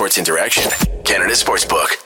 Sports 0.00 0.16
Interaction, 0.16 0.70
Canada 1.04 1.34
Sportsbook. 1.34 2.02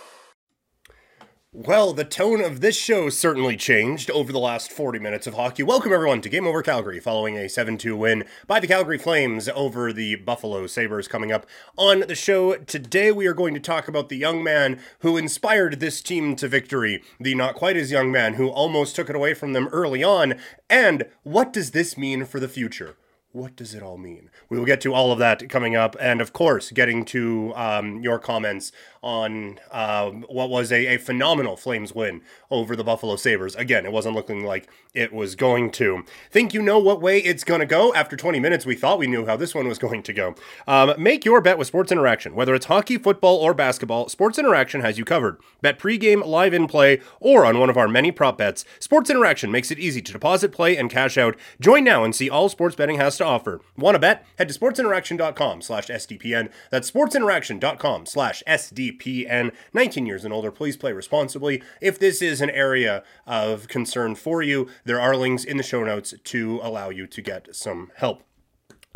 Well, 1.53 1.93
the 1.93 2.05
tone 2.05 2.41
of 2.41 2.61
this 2.61 2.77
show 2.77 3.09
certainly 3.09 3.57
changed 3.57 4.11
over 4.11 4.33
the 4.33 4.41
last 4.41 4.73
40 4.73 4.99
minutes 4.99 5.29
of 5.29 5.35
hockey. 5.35 5.63
Welcome, 5.63 5.93
everyone, 5.93 6.21
to 6.23 6.29
Game 6.29 6.45
Over 6.45 6.61
Calgary, 6.61 6.99
following 6.99 7.39
a 7.39 7.49
7 7.49 7.79
2 7.79 7.97
win 7.97 8.25
by 8.49 8.59
the 8.59 8.67
Calgary 8.67 8.99
Flames 8.99 9.49
over 9.51 9.93
the 9.93 10.17
Buffalo 10.17 10.67
Sabres. 10.67 11.07
Coming 11.07 11.31
up 11.31 11.47
on 11.77 12.01
the 12.01 12.17
show 12.17 12.57
today, 12.57 13.13
we 13.13 13.29
are 13.29 13.33
going 13.33 13.55
to 13.55 13.61
talk 13.61 13.87
about 13.87 14.09
the 14.09 14.19
young 14.19 14.43
man 14.43 14.81
who 14.99 15.17
inspired 15.17 15.79
this 15.79 16.03
team 16.03 16.35
to 16.35 16.49
victory, 16.49 17.01
the 17.21 17.37
not 17.37 17.55
quite 17.55 17.77
as 17.77 17.93
young 17.93 18.11
man 18.11 18.35
who 18.35 18.49
almost 18.49 18.97
took 18.97 19.09
it 19.09 19.15
away 19.15 19.35
from 19.35 19.53
them 19.53 19.69
early 19.69 20.03
on, 20.03 20.35
and 20.69 21.05
what 21.23 21.53
does 21.53 21.71
this 21.71 21.97
mean 21.97 22.25
for 22.25 22.41
the 22.41 22.49
future? 22.49 22.97
What 23.35 23.57
does 23.57 23.75
it 23.75 23.83
all 23.83 23.99
mean? 23.99 24.31
We 24.49 24.59
will 24.59 24.65
get 24.65 24.81
to 24.83 24.95
all 24.95 25.11
of 25.11 25.19
that 25.19 25.49
coming 25.49 25.75
up, 25.75 25.97
and 26.01 26.21
of 26.21 26.33
course, 26.33 26.71
getting 26.71 27.05
to 27.07 27.53
um, 27.57 28.01
your 28.01 28.21
comments 28.21 28.71
on 29.03 29.59
uh, 29.73 30.09
what 30.11 30.49
was 30.49 30.71
a, 30.71 30.95
a, 30.95 30.99
phenomenal 30.99 31.57
Flames 31.57 31.95
win 31.95 32.23
over 32.51 32.75
the 32.75 32.85
Buffalo 32.85 33.17
Sabres. 33.17 33.55
Again, 33.55 33.85
it 33.85 33.93
wasn't 33.93 34.15
looking 34.15 34.47
like 34.47 34.67
it 34.95 35.13
was 35.13 35.35
going 35.35 35.71
to. 35.73 36.05
Think 36.31 36.55
you 36.55 36.63
know 36.63 36.79
what 36.79 37.03
way 37.03 37.19
it's 37.19 37.45
going 37.45 37.61
to 37.61 37.67
go? 37.67 37.93
After 37.93 38.17
20 38.17 38.41
minutes, 38.41 38.65
we 38.65 38.77
thought 38.77 38.99
we 38.99 39.07
knew 39.07 39.27
how 39.27 39.37
this 39.37 39.55
one 39.55 39.69
was 39.69 39.79
going 39.79 40.03
to 40.05 40.13
go. 40.15 40.35
Um, 40.67 40.95
make 40.97 41.27
your 41.27 41.43
bet 41.43 41.59
with 41.59 41.67
Sports 41.67 41.93
Interaction. 41.93 42.35
Whether 42.35 42.55
it's 42.55 42.67
hockey, 42.67 42.97
football, 42.97 43.37
or 43.37 43.53
basketball, 43.53 44.09
Sports 44.09 44.39
Interaction 44.39 44.81
has 44.81 44.97
you 44.97 45.05
covered. 45.05 45.39
Bet 45.61 45.79
pregame, 45.79 46.25
live 46.25 46.55
in 46.55 46.67
play, 46.67 47.01
or 47.21 47.45
on 47.45 47.59
one 47.59 47.69
of 47.69 47.77
our 47.77 47.89
many 47.89 48.11
prop 48.11 48.39
bets. 48.39 48.65
Sports 48.79 49.11
Interaction 49.11 49.51
makes 49.51 49.71
it 49.71 49.79
easy 49.79 50.01
to 50.01 50.13
deposit, 50.13 50.51
play, 50.51 50.79
and 50.79 50.89
cash 50.89 51.19
out. 51.19 51.37
Join 51.61 51.85
now 51.85 52.05
and 52.05 52.15
see 52.15 52.31
all 52.31 52.49
sports 52.49 52.77
betting 52.77 52.97
has 52.97 53.19
to 53.19 53.24
offer. 53.25 53.61
Want 53.77 53.97
to 53.97 53.99
bet? 53.99 54.25
Head 54.39 54.49
to 54.49 54.59
sportsinteraction.com 54.59 55.63
slash 55.63 55.89
SDPN. 55.89 56.51
That's 56.71 56.91
sportsinteraction.com 56.91 58.07
slash 58.07 58.43
SDPN. 58.47 59.15
PN, 59.15 59.53
19 59.73 60.07
years 60.07 60.25
and 60.25 60.33
older. 60.33 60.51
Please 60.51 60.77
play 60.77 60.93
responsibly. 60.93 61.63
If 61.81 61.99
this 61.99 62.23
is 62.23 62.41
an 62.41 62.51
area 62.51 63.03
of 63.27 63.69
concern 63.69 64.15
for 64.15 64.43
you, 64.43 64.69
there 64.85 65.01
are 65.01 65.17
links 65.17 65.45
in 65.45 65.57
the 65.57 65.63
show 65.63 65.85
notes 65.85 66.15
to 66.23 66.61
allow 66.63 66.91
you 66.91 67.07
to 67.07 67.23
get 67.23 67.55
some 67.55 67.91
help. 67.97 68.23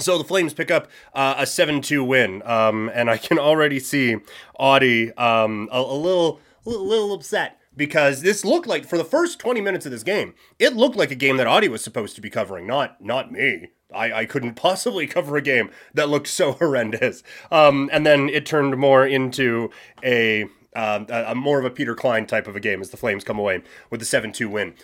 So 0.01 0.17
the 0.17 0.25
Flames 0.25 0.55
pick 0.55 0.71
up 0.71 0.89
uh, 1.13 1.35
a 1.39 1.47
7 1.47 1.81
2 1.81 2.05
win, 2.05 2.43
um, 2.45 2.91
and 2.95 3.11
I 3.11 3.17
can 3.19 3.39
already 3.39 3.81
see 3.81 4.17
Audie 4.59 5.13
um, 5.15 5.69
a, 5.73 5.81
a 5.81 5.95
little, 5.95 6.41
a 6.65 6.71
little 6.71 7.13
upset 7.13 7.59
because 7.77 8.23
this 8.23 8.45
looked 8.45 8.67
like 8.67 8.85
for 8.87 8.97
the 8.97 9.05
first 9.05 9.39
20 9.41 9.61
minutes 9.61 9.87
of 9.87 9.93
this 9.93 10.05
game, 10.05 10.35
it 10.59 10.75
looked 10.75 10.97
like 10.97 11.11
a 11.11 11.17
game 11.17 11.37
that 11.37 11.47
Audie 11.49 11.69
was 11.69 11.83
supposed 11.83 12.15
to 12.15 12.21
be 12.21 12.31
covering, 12.31 12.67
not 12.67 13.03
not 13.03 13.33
me. 13.33 13.71
I, 13.95 14.13
I 14.13 14.25
couldn't 14.27 14.55
possibly 14.55 15.07
cover 15.07 15.37
a 15.37 15.43
game 15.43 15.71
that 15.95 16.09
looked 16.09 16.29
so 16.29 16.53
horrendous. 16.61 17.23
Um, 17.51 17.89
and 17.93 18.05
then 18.07 18.29
it 18.29 18.47
turned 18.47 18.77
more 18.77 19.07
into 19.07 19.71
a, 20.05 20.47
uh, 20.75 21.05
a, 21.09 21.35
more 21.35 21.59
of 21.59 21.65
a 21.65 21.71
Peter 21.71 21.95
Klein 21.95 22.27
type 22.27 22.47
of 22.47 22.57
a 22.57 22.61
game 22.61 22.81
as 22.81 22.91
the 22.91 22.97
Flames 22.97 23.25
come 23.25 23.39
away 23.39 23.63
with 23.91 24.01
the 24.01 24.07
7 24.07 24.33
2 24.33 24.49
win. 24.49 24.75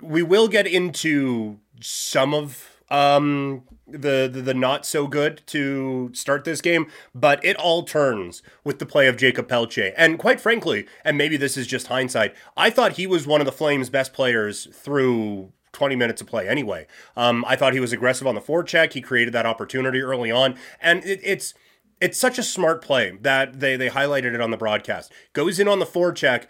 We 0.00 0.22
will 0.22 0.48
get 0.48 0.66
into 0.66 1.58
some 1.80 2.34
of 2.34 2.80
um, 2.90 3.62
the, 3.86 4.28
the, 4.30 4.42
the 4.42 4.54
not 4.54 4.84
so 4.84 5.06
good 5.06 5.42
to 5.46 6.10
start 6.12 6.44
this 6.44 6.60
game, 6.60 6.86
but 7.14 7.44
it 7.44 7.56
all 7.56 7.84
turns 7.84 8.42
with 8.64 8.78
the 8.78 8.86
play 8.86 9.06
of 9.06 9.16
Jacob 9.16 9.48
Pelletier. 9.48 9.92
And 9.96 10.18
quite 10.18 10.40
frankly, 10.40 10.86
and 11.04 11.16
maybe 11.16 11.36
this 11.36 11.56
is 11.56 11.66
just 11.66 11.86
hindsight, 11.86 12.34
I 12.56 12.70
thought 12.70 12.92
he 12.92 13.06
was 13.06 13.26
one 13.26 13.40
of 13.40 13.46
the 13.46 13.52
Flames' 13.52 13.90
best 13.90 14.12
players 14.12 14.66
through 14.72 15.52
20 15.72 15.96
minutes 15.96 16.20
of 16.20 16.26
play 16.26 16.48
anyway. 16.48 16.86
Um, 17.16 17.44
I 17.46 17.56
thought 17.56 17.72
he 17.72 17.80
was 17.80 17.92
aggressive 17.92 18.26
on 18.26 18.34
the 18.34 18.40
forecheck. 18.40 18.92
He 18.92 19.00
created 19.00 19.32
that 19.34 19.46
opportunity 19.46 20.00
early 20.00 20.30
on, 20.30 20.56
and 20.80 21.04
it, 21.04 21.20
it's 21.22 21.54
it's 22.00 22.18
such 22.18 22.38
a 22.38 22.42
smart 22.42 22.82
play 22.82 23.16
that 23.20 23.60
they 23.60 23.76
they 23.76 23.88
highlighted 23.88 24.34
it 24.34 24.40
on 24.40 24.50
the 24.50 24.56
broadcast. 24.56 25.12
Goes 25.32 25.58
in 25.58 25.68
on 25.68 25.78
the 25.78 25.86
forecheck, 25.86 26.46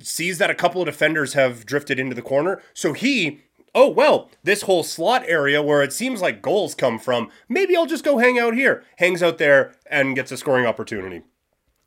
sees 0.00 0.38
that 0.38 0.50
a 0.50 0.54
couple 0.54 0.82
of 0.82 0.86
defenders 0.86 1.34
have 1.34 1.64
drifted 1.66 1.98
into 1.98 2.14
the 2.14 2.22
corner, 2.22 2.62
so 2.74 2.92
he. 2.92 3.42
Oh, 3.74 3.88
well, 3.88 4.30
this 4.42 4.62
whole 4.62 4.82
slot 4.82 5.24
area 5.26 5.62
where 5.62 5.82
it 5.82 5.92
seems 5.92 6.22
like 6.22 6.40
goals 6.40 6.74
come 6.74 6.98
from, 6.98 7.30
maybe 7.50 7.76
I'll 7.76 7.86
just 7.86 8.02
go 8.02 8.16
hang 8.16 8.38
out 8.38 8.54
here. 8.54 8.82
Hangs 8.96 9.22
out 9.22 9.36
there 9.36 9.74
and 9.88 10.16
gets 10.16 10.32
a 10.32 10.38
scoring 10.38 10.64
opportunity. 10.64 11.22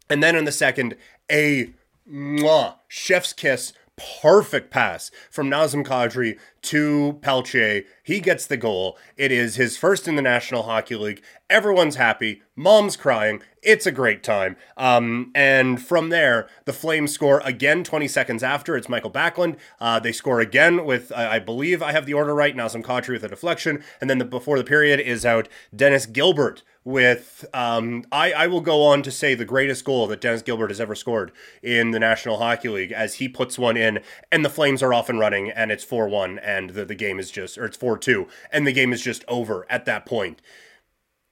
And 0.07 0.22
then 0.22 0.35
in 0.35 0.45
the 0.45 0.51
second, 0.51 0.95
a 1.29 1.73
mwah, 2.07 2.75
chef's 2.88 3.33
kiss 3.33 3.73
perfect 4.22 4.72
pass 4.72 5.12
from 5.29 5.50
Nazem 5.50 5.85
Kadri 5.85 6.38
to 6.63 7.19
Pelletier. 7.22 7.84
He 8.03 8.19
gets 8.19 8.45
the 8.45 8.57
goal. 8.57 8.97
It 9.17 9.31
is 9.31 9.56
his 9.56 9.78
first 9.78 10.07
in 10.07 10.16
the 10.16 10.22
National 10.22 10.63
Hockey 10.63 10.95
League. 10.95 11.23
Everyone's 11.50 11.95
happy. 11.95 12.41
Mom's 12.56 12.95
crying. 12.95 13.41
It's 13.63 13.85
a 13.85 13.91
great 13.91 14.23
time. 14.23 14.56
Um, 14.78 15.31
and 15.35 15.81
from 15.81 16.09
there, 16.09 16.47
the 16.66 16.73
Flames 16.73 17.12
score 17.12 17.41
again 17.45 17.84
20 17.84 18.07
seconds 18.07 18.44
after. 18.44 18.75
It's 18.75 18.89
Michael 18.89 19.12
Backlund. 19.12 19.57
Uh, 19.79 20.00
they 20.00 20.12
score 20.12 20.39
again 20.39 20.85
with, 20.85 21.12
I 21.12 21.39
believe 21.39 21.81
I 21.81 21.91
have 21.91 22.06
the 22.06 22.13
order 22.13 22.33
right, 22.33 22.56
Nazem 22.56 22.83
Kadri 22.83 23.13
with 23.13 23.23
a 23.23 23.29
deflection. 23.29 23.83
And 24.00 24.09
then 24.09 24.18
the, 24.18 24.25
before 24.25 24.57
the 24.57 24.63
period 24.63 25.00
is 25.00 25.25
out, 25.25 25.47
Dennis 25.75 26.06
Gilbert 26.06 26.63
with 26.84 27.46
um, 27.53 28.03
I, 28.12 28.34
I 28.34 28.47
will 28.47 28.62
go 28.62 28.84
on 28.84 29.03
to 29.03 29.12
say 29.12 29.36
the 29.36 29.46
greatest 29.46 29.86
goal 29.86 30.08
that 30.08 30.22
Dennis 30.22 30.42
Gilbert 30.42 30.69
has 30.69 30.81
ever 30.81 30.96
scored 30.96 31.31
in 31.62 31.92
the 31.92 32.00
National 32.00 32.38
Hockey 32.38 32.69
League 32.69 32.92
as 32.92 33.16
he 33.16 33.30
puts 33.30 33.59
one 33.59 33.78
in 33.78 34.00
and 34.31 34.44
the 34.44 34.50
Flames 34.50 34.81
are 34.81 34.94
off 34.94 35.09
and 35.09 35.19
running 35.19 35.52
and 35.52 35.72
it's 35.72 35.86
4-1 35.86 36.40
and 36.44 36.72
the, 36.72 36.86
the 36.86 36.96
game 36.96 37.19
is 37.19 37.30
just 37.30 37.58
or 37.58 37.66
it's 37.66 37.78
4-2 37.78 38.28
and 38.52 38.66
the 38.66 38.74
game 38.74 38.94
is 38.94 39.02
just 39.02 39.24
over 39.28 39.66
at 39.69 39.86
that 39.86 40.06
point. 40.06 40.42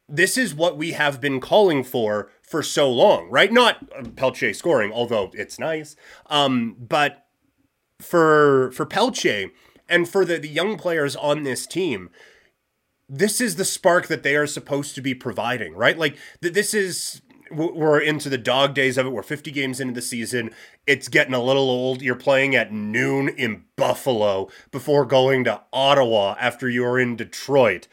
This 0.08 0.38
is 0.38 0.54
what 0.54 0.78
we 0.78 0.92
have 0.92 1.22
been 1.22 1.40
calling 1.40 1.84
for 1.84 2.30
for 2.42 2.64
so 2.64 2.90
long, 2.90 3.30
right? 3.30 3.52
Not 3.52 4.16
Pelletier 4.16 4.54
scoring, 4.54 4.92
although 4.92 5.32
it's 5.34 5.60
nice. 5.60 5.96
Um, 6.28 6.76
but 6.80 7.26
for 8.00 8.72
for 8.72 8.86
Pelletier 8.86 9.50
and 9.88 10.08
for 10.08 10.26
the, 10.26 10.38
the 10.38 10.48
young 10.48 10.78
players 10.78 11.16
on 11.16 11.44
this 11.44 11.68
team, 11.68 12.10
this 13.10 13.42
is 13.42 13.56
the 13.56 13.66
spark 13.66 14.08
that 14.08 14.24
they 14.24 14.36
are 14.36 14.48
supposed 14.48 14.96
to 14.96 15.02
be 15.02 15.16
providing, 15.16 15.74
right? 15.74 15.98
Like 15.98 16.18
th- 16.42 16.54
this 16.54 16.74
is 16.74 17.22
we're 17.52 18.00
into 18.00 18.30
the 18.30 18.38
dog 18.38 18.76
days 18.76 18.98
of 18.98 19.08
it. 19.08 19.10
We're 19.10 19.24
50 19.24 19.50
games 19.52 19.80
into 19.80 19.94
the 19.94 20.02
season. 20.02 20.52
It's 20.86 21.08
getting 21.08 21.34
a 21.34 21.42
little 21.42 21.70
old. 21.70 22.02
You're 22.02 22.16
playing 22.16 22.56
at 22.56 22.72
noon 22.72 23.30
in 23.30 23.64
Buffalo 23.76 24.50
before 24.72 25.06
going 25.06 25.44
to 25.46 25.62
Ottawa 25.74 26.36
after 26.40 26.70
you 26.70 26.86
are 26.86 27.00
in 27.00 27.16
Detroit. 27.16 27.88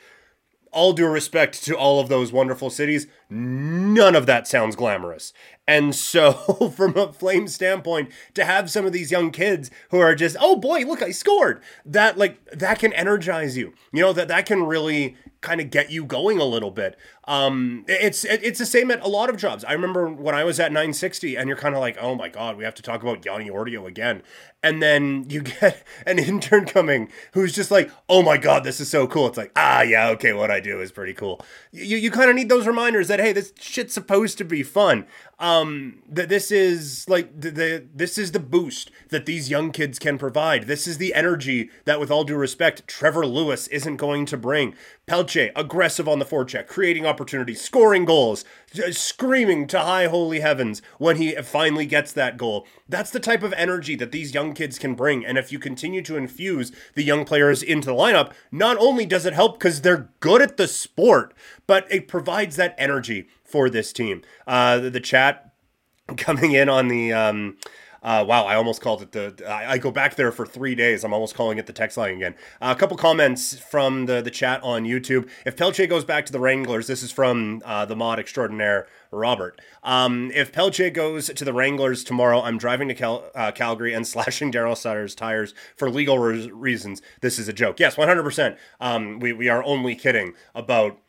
All 0.72 0.93
due 0.93 1.06
respect 1.06 1.65
to 1.65 1.75
all 1.75 2.00
of 2.00 2.09
those 2.09 2.32
wonderful 2.32 2.69
cities, 2.69 3.06
none 3.28 4.14
of 4.14 4.26
that 4.26 4.47
sounds 4.47 4.76
glamorous. 4.76 5.32
And 5.69 5.94
so, 5.94 6.32
from 6.76 6.97
a 6.97 7.12
flame 7.12 7.48
standpoint, 7.48 8.10
to 8.34 8.44
have 8.44 8.70
some 8.70 8.87
of 8.87 8.92
these 8.92 9.10
young 9.10 9.31
kids 9.31 9.70
who 9.91 9.98
are 9.98 10.14
just, 10.14 10.37
oh 10.41 10.56
boy, 10.56 10.81
look, 10.81 11.03
I 11.03 11.10
scored. 11.10 11.60
That 11.84 12.16
like 12.16 12.44
that 12.50 12.78
can 12.78 12.92
energize 12.92 13.56
you. 13.56 13.75
You 13.92 14.03
know 14.03 14.12
that 14.12 14.28
that 14.28 14.47
can 14.47 14.64
really 14.64 15.16
kind 15.41 15.60
of 15.60 15.70
get 15.70 15.91
you 15.91 16.04
going 16.04 16.38
a 16.41 16.44
little 16.44 16.70
bit. 16.70 16.97
Um, 17.28 17.84
it's 17.88 18.25
it's 18.25 18.59
the 18.59 18.66
same 18.66 18.91
at 18.91 19.00
a 19.03 19.09
lot 19.09 19.31
of 19.31 19.37
jobs. 19.37 19.64
I 19.64 19.72
remember 19.72 20.08
when 20.08 20.34
I 20.34 20.44
was 20.44 20.58
at 20.58 20.72
960, 20.72 21.37
and 21.37 21.48
you're 21.48 21.56
kind 21.56 21.75
of 21.75 21.81
like, 21.81 21.97
oh 22.00 22.14
my 22.14 22.28
god, 22.28 22.56
we 22.56 22.64
have 22.64 22.75
to 22.76 22.82
talk 22.82 23.03
about 23.03 23.25
Yanni 23.25 23.48
Ordio 23.48 23.87
again, 23.87 24.22
and 24.62 24.82
then 24.82 25.26
you 25.28 25.43
get 25.60 25.84
an 26.06 26.19
intern 26.19 26.66
coming 26.66 27.10
who's 27.32 27.53
just 27.53 27.70
like, 27.70 27.91
oh 28.08 28.22
my 28.22 28.37
god, 28.37 28.64
this 28.64 28.81
is 28.81 28.88
so 28.88 29.06
cool. 29.06 29.26
It's 29.26 29.37
like, 29.37 29.53
ah, 29.56 29.82
yeah, 29.82 30.08
okay, 30.10 30.32
what 30.32 30.50
I 30.50 30.60
do 30.60 30.81
is 30.81 30.93
pretty 30.93 31.14
cool. 31.14 31.41
You 31.72 31.97
you 31.97 32.10
kind 32.10 32.31
of 32.31 32.37
need 32.37 32.48
those 32.48 32.66
reminders 32.66 33.08
that 33.08 33.16
hey, 33.21 33.32
this 33.32 33.53
shit's 33.59 33.94
supposed 33.94 34.38
to 34.38 34.44
be 34.44 34.62
fun. 34.62 35.06
Um, 35.38 36.03
that 36.09 36.31
this 36.31 36.50
is 36.50 37.06
like 37.10 37.38
the, 37.38 37.50
the 37.50 37.87
this 37.94 38.17
is 38.17 38.32
the 38.32 38.40
boost 38.40 38.90
that 39.11 39.26
these 39.26 39.50
young 39.50 39.70
kids 39.70 39.99
can 39.99 40.17
provide. 40.17 40.67
This 40.67 40.87
is 40.87 40.96
the 40.96 41.12
energy 41.12 41.69
that, 41.85 42.00
with 42.00 42.11
all 42.11 42.25
due 42.25 42.37
respect, 42.37 42.88
Trevor 42.88 43.26
Lewis 43.26 43.69
isn't 43.69 43.96
going 43.96 44.25
to 44.26 44.38
bring. 44.38 44.75
Pelletier, 45.06 45.52
aggressive 45.55 46.08
on 46.08 46.19
the 46.19 46.25
forecheck, 46.25 46.67
creating 46.67 47.05
opportunities, 47.05 47.61
scoring 47.61 48.06
goals, 48.06 48.44
screaming 48.90 49.67
to 49.69 49.79
high 49.79 50.06
holy 50.06 50.40
heavens 50.40 50.82
when 50.99 51.17
he 51.17 51.32
finally 51.37 51.87
gets 51.87 52.12
that 52.12 52.37
goal. 52.38 52.67
That's 52.88 53.11
the 53.11 53.20
type 53.20 53.43
of 53.43 53.52
energy 53.52 53.94
that 53.96 54.12
these 54.12 54.35
young 54.35 54.52
kids 54.55 54.79
can 54.79 54.94
bring. 54.94 55.25
And 55.25 55.38
if 55.38 55.52
you 55.52 55.58
continue 55.58 56.02
to 56.02 56.17
infuse 56.17 56.73
the 56.94 57.05
young 57.05 57.25
players 57.25 57.62
into 57.62 57.88
the 57.88 57.94
lineup, 57.94 58.32
not 58.50 58.79
only 58.79 59.06
does 59.06 59.26
it 59.26 59.35
help 59.35 59.58
because 59.58 59.82
they're 59.82 60.08
good 60.19 60.43
at 60.43 60.56
the 60.56 60.67
sport, 60.67 61.35
but 61.67 61.87
it 61.90 62.08
provides 62.08 62.56
that 62.56 62.75
energy 62.76 63.06
for 63.44 63.70
this 63.70 63.93
team. 63.93 64.23
Uh, 64.47 64.79
the, 64.79 64.91
the 64.91 65.00
chat 65.00 65.53
coming 66.17 66.53
in 66.53 66.69
on 66.69 66.88
the. 66.88 67.12
Um, 67.12 67.56
uh, 68.03 68.25
wow, 68.25 68.44
I 68.44 68.55
almost 68.55 68.82
called 68.82 69.03
it 69.03 69.11
the. 69.11 69.44
I, 69.49 69.73
I, 69.73 69.79
go 69.79 69.91
back 69.91 70.14
there 70.14 70.31
for 70.31 70.47
three 70.47 70.76
days. 70.76 71.03
I'm 71.03 71.12
almost 71.12 71.35
calling 71.35 71.58
it 71.58 71.67
the 71.67 71.73
text 71.73 71.97
line 71.97 72.14
again. 72.14 72.37
Uh, 72.62 72.73
a 72.76 72.79
couple 72.79 72.97
comments 72.97 73.58
from 73.58 74.06
the 74.06 74.23
the 74.23 74.31
chat 74.31 74.62
on 74.62 74.85
YouTube. 74.85 75.29
If 75.44 75.56
Pelletier 75.56 75.88
goes 75.88 76.05
back 76.05 76.25
to 76.26 76.32
the 76.32 76.38
Wranglers, 76.38 76.87
this 76.87 77.03
is 77.03 77.11
from 77.11 77.62
uh, 77.64 77.85
the 77.85 77.97
mod 77.97 78.20
extraordinaire 78.20 78.87
Robert. 79.11 79.61
Um, 79.82 80.31
if 80.35 80.52
Pelletier 80.52 80.91
goes 80.91 81.26
to 81.31 81.44
the 81.44 81.52
Wranglers 81.52 82.05
tomorrow, 82.05 82.43
I'm 82.43 82.59
driving 82.59 82.87
to 82.88 82.94
Cal- 82.94 83.29
uh, 83.35 83.50
Calgary 83.50 83.93
and 83.93 84.06
slashing 84.06 84.52
Daryl 84.52 84.76
Sutter's 84.76 85.17
tires 85.17 85.52
for 85.76 85.91
legal 85.91 86.20
re- 86.20 86.49
reasons. 86.52 87.02
This 87.23 87.41
is 87.41 87.49
a 87.49 87.52
joke. 87.52 87.81
Yes, 87.81 87.97
100%. 87.97 88.56
Um, 88.81 89.19
we 89.19 89.32
we 89.32 89.49
are 89.49 89.64
only 89.64 89.97
kidding 89.97 90.35
about 90.55 91.00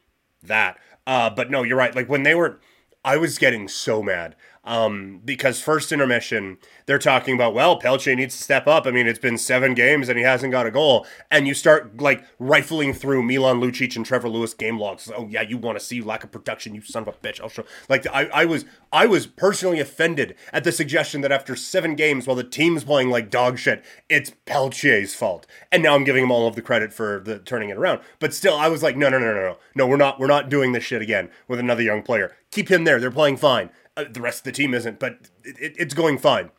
that. 0.42 0.80
Uh, 1.08 1.30
but 1.32 1.50
no, 1.50 1.64
you're 1.64 1.78
right. 1.78 1.96
Like 1.96 2.10
when 2.10 2.24
they 2.24 2.36
were 2.36 2.60
I 3.04 3.16
was 3.18 3.38
getting 3.40 3.70
so 3.70 4.04
mad 4.04 4.36
um, 4.68 5.22
because 5.24 5.62
first 5.62 5.94
intermission, 5.94 6.58
they're 6.88 7.00
talking 7.00 7.34
about, 7.34 7.54
well, 7.54 7.80
Pelche 7.80 8.14
needs 8.14 8.36
to 8.36 8.44
step 8.44 8.68
up. 8.68 8.86
I 8.86 8.92
mean, 8.92 9.08
it's 9.08 9.18
been 9.18 9.38
seven 9.38 9.74
games 9.74 10.10
and 10.10 10.18
he 10.18 10.26
hasn't 10.26 10.52
got 10.52 10.68
a 10.68 10.72
goal. 10.72 11.08
And 11.32 11.48
you 11.48 11.54
start 11.54 12.02
like 12.02 12.26
rifling 12.38 12.92
through 12.92 13.24
Milan 13.24 13.62
Lucic 13.62 13.96
and 13.96 14.06
Trevor 14.06 14.28
Lewis 14.28 14.54
game 14.54 14.78
logs. 14.78 15.10
Oh 15.16 15.26
yeah, 15.30 15.42
you 15.42 15.58
want 15.58 15.80
to 15.80 15.84
see 15.84 16.02
lack 16.02 16.26
of 16.26 16.32
production, 16.32 16.76
you 16.76 16.82
son 16.82 17.04
of 17.04 17.08
a 17.08 17.14
bitch. 17.14 17.40
I'll 17.40 17.48
show. 17.48 17.64
Like 17.88 18.06
I, 18.08 18.26
I 18.26 18.46
was, 18.46 18.66
I 18.92 19.06
was 19.06 19.26
personally 19.26 19.80
offended 19.80 20.36
at 20.52 20.66
the 20.66 20.74
suggestion 20.74 21.22
that 21.22 21.32
after 21.32 21.56
seven 21.56 21.96
games, 21.96 22.28
while 22.28 22.36
the 22.36 22.44
team's 22.44 22.84
playing 22.84 23.10
like 23.10 23.30
dog 23.30 23.58
shit, 23.58 23.86
it's 24.10 24.34
Pelche's 24.46 25.16
fault. 25.16 25.48
And 25.72 25.82
now 25.82 25.96
I'm 25.96 26.04
giving 26.04 26.26
him 26.26 26.32
all 26.32 26.46
of 26.46 26.56
the 26.56 26.62
credit 26.62 26.92
for 26.92 27.22
the 27.24 27.40
turning 27.40 27.70
it 27.70 27.78
around. 27.78 28.02
But 28.20 28.34
still, 28.34 28.56
I 28.56 28.68
was 28.68 28.84
like, 28.84 28.98
no, 28.98 29.08
no, 29.08 29.18
no, 29.18 29.34
no, 29.34 29.42
no, 29.42 29.58
no, 29.76 29.88
we're 29.88 29.96
not, 29.96 30.20
we're 30.20 30.28
not 30.28 30.50
doing 30.50 30.74
this 30.74 30.84
shit 30.84 31.02
again 31.02 31.30
with 31.48 31.60
another 31.60 31.84
young 31.84 32.04
player. 32.04 32.36
Keep 32.52 32.70
him 32.70 32.84
there. 32.84 33.00
They're 33.00 33.12
playing 33.12 33.38
fine. 33.38 33.70
Uh, 33.98 34.06
the 34.10 34.22
rest 34.22 34.40
of 34.40 34.44
the 34.44 34.52
team 34.52 34.74
isn't, 34.74 35.00
but 35.00 35.18
it, 35.44 35.58
it, 35.60 35.76
it's 35.78 35.94
going 35.94 36.18
fine. 36.20 36.52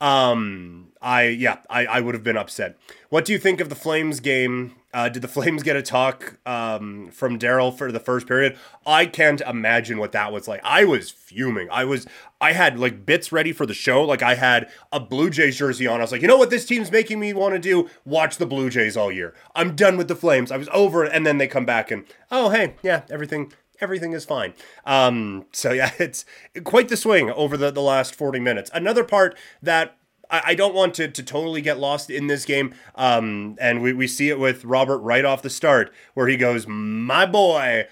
Um, 0.00 0.92
I 1.02 1.24
yeah, 1.24 1.58
I, 1.68 1.86
I 1.86 2.00
would 2.00 2.14
have 2.14 2.22
been 2.22 2.36
upset. 2.36 2.76
What 3.08 3.24
do 3.24 3.32
you 3.32 3.38
think 3.38 3.60
of 3.60 3.68
the 3.68 3.74
Flames 3.74 4.20
game? 4.20 4.74
Uh, 4.94 5.08
did 5.08 5.22
the 5.22 5.28
Flames 5.28 5.62
get 5.62 5.76
a 5.76 5.82
talk 5.82 6.38
um, 6.46 7.10
from 7.10 7.38
Daryl 7.38 7.76
for 7.76 7.90
the 7.90 7.98
first 7.98 8.26
period? 8.26 8.56
I 8.86 9.06
can't 9.06 9.40
imagine 9.40 9.98
what 9.98 10.12
that 10.12 10.32
was 10.32 10.46
like. 10.46 10.60
I 10.62 10.84
was 10.84 11.10
fuming. 11.10 11.68
I 11.70 11.84
was 11.84 12.06
I 12.40 12.52
had 12.52 12.78
like 12.78 13.04
bits 13.04 13.32
ready 13.32 13.52
for 13.52 13.66
the 13.66 13.74
show. 13.74 14.04
Like 14.04 14.22
I 14.22 14.34
had 14.34 14.70
a 14.92 15.00
Blue 15.00 15.30
Jays 15.30 15.56
jersey 15.56 15.86
on. 15.86 16.00
I 16.00 16.04
was 16.04 16.12
like, 16.12 16.22
you 16.22 16.28
know 16.28 16.36
what 16.36 16.50
this 16.50 16.64
team's 16.66 16.92
making 16.92 17.18
me 17.18 17.32
want 17.32 17.54
to 17.54 17.58
do? 17.58 17.88
Watch 18.04 18.36
the 18.36 18.46
Blue 18.46 18.70
Jays 18.70 18.96
all 18.96 19.10
year. 19.10 19.34
I'm 19.54 19.74
done 19.74 19.96
with 19.96 20.08
the 20.08 20.16
Flames. 20.16 20.52
I 20.52 20.58
was 20.58 20.68
over 20.72 21.04
it, 21.04 21.12
and 21.12 21.26
then 21.26 21.38
they 21.38 21.48
come 21.48 21.66
back 21.66 21.90
and 21.90 22.04
oh 22.30 22.50
hey 22.50 22.74
yeah 22.82 23.02
everything 23.10 23.52
everything 23.80 24.12
is 24.12 24.24
fine. 24.24 24.54
Um, 24.84 25.46
so 25.52 25.72
yeah, 25.72 25.92
it's 25.98 26.24
quite 26.64 26.88
the 26.88 26.96
swing 26.96 27.30
over 27.30 27.56
the, 27.56 27.70
the 27.70 27.82
last 27.82 28.14
40 28.14 28.40
minutes. 28.40 28.70
Another 28.74 29.04
part 29.04 29.36
that 29.62 29.96
I, 30.30 30.42
I 30.46 30.54
don't 30.54 30.74
want 30.74 30.94
to, 30.94 31.08
to 31.08 31.22
totally 31.22 31.60
get 31.60 31.78
lost 31.78 32.10
in 32.10 32.26
this 32.26 32.44
game. 32.44 32.74
Um, 32.94 33.56
and 33.60 33.82
we, 33.82 33.92
we 33.92 34.06
see 34.06 34.28
it 34.28 34.38
with 34.38 34.64
Robert 34.64 34.98
right 34.98 35.24
off 35.24 35.42
the 35.42 35.50
start, 35.50 35.92
where 36.14 36.28
he 36.28 36.36
goes, 36.36 36.66
My 36.66 37.26
boy, 37.26 37.86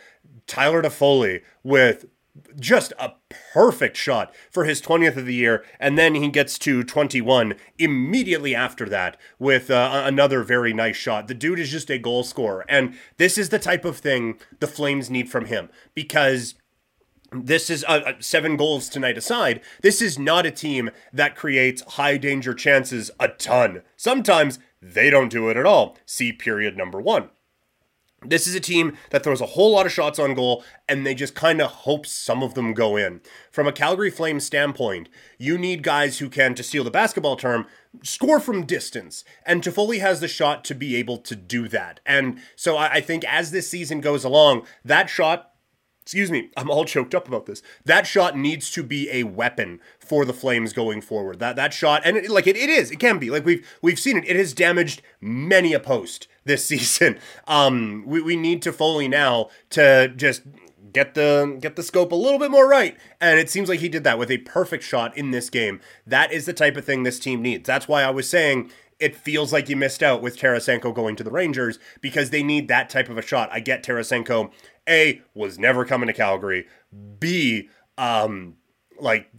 Tyler 0.46 0.82
Toffoli, 0.82 1.42
with 1.62 2.06
just 2.58 2.92
a 2.98 3.12
perfect 3.52 3.96
shot 3.96 4.34
for 4.50 4.64
his 4.64 4.80
20th 4.82 5.16
of 5.16 5.26
the 5.26 5.34
year. 5.34 5.64
And 5.78 5.98
then 5.98 6.14
he 6.14 6.28
gets 6.28 6.58
to 6.60 6.82
21 6.82 7.54
immediately 7.78 8.54
after 8.54 8.88
that 8.88 9.16
with 9.38 9.70
uh, 9.70 10.02
another 10.04 10.42
very 10.42 10.72
nice 10.72 10.96
shot. 10.96 11.28
The 11.28 11.34
dude 11.34 11.58
is 11.58 11.70
just 11.70 11.90
a 11.90 11.98
goal 11.98 12.22
scorer. 12.22 12.64
And 12.68 12.94
this 13.16 13.38
is 13.38 13.48
the 13.48 13.58
type 13.58 13.84
of 13.84 13.98
thing 13.98 14.38
the 14.60 14.66
Flames 14.66 15.10
need 15.10 15.28
from 15.28 15.46
him 15.46 15.68
because 15.94 16.54
this 17.32 17.68
is 17.70 17.84
uh, 17.88 18.02
uh 18.06 18.12
seven 18.20 18.56
goals 18.56 18.88
tonight 18.88 19.18
aside. 19.18 19.60
This 19.82 20.00
is 20.00 20.18
not 20.18 20.46
a 20.46 20.50
team 20.50 20.90
that 21.12 21.36
creates 21.36 21.82
high 21.94 22.16
danger 22.16 22.54
chances 22.54 23.10
a 23.18 23.28
ton. 23.28 23.82
Sometimes 23.96 24.58
they 24.80 25.10
don't 25.10 25.28
do 25.28 25.48
it 25.48 25.56
at 25.56 25.66
all. 25.66 25.96
See 26.06 26.32
period 26.32 26.76
number 26.76 27.00
one. 27.00 27.30
This 28.28 28.46
is 28.46 28.55
a 28.55 28.61
team 28.61 28.96
that 29.11 29.23
throws 29.23 29.40
a 29.40 29.46
whole 29.46 29.73
lot 29.73 29.87
of 29.87 29.93
shots 29.93 30.19
on 30.19 30.34
goal 30.34 30.64
and 30.88 31.06
they 31.06 31.14
just 31.14 31.34
kind 31.34 31.61
of 31.61 31.70
hope 31.70 32.06
some 32.06 32.43
of 32.43 32.55
them 32.55 32.75
go 32.75 32.96
in. 32.96 33.20
From 33.50 33.67
a 33.67 33.73
Calgary 33.73 34.11
Flames 34.11 34.44
standpoint, 34.44 35.08
you 35.38 35.58
need 35.58 35.82
guys 35.82 36.19
who 36.19 36.28
can, 36.28 36.55
to 36.55 36.62
steal 36.62 36.84
the 36.84 36.90
basketball 36.90 37.37
term, 37.37 37.67
score 38.02 38.40
from 38.40 38.67
distance. 38.67 39.25
And 39.44 39.62
Toffoli 39.62 40.00
has 40.00 40.20
the 40.20 40.28
shot 40.28 40.64
to 40.64 40.75
be 40.75 40.96
able 40.96 41.19
to 41.19 41.37
do 41.37 41.69
that. 41.69 42.00
And 42.05 42.40
so 42.55 42.76
I, 42.76 42.94
I 42.94 43.00
think 43.00 43.25
as 43.25 43.50
this 43.50 43.69
season 43.69 44.00
goes 44.00 44.25
along, 44.25 44.67
that 44.84 45.08
shot 45.08 45.52
excuse 46.06 46.31
me, 46.31 46.50
I'm 46.56 46.70
all 46.70 46.84
choked 46.84 47.17
up 47.17 47.26
about 47.26 47.46
this. 47.46 47.62
That 47.84 48.06
shot 48.06 48.38
needs 48.38 48.70
to 48.70 48.84
be 48.84 49.11
a 49.11 49.25
weapon 49.25 49.81
for 49.99 50.25
the 50.25 50.32
Flames 50.32 50.72
going 50.72 51.00
forward. 51.00 51.40
That 51.40 51.56
that 51.56 51.75
shot, 51.75 52.02
and 52.05 52.17
it, 52.17 52.31
like 52.31 52.46
it, 52.46 52.56
it 52.56 52.70
is, 52.70 52.93
it 52.93 53.00
can 53.00 53.19
be. 53.19 53.29
Like 53.29 53.44
we've 53.44 53.67
we've 53.82 53.99
seen 53.99 54.17
it. 54.17 54.25
It 54.25 54.37
has 54.37 54.55
damaged 54.55 55.02
many 55.20 55.72
a 55.72 55.81
post 55.81 56.29
this 56.46 56.64
season. 56.64 57.19
Um, 57.48 58.02
we, 58.06 58.20
we 58.20 58.37
need 58.37 58.62
Toffoli 58.62 59.08
now 59.08 59.50
to 59.70 60.08
just 60.08 60.43
get 60.93 61.14
the 61.14 61.58
get 61.60 61.76
the 61.76 61.82
scope 61.82 62.10
a 62.10 62.16
little 62.16 62.38
bit 62.38 62.50
more 62.50 62.66
right. 62.66 62.96
And 63.20 63.38
it 63.38 63.50
seems 63.50 63.69
like 63.69 63.81
he 63.81 63.88
did 63.88 64.02
that 64.04 64.19
with 64.19 64.31
a 64.31 64.38
perfect 64.38 64.82
shot 64.82 65.16
in 65.16 65.31
this 65.31 65.50
game. 65.50 65.81
That 66.06 66.32
is 66.32 66.46
the 66.46 66.52
type 66.52 66.76
of 66.76 66.84
thing 66.84 67.02
this 67.02 67.19
team 67.19 67.43
needs. 67.43 67.66
That's 67.66 67.87
why 67.87 68.02
I 68.02 68.10
was 68.10 68.28
saying 68.28 68.70
it 68.98 69.14
feels 69.14 69.52
like 69.52 69.69
you 69.69 69.76
missed 69.76 70.02
out 70.02 70.22
with 70.22 70.38
Tarasenko 70.38 70.94
going 70.94 71.16
to 71.16 71.25
the 71.25 71.31
Rangers 71.31 71.78
because 72.00 72.31
they 72.31 72.43
need 72.43 72.69
that 72.69 72.88
type 72.88 73.08
of 73.08 73.19
a 73.19 73.22
shot. 73.22 73.50
I 73.52 73.60
get 73.60 73.84
Tarasenko 73.84 74.50
A 74.88 75.20
was 75.34 75.58
never 75.58 75.84
coming 75.84 76.06
to 76.06 76.12
Calgary. 76.12 76.66
B 77.20 77.69
um 77.98 78.56
like 78.98 79.31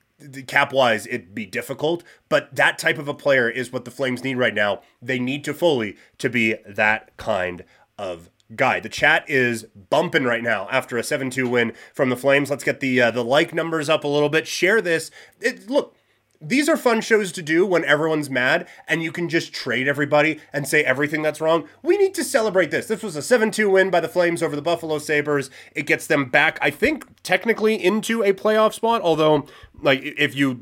cap 0.47 0.73
wise, 0.73 1.05
it'd 1.07 1.35
be 1.35 1.45
difficult, 1.45 2.03
but 2.29 2.55
that 2.55 2.77
type 2.77 2.97
of 2.97 3.07
a 3.07 3.13
player 3.13 3.49
is 3.49 3.71
what 3.71 3.85
the 3.85 3.91
Flames 3.91 4.23
need 4.23 4.37
right 4.37 4.53
now. 4.53 4.81
They 5.01 5.19
need 5.19 5.45
Toffoli 5.45 5.97
to 6.17 6.29
be 6.29 6.55
that 6.67 7.15
kind 7.17 7.63
of 7.97 8.29
guy. 8.55 8.79
The 8.79 8.89
chat 8.89 9.29
is 9.29 9.63
bumping 9.89 10.23
right 10.23 10.43
now 10.43 10.67
after 10.71 10.97
a 10.97 11.01
7-2 11.01 11.49
win 11.49 11.73
from 11.93 12.09
the 12.09 12.15
Flames. 12.15 12.49
Let's 12.49 12.63
get 12.63 12.79
the 12.79 13.01
uh, 13.01 13.11
the 13.11 13.23
like 13.23 13.53
numbers 13.53 13.89
up 13.89 14.03
a 14.03 14.07
little 14.07 14.29
bit. 14.29 14.47
Share 14.47 14.81
this. 14.81 15.11
It, 15.39 15.69
look, 15.69 15.95
these 16.39 16.69
are 16.69 16.77
fun 16.77 17.01
shows 17.01 17.31
to 17.33 17.41
do 17.41 17.65
when 17.65 17.83
everyone's 17.85 18.29
mad 18.29 18.67
and 18.87 19.03
you 19.03 19.11
can 19.11 19.29
just 19.29 19.53
trade 19.53 19.87
everybody 19.87 20.39
and 20.53 20.67
say 20.67 20.83
everything 20.83 21.21
that's 21.21 21.41
wrong. 21.41 21.67
We 21.81 21.97
need 21.97 22.13
to 22.15 22.23
celebrate 22.23 22.71
this. 22.71 22.87
This 22.87 23.03
was 23.03 23.15
a 23.15 23.21
7 23.21 23.51
2 23.51 23.69
win 23.69 23.89
by 23.89 23.99
the 23.99 24.07
Flames 24.07 24.43
over 24.43 24.55
the 24.55 24.61
Buffalo 24.61 24.99
Sabres. 24.99 25.49
It 25.73 25.83
gets 25.83 26.07
them 26.07 26.25
back, 26.25 26.59
I 26.61 26.69
think, 26.69 27.05
technically 27.23 27.75
into 27.83 28.23
a 28.23 28.33
playoff 28.33 28.73
spot. 28.73 29.01
Although, 29.01 29.47
like, 29.81 30.01
if 30.03 30.35
you 30.35 30.61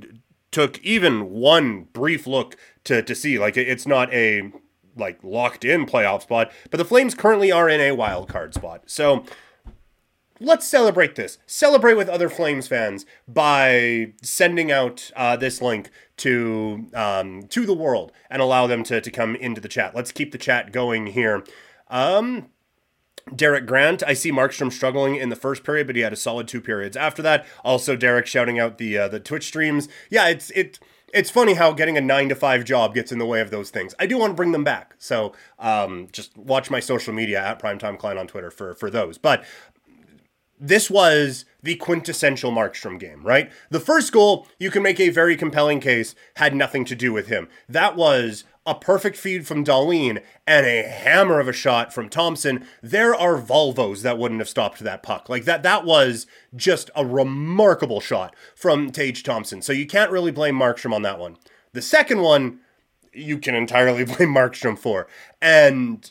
took 0.51 0.81
even 0.83 1.30
one 1.31 1.88
brief 1.94 2.25
look 2.25 2.56
to, 2.86 3.01
to 3.01 3.16
see, 3.16 3.38
like, 3.38 3.57
it's 3.57 3.86
not 3.86 4.13
a 4.13 4.51
like 4.98 5.19
locked 5.24 5.66
in 5.66 5.86
playoff 5.86 6.21
spot, 6.21 6.51
but 6.71 6.78
the 6.78 6.86
Flames 6.86 7.16
currently 7.16 7.51
are 7.51 7.68
in 7.68 7.81
a 7.81 7.92
wild 7.92 8.30
card 8.30 8.54
spot. 8.54 8.83
So 8.86 9.25
let's 10.39 10.67
celebrate 10.67 11.15
this. 11.15 11.37
Celebrate 11.45 11.93
with 11.95 12.09
other 12.09 12.29
Flames 12.29 12.67
fans 12.67 13.05
by 13.27 14.13
sending 14.21 14.71
out 14.71 15.11
uh, 15.15 15.35
this 15.35 15.61
link 15.61 15.89
to 16.17 16.87
um, 16.93 17.43
to 17.43 17.65
the 17.65 17.73
world 17.73 18.11
and 18.30 18.42
allow 18.42 18.68
them 18.68 18.83
to, 18.83 19.01
to 19.01 19.11
come 19.11 19.35
into 19.35 19.61
the 19.61 19.68
chat. 19.68 19.95
Let's 19.95 20.11
keep 20.11 20.31
the 20.31 20.37
chat 20.37 20.71
going 20.71 21.07
here. 21.07 21.44
Um, 21.89 22.49
Derek 23.33 23.65
Grant, 23.65 24.04
I 24.04 24.13
see 24.13 24.31
Markstrom 24.31 24.71
struggling 24.71 25.15
in 25.15 25.30
the 25.30 25.35
first 25.35 25.63
period, 25.63 25.87
but 25.87 25.95
he 25.95 26.04
had 26.04 26.13
a 26.13 26.18
solid 26.18 26.47
two 26.47 26.61
periods 26.61 26.95
after 26.95 27.21
that. 27.23 27.45
Also, 27.63 27.95
Derek 27.95 28.27
shouting 28.27 28.59
out 28.59 28.77
the 28.77 28.97
uh, 28.97 29.07
the 29.07 29.19
Twitch 29.19 29.47
streams. 29.47 29.87
Yeah, 30.09 30.27
it's 30.27 30.51
it 30.51 30.80
it's 31.11 31.31
funny 31.31 31.54
how 31.54 31.71
getting 31.71 31.97
a 31.97 32.01
nine 32.01 32.30
to 32.30 32.35
five 32.35 32.65
job 32.65 32.94
gets 32.94 33.11
in 33.11 33.19
the 33.19 33.25
way 33.25 33.42
of 33.42 33.49
those 33.49 33.69
things. 33.69 33.95
I 33.97 34.06
do 34.06 34.18
want 34.18 34.31
to 34.31 34.35
bring 34.35 34.51
them 34.51 34.63
back, 34.63 34.95
so 34.99 35.33
um, 35.57 36.07
just 36.11 36.37
watch 36.37 36.69
my 36.69 36.80
social 36.80 37.13
media 37.13 37.42
at 37.42 37.59
Primetime 37.59 37.97
Klein 37.97 38.18
on 38.18 38.27
Twitter 38.27 38.51
for 38.51 38.75
for 38.75 38.92
those. 38.92 39.18
But 39.18 39.44
this 40.59 40.90
was 40.90 41.45
the 41.62 41.76
quintessential 41.76 42.52
Markstrom 42.52 43.00
game, 43.00 43.24
right? 43.24 43.52
The 43.69 43.80
first 43.80 44.12
goal, 44.12 44.47
you 44.59 44.71
can 44.71 44.83
make 44.83 45.00
a 45.00 45.09
very 45.09 45.35
compelling 45.35 45.80
case, 45.80 46.16
had 46.35 46.56
nothing 46.56 46.85
to 46.85 46.95
do 46.95 47.12
with 47.12 47.28
him. 47.28 47.47
That 47.68 47.95
was 47.95 48.44
a 48.66 48.76
perfect 48.76 49.16
feed 49.16 49.45
from 49.45 49.64
Dahlin 49.64 50.21
and 50.47 50.66
a 50.66 50.83
hammer 50.83 51.40
of 51.40 51.47
a 51.47 51.54
shot 51.54 51.94
from 51.94 52.09
Thompson. 52.09 52.66
There 52.81 53.14
are 53.14 53.40
Volvos 53.40 54.02
that 54.02 54.18
wouldn't 54.18 54.42
have 54.42 54.50
stopped 54.50 54.80
that 54.80 55.04
puck. 55.04 55.30
Like 55.30 55.45
that, 55.45 55.64
that 55.64 55.85
was 55.85 56.26
just 56.56 56.90
a 56.95 57.06
remarkable 57.06 58.02
shot 58.02 58.35
from 58.56 58.92
Tage 58.92 59.24
Thompson. 59.24 59.62
So 59.62 59.71
you 59.71 59.85
can't 59.85 60.12
really 60.12 60.31
blame 60.31 60.56
Markstrom 60.56 60.94
on 60.94 61.04
that 61.04 61.19
one. 61.19 61.38
The 61.74 61.81
second 61.81 62.21
one, 62.21 62.59
you 63.14 63.38
can 63.38 63.54
entirely 63.54 64.04
blame 64.06 64.33
Markstrom 64.33 64.78
for. 64.78 65.07
And 65.42 66.09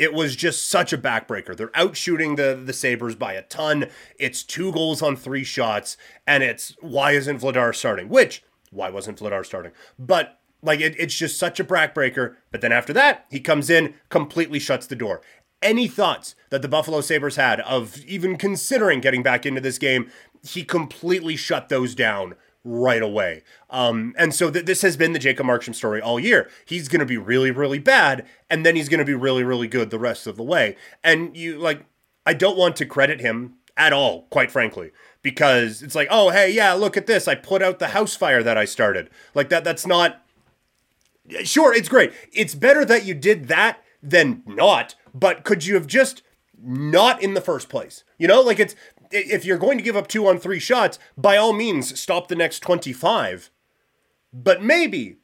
it 0.00 0.14
was 0.14 0.34
just 0.34 0.66
such 0.66 0.94
a 0.94 0.98
backbreaker. 0.98 1.54
They're 1.54 1.76
out 1.76 1.94
shooting 1.94 2.36
the, 2.36 2.58
the 2.64 2.72
Sabres 2.72 3.14
by 3.14 3.34
a 3.34 3.42
ton. 3.42 3.90
It's 4.18 4.42
two 4.42 4.72
goals 4.72 5.02
on 5.02 5.14
three 5.14 5.44
shots, 5.44 5.98
and 6.26 6.42
it's 6.42 6.74
why 6.80 7.12
isn't 7.12 7.42
Vladar 7.42 7.74
starting? 7.74 8.08
Which, 8.08 8.42
why 8.70 8.88
wasn't 8.88 9.18
Vladar 9.18 9.44
starting? 9.44 9.72
But 9.98 10.40
like 10.62 10.80
it, 10.80 10.96
it's 10.98 11.14
just 11.14 11.38
such 11.38 11.60
a 11.60 11.64
backbreaker. 11.64 12.36
But 12.50 12.62
then 12.62 12.72
after 12.72 12.94
that, 12.94 13.26
he 13.30 13.40
comes 13.40 13.68
in, 13.68 13.92
completely 14.08 14.58
shuts 14.58 14.86
the 14.86 14.96
door. 14.96 15.20
Any 15.60 15.86
thoughts 15.86 16.34
that 16.48 16.62
the 16.62 16.68
Buffalo 16.68 17.02
Sabres 17.02 17.36
had 17.36 17.60
of 17.60 17.98
even 18.06 18.38
considering 18.38 19.00
getting 19.00 19.22
back 19.22 19.44
into 19.44 19.60
this 19.60 19.76
game, 19.76 20.10
he 20.42 20.64
completely 20.64 21.36
shut 21.36 21.68
those 21.68 21.94
down 21.94 22.36
right 22.64 23.02
away. 23.02 23.42
Um, 23.70 24.14
and 24.18 24.34
so 24.34 24.50
th- 24.50 24.66
this 24.66 24.82
has 24.82 24.96
been 24.96 25.12
the 25.12 25.18
Jacob 25.18 25.46
Markstrom 25.46 25.74
story 25.74 26.00
all 26.00 26.20
year. 26.20 26.50
He's 26.64 26.88
going 26.88 27.00
to 27.00 27.06
be 27.06 27.16
really, 27.16 27.50
really 27.50 27.78
bad, 27.78 28.26
and 28.48 28.64
then 28.64 28.76
he's 28.76 28.88
going 28.88 28.98
to 28.98 29.04
be 29.04 29.14
really, 29.14 29.44
really 29.44 29.68
good 29.68 29.90
the 29.90 29.98
rest 29.98 30.26
of 30.26 30.36
the 30.36 30.42
way. 30.42 30.76
And 31.02 31.36
you 31.36 31.58
like, 31.58 31.84
I 32.26 32.34
don't 32.34 32.58
want 32.58 32.76
to 32.76 32.86
credit 32.86 33.20
him 33.20 33.54
at 33.76 33.92
all, 33.92 34.22
quite 34.30 34.50
frankly, 34.50 34.90
because 35.22 35.82
it's 35.82 35.94
like, 35.94 36.08
oh, 36.10 36.30
hey, 36.30 36.50
yeah, 36.50 36.74
look 36.74 36.96
at 36.96 37.06
this. 37.06 37.26
I 37.26 37.34
put 37.34 37.62
out 37.62 37.78
the 37.78 37.88
house 37.88 38.14
fire 38.14 38.42
that 38.42 38.58
I 38.58 38.66
started. 38.66 39.08
Like 39.34 39.48
that. 39.48 39.64
That's 39.64 39.86
not. 39.86 40.22
Sure, 41.44 41.72
it's 41.72 41.88
great. 41.88 42.12
It's 42.32 42.54
better 42.54 42.84
that 42.84 43.04
you 43.04 43.14
did 43.14 43.48
that 43.48 43.82
than 44.02 44.42
not. 44.46 44.96
But 45.14 45.44
could 45.44 45.64
you 45.64 45.74
have 45.74 45.86
just 45.86 46.22
not 46.62 47.22
in 47.22 47.34
the 47.34 47.40
first 47.40 47.68
place? 47.68 48.04
You 48.18 48.28
know, 48.28 48.40
like 48.42 48.58
it's 48.58 48.74
if 49.10 49.44
you're 49.44 49.58
going 49.58 49.78
to 49.78 49.84
give 49.84 49.96
up 49.96 50.08
two 50.08 50.26
on 50.26 50.38
three 50.38 50.60
shots, 50.60 50.98
by 51.16 51.36
all 51.36 51.52
means, 51.52 51.98
stop 51.98 52.28
the 52.28 52.36
next 52.36 52.60
25. 52.60 53.50
But 54.32 54.62
maybe, 54.62 55.16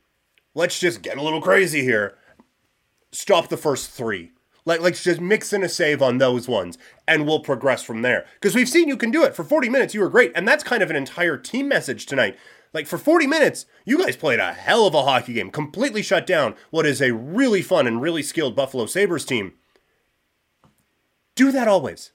let's 0.54 0.78
just 0.78 1.02
get 1.02 1.18
a 1.18 1.22
little 1.22 1.40
crazy 1.40 1.82
here. 1.82 2.16
Stop 3.12 3.48
the 3.48 3.56
first 3.56 3.90
three. 3.90 4.32
Like, 4.64 4.80
let's 4.80 5.04
just 5.04 5.20
mix 5.20 5.52
in 5.52 5.62
a 5.62 5.68
save 5.68 6.02
on 6.02 6.18
those 6.18 6.48
ones, 6.48 6.76
and 7.06 7.24
we'll 7.24 7.38
progress 7.38 7.84
from 7.84 8.02
there. 8.02 8.26
Because 8.34 8.56
we've 8.56 8.68
seen 8.68 8.88
you 8.88 8.96
can 8.96 9.12
do 9.12 9.22
it. 9.22 9.36
For 9.36 9.44
40 9.44 9.68
minutes, 9.68 9.94
you 9.94 10.00
were 10.00 10.10
great. 10.10 10.32
And 10.34 10.46
that's 10.46 10.64
kind 10.64 10.82
of 10.82 10.90
an 10.90 10.96
entire 10.96 11.36
team 11.36 11.68
message 11.68 12.04
tonight. 12.04 12.36
Like, 12.74 12.88
for 12.88 12.98
40 12.98 13.28
minutes, 13.28 13.66
you 13.84 13.96
guys 13.96 14.16
played 14.16 14.40
a 14.40 14.52
hell 14.52 14.84
of 14.84 14.94
a 14.94 15.04
hockey 15.04 15.34
game, 15.34 15.50
completely 15.50 16.02
shut 16.02 16.26
down 16.26 16.56
what 16.70 16.84
is 16.84 17.00
a 17.00 17.14
really 17.14 17.62
fun 17.62 17.86
and 17.86 18.02
really 18.02 18.24
skilled 18.24 18.56
Buffalo 18.56 18.86
Sabres 18.86 19.24
team. 19.24 19.52
Do 21.36 21.52
that 21.52 21.68
always. 21.68 22.10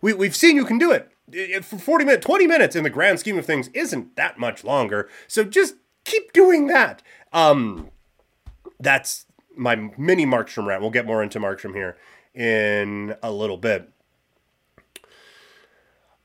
We, 0.00 0.12
we've 0.12 0.36
seen 0.36 0.54
you 0.54 0.64
can 0.64 0.78
do 0.78 0.92
it. 0.92 1.10
For 1.62 1.78
40 1.78 2.04
minutes, 2.04 2.24
20 2.26 2.46
minutes 2.46 2.76
in 2.76 2.84
the 2.84 2.90
grand 2.90 3.18
scheme 3.18 3.38
of 3.38 3.46
things 3.46 3.68
isn't 3.68 4.16
that 4.16 4.38
much 4.38 4.64
longer. 4.64 5.08
So 5.26 5.44
just 5.44 5.76
keep 6.04 6.32
doing 6.32 6.66
that. 6.68 7.02
Um, 7.32 7.90
that's 8.78 9.26
my 9.56 9.76
mini 9.96 10.26
Markstrom 10.26 10.66
rant. 10.66 10.82
We'll 10.82 10.90
get 10.90 11.06
more 11.06 11.22
into 11.22 11.40
Markstrom 11.40 11.74
here 11.74 11.96
in 12.34 13.14
a 13.22 13.32
little 13.32 13.56
bit. 13.56 13.90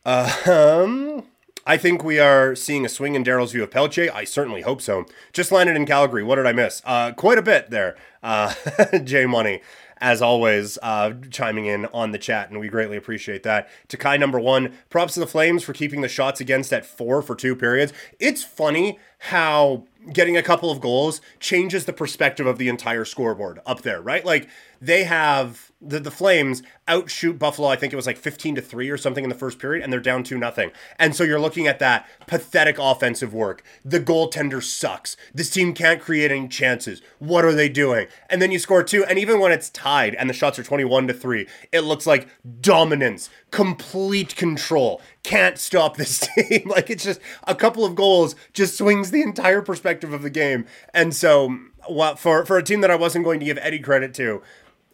Uh, 0.05 0.31
um, 0.48 1.24
I 1.65 1.77
think 1.77 2.03
we 2.03 2.20
are 2.20 2.55
seeing 2.55 2.86
a 2.86 2.89
swing 2.89 3.15
in 3.15 3.24
Daryl's 3.24 3.51
view 3.51 3.63
of 3.63 3.70
Pelche. 3.70 4.12
I 4.12 4.24
certainly 4.24 4.62
hope 4.62 4.81
so. 4.81 5.05
Just 5.31 5.51
landed 5.51 5.75
in 5.75 5.86
Calgary. 5.86 6.24
What 6.24 6.36
did 6.36 6.48
I 6.48 6.53
miss? 6.53 6.81
Uh, 6.86 7.12
quite 7.13 7.38
a 7.38 7.43
bit 7.43 7.70
there. 7.70 7.96
Uh, 8.24 8.53
J 9.03 9.25
Money 9.25 9.62
as 10.01 10.22
always, 10.22 10.79
uh, 10.81 11.13
chiming 11.29 11.67
in 11.67 11.86
on 11.88 12.12
the 12.12 12.17
chat, 12.17 12.50
and 12.50 12.60
we 12.60 12.67
greatly 12.67 12.98
appreciate 12.98 13.43
that. 13.43 13.70
Takai 13.88 14.17
number 14.17 14.39
one, 14.39 14.74
props 14.89 15.13
to 15.13 15.20
the 15.20 15.27
Flames 15.27 15.63
for 15.63 15.74
keeping 15.74 16.01
the 16.01 16.10
shots 16.10 16.41
against 16.41 16.74
at 16.74 16.86
four 16.86 17.22
for 17.22 17.36
two 17.36 17.55
periods. 17.55 17.93
It's 18.20 18.43
funny 18.43 19.00
how 19.20 19.86
getting 20.12 20.36
a 20.36 20.43
couple 20.43 20.72
of 20.72 20.81
goals 20.81 21.22
changes 21.39 21.86
the 21.86 21.93
perspective 21.93 22.48
of 22.48 22.58
the 22.58 22.70
entire 22.70 23.05
scoreboard 23.05 23.60
up 23.65 23.81
there, 23.81 24.01
right? 24.01 24.25
Like 24.25 24.50
they 24.81 25.03
have 25.03 25.72
the, 25.79 26.00
the 26.00 26.12
Flames 26.12 26.63
outshoot 26.88 27.39
Buffalo, 27.39 27.67
I 27.67 27.75
think 27.75 27.93
it 27.93 27.96
was 27.96 28.08
like 28.08 28.17
15 28.17 28.55
to 28.55 28.62
3 28.62 28.89
or 28.89 28.98
something 28.98 29.24
in 29.24 29.29
the 29.29 29.36
first 29.36 29.60
period, 29.60 29.84
and 29.84 29.91
they're 29.91 30.00
down 30.00 30.24
2 30.24 30.38
nothing. 30.38 30.72
And 31.00 31.15
so 31.15 31.24
you're 31.24 31.39
looking 31.39 31.67
at 31.67 31.79
that 31.79 32.08
pathetic 32.27 32.77
offensive 32.79 33.34
work. 33.34 33.63
The 33.86 34.00
goaltender 34.00 34.63
sucks. 34.63 35.15
This 35.34 35.50
team 35.50 35.74
can't 35.74 36.01
create 36.01 36.31
any 36.31 36.48
chances. 36.48 37.01
What 37.20 37.46
are 37.46 37.53
they 37.53 37.70
doing? 37.70 38.08
And 38.29 38.41
then 38.41 38.51
you 38.51 38.60
score 38.60 38.84
two, 38.84 39.05
and 39.05 39.17
even 39.17 39.39
when 39.39 39.51
it's 39.51 39.70
tied 39.70 40.15
and 40.15 40.29
the 40.29 40.34
shots 40.34 40.60
are 40.60 40.63
21 40.63 41.08
to 41.08 41.13
3, 41.13 41.48
it 41.72 41.81
looks 41.81 42.05
like 42.05 42.27
dominance, 42.60 43.29
complete 43.51 44.36
control. 44.36 45.01
Can't 45.24 45.58
stop 45.58 45.98
this 45.98 46.20
team. 46.36 46.70
like 46.70 46.89
it's 46.89 47.03
just 47.03 47.22
a 47.48 47.55
couple 47.55 47.86
of 47.86 47.96
goals 47.96 48.36
just 48.53 48.77
swings 48.77 49.12
the 49.12 49.22
entire 49.22 49.62
perspective 49.62 49.90
of 50.13 50.21
the 50.21 50.29
game. 50.29 50.65
And 50.93 51.13
so 51.15 51.57
well, 51.89 52.15
for 52.15 52.45
for 52.45 52.57
a 52.57 52.63
team 52.63 52.81
that 52.81 52.91
I 52.91 52.95
wasn't 52.95 53.25
going 53.25 53.39
to 53.39 53.45
give 53.45 53.57
Eddie 53.62 53.79
credit 53.79 54.13
to, 54.15 54.41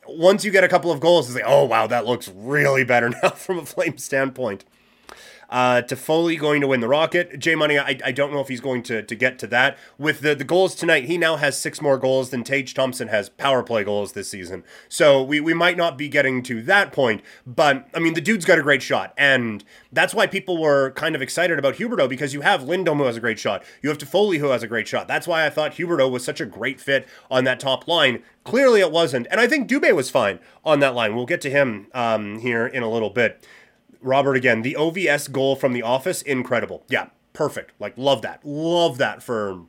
once 0.08 0.46
you 0.46 0.52
get 0.52 0.64
a 0.64 0.68
couple 0.68 0.92
of 0.92 1.00
goals, 1.00 1.28
it's 1.28 1.36
like, 1.36 1.44
oh 1.46 1.66
wow, 1.66 1.88
that 1.88 2.06
looks 2.06 2.30
really 2.30 2.84
better 2.84 3.10
now 3.24 3.30
from 3.30 3.60
a 3.60 3.66
flame 3.66 3.98
standpoint. 3.98 4.66
Uh, 5.50 5.82
Toffoli 5.82 6.38
going 6.38 6.62
to 6.62 6.68
win 6.68 6.82
the 6.82 6.88
Rocket. 6.88 7.40
J 7.40 7.56
Money, 7.56 7.80
I, 7.80 7.98
I 8.04 8.12
don't 8.12 8.34
know 8.34 8.40
if 8.40 8.48
he's 8.48 8.60
going 8.60 8.84
to, 8.84 9.02
to 9.02 9.16
get 9.16 9.40
to 9.40 9.48
that. 9.48 9.78
With 9.98 10.22
the, 10.22 10.36
the 10.36 10.44
goals 10.44 10.76
tonight, 10.76 11.06
he 11.06 11.18
now 11.18 11.38
has 11.38 11.60
six 11.60 11.82
more 11.82 11.98
goals 11.98 12.30
than 12.30 12.44
Tage 12.44 12.74
Thompson 12.74 13.08
has 13.08 13.30
power 13.30 13.64
play 13.64 13.84
goals 13.84 14.12
this 14.12 14.30
season. 14.30 14.64
So 14.90 15.24
we, 15.24 15.40
we 15.40 15.54
might 15.54 15.78
not 15.78 15.98
be 15.98 16.10
getting 16.10 16.44
to 16.44 16.62
that 16.64 16.92
point, 16.92 17.22
but 17.46 17.88
I 17.94 18.00
mean, 18.00 18.14
the 18.14 18.22
dude's 18.22 18.46
got 18.46 18.60
a 18.60 18.64
great 18.64 18.82
shot. 18.82 19.14
And 19.18 19.64
that's 19.92 20.14
why 20.14 20.28
people 20.28 20.60
were 20.60 20.92
kind 20.92 21.16
of 21.16 21.22
excited 21.22 21.58
about 21.58 21.76
Huberdeau 21.76 22.10
because 22.10 22.34
you 22.34 22.42
have 22.42 22.64
Lindholm 22.64 22.98
who 23.00 23.06
has 23.06 23.18
a 23.18 23.22
great 23.22 23.40
shot. 23.40 23.64
You 23.82 23.90
have 23.90 23.98
Toffoli 23.98 24.40
who 24.40 24.48
has 24.48 24.64
a 24.64 24.68
great 24.68 24.88
shot. 24.88 25.08
That's 25.08 25.28
why 25.28 25.46
I 25.46 25.50
thought 25.50 25.74
Huberdeau 25.74 26.12
was 26.12 26.24
such 26.24 26.42
a 26.42 26.46
great 26.46 26.82
fit 26.82 27.08
on 27.32 27.46
that 27.46 27.60
top 27.60 27.88
line. 27.88 28.24
Clearly 28.44 28.80
it 28.80 28.92
wasn't. 28.92 29.28
And 29.30 29.42
I 29.42 29.48
think 29.48 29.70
Dubé 29.70 29.94
was 29.94 30.10
fine 30.10 30.40
on 30.64 30.80
that 30.80 30.96
line. 30.96 31.16
We'll 31.16 31.26
get 31.26 31.42
to 31.42 31.50
him 31.50 31.88
um, 31.94 32.40
here 32.40 32.66
in 32.66 32.84
a 32.84 32.90
little 32.90 33.10
bit. 33.10 33.46
Robert 34.08 34.36
again, 34.36 34.62
the 34.62 34.76
OVS 34.78 35.32
goal 35.32 35.56
from 35.56 35.74
The 35.74 35.84
Office, 35.84 36.22
incredible. 36.22 36.84
Yeah, 36.90 37.10
perfect. 37.34 37.74
Like, 37.80 37.98
love 37.98 38.22
that. 38.24 38.46
Love 38.46 38.98
that 38.98 39.22
for 39.22 39.66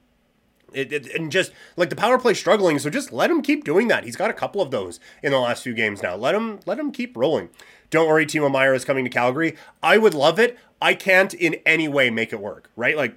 it, 0.72 0.92
it, 0.92 1.14
and 1.14 1.32
just 1.32 1.52
like 1.76 1.90
the 1.90 1.96
power 1.96 2.18
play 2.18 2.34
struggling, 2.34 2.78
so 2.78 2.90
just 2.90 3.12
let 3.12 3.30
him 3.30 3.42
keep 3.42 3.64
doing 3.64 3.88
that. 3.88 4.04
He's 4.04 4.16
got 4.16 4.30
a 4.30 4.34
couple 4.34 4.60
of 4.60 4.70
those 4.70 5.00
in 5.22 5.32
the 5.32 5.38
last 5.38 5.62
few 5.62 5.74
games 5.74 6.02
now. 6.02 6.14
Let 6.14 6.34
him 6.34 6.60
let 6.66 6.78
him 6.78 6.92
keep 6.92 7.16
rolling. 7.16 7.48
Don't 7.90 8.08
worry, 8.08 8.26
Timo 8.26 8.50
Meier 8.50 8.74
is 8.74 8.84
coming 8.84 9.04
to 9.04 9.10
Calgary. 9.10 9.56
I 9.82 9.98
would 9.98 10.14
love 10.14 10.38
it. 10.38 10.58
I 10.80 10.94
can't 10.94 11.32
in 11.32 11.56
any 11.64 11.88
way 11.88 12.10
make 12.10 12.32
it 12.32 12.40
work, 12.40 12.70
right? 12.76 12.96
Like 12.96 13.16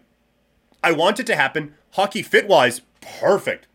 I 0.83 0.91
want 0.91 1.19
it 1.19 1.27
to 1.27 1.35
happen. 1.35 1.73
Hockey 1.91 2.21
fit 2.21 2.47
wise, 2.47 2.81
perfect. 3.01 3.67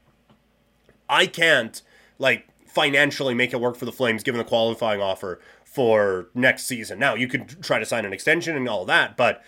I 1.09 1.27
can't 1.27 1.83
like 2.19 2.49
financially 2.67 3.35
make 3.35 3.53
it 3.53 3.61
work 3.61 3.77
for 3.77 3.85
the 3.85 3.93
Flames 3.93 4.23
given 4.23 4.39
the 4.39 4.45
qualifying 4.45 5.01
offer 5.01 5.41
for 5.77 6.31
next 6.33 6.65
season. 6.65 6.99
Now, 6.99 7.15
you 7.15 7.29
could 7.29 7.63
try 7.63 7.79
to 7.79 7.85
sign 7.85 8.07
an 8.07 8.15
extension 8.15 8.57
and 8.57 8.67
all 8.67 8.87
that, 8.87 9.15
but 9.15 9.43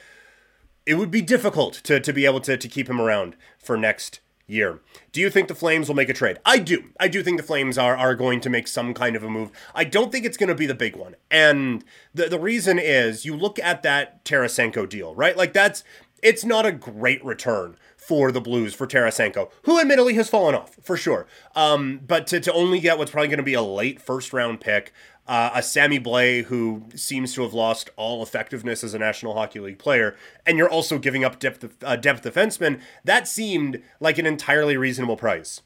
it 0.85 0.99
would 0.99 1.11
be 1.11 1.23
difficult 1.23 1.81
to, 1.85 1.99
to 2.01 2.13
be 2.13 2.27
able 2.27 2.41
to, 2.41 2.59
to 2.59 2.69
keep 2.69 2.87
him 2.87 3.01
around 3.01 3.35
for 3.59 3.79
next 3.79 4.21
year. 4.47 4.81
Do 5.11 5.23
you 5.23 5.31
think 5.31 5.49
the 5.49 5.55
Flames 5.55 5.89
will 5.89 5.95
make 5.95 6.11
a 6.11 6.13
trade? 6.13 6.37
I 6.45 6.59
do. 6.59 6.91
I 7.01 7.09
do 7.09 7.23
think 7.23 7.39
the 7.39 7.47
Flames 7.47 7.79
are, 7.79 7.97
are 7.97 8.15
going 8.15 8.43
to 8.43 8.51
make 8.51 8.69
some 8.69 8.93
kind 8.93 9.17
of 9.17 9.25
a 9.25 9.31
move. 9.31 9.51
I 9.75 9.85
don't 9.85 10.13
think 10.13 10.27
it's 10.27 10.37
going 10.37 10.51
to 10.51 10.55
be 10.55 10.67
the 10.67 10.75
big 10.75 10.97
one. 10.97 11.17
And 11.31 11.83
the, 12.13 12.27
the 12.27 12.39
reason 12.39 12.79
is 12.79 13.25
you 13.25 13.35
look 13.35 13.59
at 13.59 13.83
that 13.85 14.23
Tarasenko 14.27 14.87
deal, 14.87 15.15
right? 15.15 15.35
Like 15.35 15.55
that's 15.55 15.83
it's 16.23 16.45
not 16.45 16.67
a 16.67 16.73
great 16.73 17.25
return 17.25 17.77
for 17.97 18.33
the 18.33 18.41
Blues 18.41 18.75
for 18.75 18.87
Tarasenko, 18.87 19.51
who 19.63 19.81
admittedly 19.81 20.15
has 20.15 20.29
fallen 20.29 20.55
off 20.55 20.75
for 20.83 20.97
sure. 20.97 21.27
Um, 21.55 22.01
but 22.07 22.27
to, 22.29 22.41
to 22.41 22.53
only 22.53 22.81
get 22.81 22.99
what's 22.99 23.11
probably 23.11 23.29
going 23.29 23.39
to 23.39 23.45
be 23.45 23.55
a 23.55 23.63
late 23.63 24.01
first 24.01 24.33
round 24.33 24.61
pick, 24.61 24.93
uh, 25.29 25.51
a 25.55 25.63
Sammy 25.63 26.01
Blais 26.01 26.45
who 26.45 26.85
seems 26.95 27.35
to 27.35 27.43
have 27.43 27.55
lost 27.55 27.91
all 27.97 28.23
effectiveness 28.23 28.83
as 28.83 28.95
a 28.95 28.99
National 28.99 29.35
Hockey 29.35 29.61
League 29.61 29.79
player, 29.79 30.17
and 30.47 30.59
you're 30.59 30.71
also 30.71 30.99
giving 30.99 31.25
up 31.25 31.39
depth 31.39 31.85
uh, 31.85 31.97
depth 31.97 32.25
defenseman. 32.25 32.81
That 33.05 33.29
seemed 33.29 33.83
like 34.01 34.19
an 34.19 34.27
entirely 34.27 34.77
reasonable 34.77 35.17
price 35.17 35.61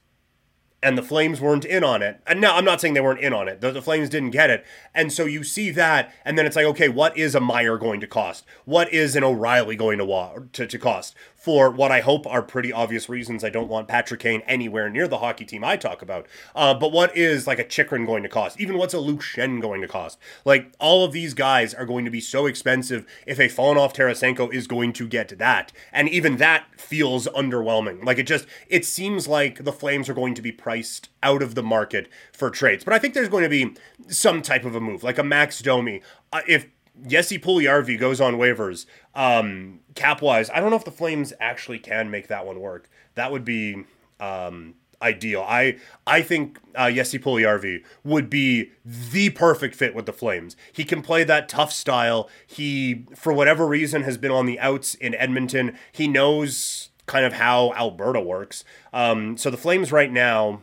and 0.82 0.98
the 0.98 1.02
Flames 1.02 1.40
weren't 1.40 1.64
in 1.64 1.84
on 1.84 2.02
it. 2.02 2.20
And 2.26 2.40
now 2.40 2.56
I'm 2.56 2.64
not 2.64 2.80
saying 2.80 2.94
they 2.94 3.00
weren't 3.00 3.20
in 3.20 3.32
on 3.32 3.48
it. 3.48 3.60
The, 3.60 3.70
the, 3.70 3.82
Flames 3.82 4.08
didn't 4.08 4.30
get 4.30 4.50
it. 4.50 4.64
And 4.94 5.12
so 5.12 5.24
you 5.24 5.44
see 5.44 5.70
that, 5.70 6.12
and 6.24 6.36
then 6.36 6.44
it's 6.44 6.56
like, 6.56 6.66
okay, 6.66 6.88
what 6.88 7.16
is 7.16 7.34
a 7.34 7.40
Meier 7.40 7.78
going 7.78 8.00
to 8.00 8.06
cost? 8.06 8.44
What 8.64 8.92
is 8.92 9.14
an 9.14 9.22
O'Reilly 9.22 9.76
going 9.76 9.98
to, 9.98 10.04
wa- 10.04 10.38
to, 10.52 10.66
to 10.66 10.78
cost? 10.78 11.14
For 11.34 11.70
what 11.70 11.90
I 11.90 12.02
hope 12.02 12.24
are 12.28 12.40
pretty 12.40 12.72
obvious 12.72 13.08
reasons, 13.08 13.42
I 13.42 13.50
don't 13.50 13.68
want 13.68 13.88
Patrick 13.88 14.20
Kane 14.20 14.42
anywhere 14.46 14.88
near 14.88 15.08
the 15.08 15.18
hockey 15.18 15.44
team 15.44 15.64
I 15.64 15.76
talk 15.76 16.00
about. 16.00 16.28
Uh, 16.54 16.72
but 16.72 16.92
what 16.92 17.16
is 17.16 17.48
like 17.48 17.58
a 17.58 17.64
Chychrun 17.64 18.06
going 18.06 18.22
to 18.22 18.28
cost? 18.28 18.60
Even 18.60 18.78
what's 18.78 18.94
a 18.94 19.00
Luke 19.00 19.22
Schenn 19.22 19.60
going 19.60 19.80
to 19.80 19.88
cost? 19.88 20.18
Like 20.44 20.72
all 20.78 21.04
of 21.04 21.10
these 21.10 21.34
guys 21.34 21.74
are 21.74 21.84
going 21.84 22.04
to 22.04 22.12
be 22.12 22.20
so 22.20 22.46
expensive 22.46 23.04
if 23.26 23.40
a 23.40 23.48
fallen 23.48 23.76
off 23.76 23.92
Tarasenko 23.92 24.54
is 24.54 24.68
going 24.68 24.92
to 24.92 25.08
get 25.08 25.36
that. 25.38 25.72
And 25.92 26.08
even 26.08 26.36
that 26.36 26.66
feels 26.76 27.26
underwhelming. 27.26 28.04
Like 28.04 28.18
it 28.18 28.28
just, 28.28 28.46
it 28.68 28.84
seems 28.84 29.26
like 29.26 29.64
the 29.64 29.72
Flames 29.72 30.08
are 30.08 30.14
going 30.14 30.34
to 30.34 30.42
be 30.42 30.52
priced 30.72 31.10
out 31.22 31.42
of 31.42 31.54
the 31.54 31.62
market 31.62 32.08
for 32.32 32.48
trades. 32.48 32.82
But 32.82 32.94
I 32.94 32.98
think 32.98 33.12
there's 33.12 33.28
going 33.28 33.42
to 33.42 33.50
be 33.50 33.74
some 34.08 34.40
type 34.40 34.64
of 34.64 34.74
a 34.74 34.80
move, 34.80 35.02
like 35.02 35.18
a 35.18 35.22
Max 35.22 35.60
Domi. 35.60 36.00
Uh, 36.32 36.40
if 36.48 36.66
Jesse 37.06 37.38
Puljujarvi 37.38 37.98
goes 37.98 38.22
on 38.22 38.36
waivers, 38.36 38.86
um, 39.14 39.80
cap 39.94 40.22
wise, 40.22 40.48
I 40.48 40.60
don't 40.60 40.70
know 40.70 40.76
if 40.76 40.86
the 40.86 40.90
Flames 40.90 41.34
actually 41.40 41.78
can 41.78 42.10
make 42.10 42.28
that 42.28 42.46
one 42.46 42.58
work. 42.58 42.88
That 43.16 43.30
would 43.30 43.44
be 43.44 43.84
um, 44.18 44.74
ideal. 45.02 45.44
I 45.46 45.76
I 46.06 46.22
think 46.22 46.58
uh, 46.74 46.90
Jesse 46.90 47.18
Puljujarvi 47.18 47.84
would 48.02 48.30
be 48.30 48.70
the 48.86 49.28
perfect 49.28 49.74
fit 49.74 49.94
with 49.94 50.06
the 50.06 50.12
Flames. 50.14 50.56
He 50.72 50.84
can 50.84 51.02
play 51.02 51.22
that 51.24 51.50
tough 51.50 51.72
style. 51.72 52.30
He, 52.46 53.04
for 53.14 53.34
whatever 53.34 53.66
reason, 53.66 54.04
has 54.04 54.16
been 54.16 54.30
on 54.30 54.46
the 54.46 54.58
outs 54.58 54.94
in 54.94 55.14
Edmonton. 55.16 55.76
He 55.92 56.08
knows 56.08 56.88
kind 57.12 57.26
of 57.26 57.35
how 57.35 57.75
Alberta 57.75 58.21
works. 58.21 58.64
Um, 58.92 59.37
so 59.37 59.50
the 59.50 59.59
Flames 59.59 59.92
right 59.92 60.11
now, 60.11 60.62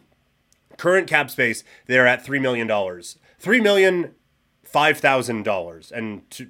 current 0.78 1.08
cap 1.08 1.30
space, 1.30 1.64
they're 1.86 2.08
at 2.08 2.26
three 2.26 2.40
million 2.40 2.66
dollars. 2.66 3.20
Three 3.38 3.62
million 3.62 4.16
five 4.64 4.98
thousand 4.98 5.44
dollars, 5.44 5.92
and 5.92 6.28
to, 6.32 6.50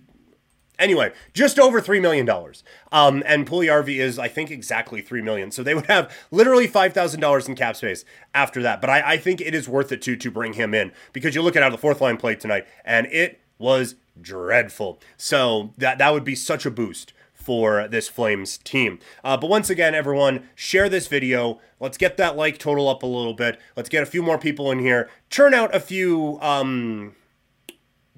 anyway, 0.79 1.11
just 1.33 1.59
over 1.59 1.81
three 1.81 1.99
million 1.99 2.25
dollars. 2.25 2.63
Um, 2.93 3.21
and 3.25 3.45
Puljujarvi 3.45 3.97
is, 3.97 4.17
I 4.17 4.29
think, 4.29 4.49
exactly 4.49 5.01
three 5.01 5.21
million. 5.21 5.51
So 5.51 5.63
they 5.63 5.75
would 5.75 5.87
have 5.87 6.09
literally 6.31 6.65
five 6.65 6.93
thousand 6.93 7.19
dollars 7.19 7.49
in 7.49 7.55
cap 7.55 7.75
space 7.75 8.05
after 8.33 8.61
that. 8.61 8.79
But 8.79 8.89
I, 8.89 9.13
I 9.13 9.17
think 9.17 9.41
it 9.41 9.53
is 9.53 9.67
worth 9.67 9.91
it 9.91 10.01
to 10.03 10.15
to 10.15 10.31
bring 10.31 10.53
him 10.53 10.73
in 10.73 10.93
because 11.11 11.35
you 11.35 11.41
look 11.41 11.57
at 11.57 11.61
how 11.63 11.69
the 11.69 11.77
fourth 11.77 11.99
line 11.99 12.15
played 12.15 12.39
tonight, 12.39 12.65
and 12.85 13.05
it 13.07 13.41
was 13.57 13.95
dreadful. 14.19 14.99
So 15.17 15.73
that 15.77 15.97
that 15.97 16.13
would 16.13 16.23
be 16.23 16.35
such 16.35 16.65
a 16.65 16.71
boost 16.71 17.11
for 17.39 17.87
this 17.87 18.07
Flames 18.07 18.57
team. 18.59 18.99
Uh, 19.23 19.37
but 19.37 19.49
once 19.49 19.69
again, 19.69 19.95
everyone, 19.95 20.47
share 20.55 20.89
this 20.89 21.07
video. 21.07 21.59
Let's 21.79 21.97
get 21.97 22.17
that 22.17 22.35
like 22.35 22.57
total 22.57 22.87
up 22.89 23.01
a 23.03 23.07
little 23.07 23.33
bit. 23.33 23.59
Let's 23.75 23.89
get 23.89 24.03
a 24.03 24.05
few 24.05 24.21
more 24.21 24.37
people 24.37 24.71
in 24.71 24.79
here. 24.79 25.09
Churn 25.29 25.53
out 25.53 25.73
a 25.73 25.79
few 25.79 26.37
um, 26.41 27.15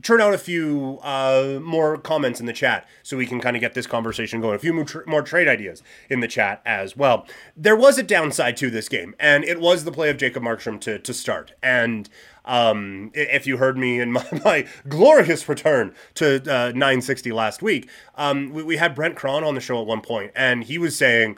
churn 0.01 0.21
out 0.21 0.33
a 0.33 0.37
few 0.37 0.99
uh, 1.01 1.59
more 1.61 1.97
comments 1.97 2.39
in 2.39 2.45
the 2.45 2.53
chat 2.53 2.87
so 3.03 3.17
we 3.17 3.25
can 3.25 3.39
kind 3.39 3.55
of 3.55 3.61
get 3.61 3.73
this 3.73 3.87
conversation 3.87 4.41
going. 4.41 4.55
A 4.55 4.59
few 4.59 4.73
more, 4.73 4.85
tra- 4.85 5.07
more, 5.07 5.21
trade 5.21 5.47
ideas 5.47 5.83
in 6.09 6.19
the 6.19 6.27
chat 6.27 6.61
as 6.65 6.97
well. 6.97 7.25
There 7.55 7.75
was 7.75 7.97
a 7.97 8.03
downside 8.03 8.57
to 8.57 8.69
this 8.69 8.89
game, 8.89 9.15
and 9.19 9.43
it 9.43 9.59
was 9.59 9.83
the 9.83 9.91
play 9.91 10.09
of 10.09 10.17
Jacob 10.17 10.43
Markstrom 10.43 10.79
to, 10.81 10.99
to 10.99 11.13
start. 11.13 11.53
And 11.61 12.09
um, 12.45 13.11
if 13.13 13.45
you 13.45 13.57
heard 13.57 13.77
me 13.77 13.99
in 13.99 14.11
my, 14.13 14.25
my 14.43 14.67
glorious 14.87 15.47
return 15.47 15.93
to 16.15 16.37
uh, 16.41 16.69
960 16.69 17.31
last 17.31 17.61
week, 17.61 17.89
um, 18.15 18.51
we, 18.51 18.63
we 18.63 18.77
had 18.77 18.95
Brent 18.95 19.15
Cron 19.15 19.43
on 19.43 19.55
the 19.55 19.61
show 19.61 19.79
at 19.79 19.87
one 19.87 20.01
point, 20.01 20.31
and 20.35 20.63
he 20.63 20.77
was 20.77 20.97
saying 20.97 21.37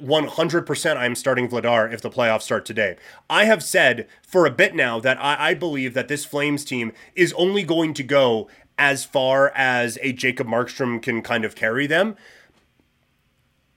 100% 0.00 0.96
I'm 0.96 1.14
starting 1.14 1.48
Vladar 1.48 1.92
if 1.92 2.00
the 2.00 2.10
playoffs 2.10 2.42
start 2.42 2.64
today. 2.64 2.96
I 3.28 3.44
have 3.44 3.62
said 3.62 4.06
for 4.22 4.46
a 4.46 4.50
bit 4.50 4.74
now 4.74 5.00
that 5.00 5.18
I, 5.20 5.50
I, 5.50 5.54
believe 5.54 5.94
that 5.94 6.08
this 6.08 6.24
Flames 6.24 6.64
team 6.64 6.92
is 7.16 7.32
only 7.32 7.64
going 7.64 7.94
to 7.94 8.02
go 8.04 8.48
as 8.78 9.04
far 9.04 9.52
as 9.56 9.98
a 10.00 10.12
Jacob 10.12 10.46
Markstrom 10.46 11.02
can 11.02 11.20
kind 11.20 11.44
of 11.44 11.56
carry 11.56 11.86
them. 11.86 12.16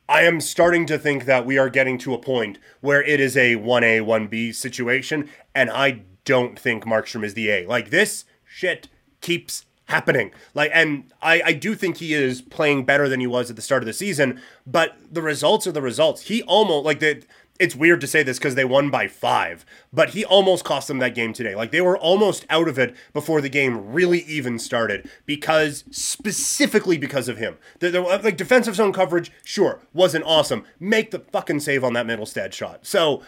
I 0.07 0.23
am 0.23 0.41
starting 0.41 0.85
to 0.87 0.99
think 0.99 1.25
that 1.25 1.45
we 1.45 1.57
are 1.57 1.69
getting 1.69 1.97
to 1.99 2.13
a 2.13 2.19
point 2.19 2.59
where 2.81 3.01
it 3.01 3.19
is 3.19 3.35
a 3.35 3.55
1A, 3.55 4.01
1B 4.01 4.53
situation, 4.53 5.29
and 5.55 5.71
I 5.71 6.03
don't 6.25 6.59
think 6.59 6.83
Markstrom 6.83 7.23
is 7.23 7.33
the 7.33 7.49
A. 7.49 7.65
Like 7.65 7.89
this 7.89 8.25
shit 8.45 8.89
keeps 9.21 9.65
happening. 9.91 10.31
Like, 10.53 10.71
and 10.73 11.03
I, 11.21 11.41
I 11.45 11.53
do 11.53 11.75
think 11.75 11.97
he 11.97 12.13
is 12.13 12.41
playing 12.41 12.85
better 12.85 13.07
than 13.07 13.19
he 13.19 13.27
was 13.27 13.49
at 13.49 13.55
the 13.55 13.61
start 13.61 13.83
of 13.83 13.87
the 13.87 13.93
season, 13.93 14.41
but 14.65 14.97
the 15.11 15.21
results 15.21 15.67
are 15.67 15.71
the 15.71 15.81
results. 15.81 16.23
He 16.23 16.41
almost, 16.43 16.85
like, 16.85 16.99
the, 16.99 17.23
it's 17.59 17.75
weird 17.75 18.01
to 18.01 18.07
say 18.07 18.23
this 18.23 18.39
because 18.39 18.55
they 18.55 18.65
won 18.65 18.89
by 18.89 19.07
five, 19.07 19.65
but 19.93 20.09
he 20.11 20.25
almost 20.25 20.63
cost 20.63 20.87
them 20.87 20.97
that 20.99 21.13
game 21.13 21.33
today. 21.33 21.53
Like, 21.53 21.71
they 21.71 21.81
were 21.81 21.97
almost 21.97 22.45
out 22.49 22.67
of 22.67 22.79
it 22.79 22.95
before 23.13 23.41
the 23.41 23.49
game 23.49 23.91
really 23.91 24.21
even 24.23 24.57
started 24.57 25.07
because, 25.27 25.83
specifically 25.91 26.97
because 26.97 27.27
of 27.27 27.37
him. 27.37 27.57
The, 27.79 27.91
the 27.91 28.03
uh, 28.03 28.21
like, 28.23 28.37
defensive 28.37 28.75
zone 28.75 28.93
coverage, 28.93 29.31
sure, 29.43 29.81
wasn't 29.93 30.25
awesome. 30.25 30.63
Make 30.79 31.11
the 31.11 31.19
fucking 31.19 31.59
save 31.59 31.83
on 31.83 31.93
that 31.93 32.07
Mittelstadt 32.07 32.53
shot. 32.53 32.87
So, 32.87 33.21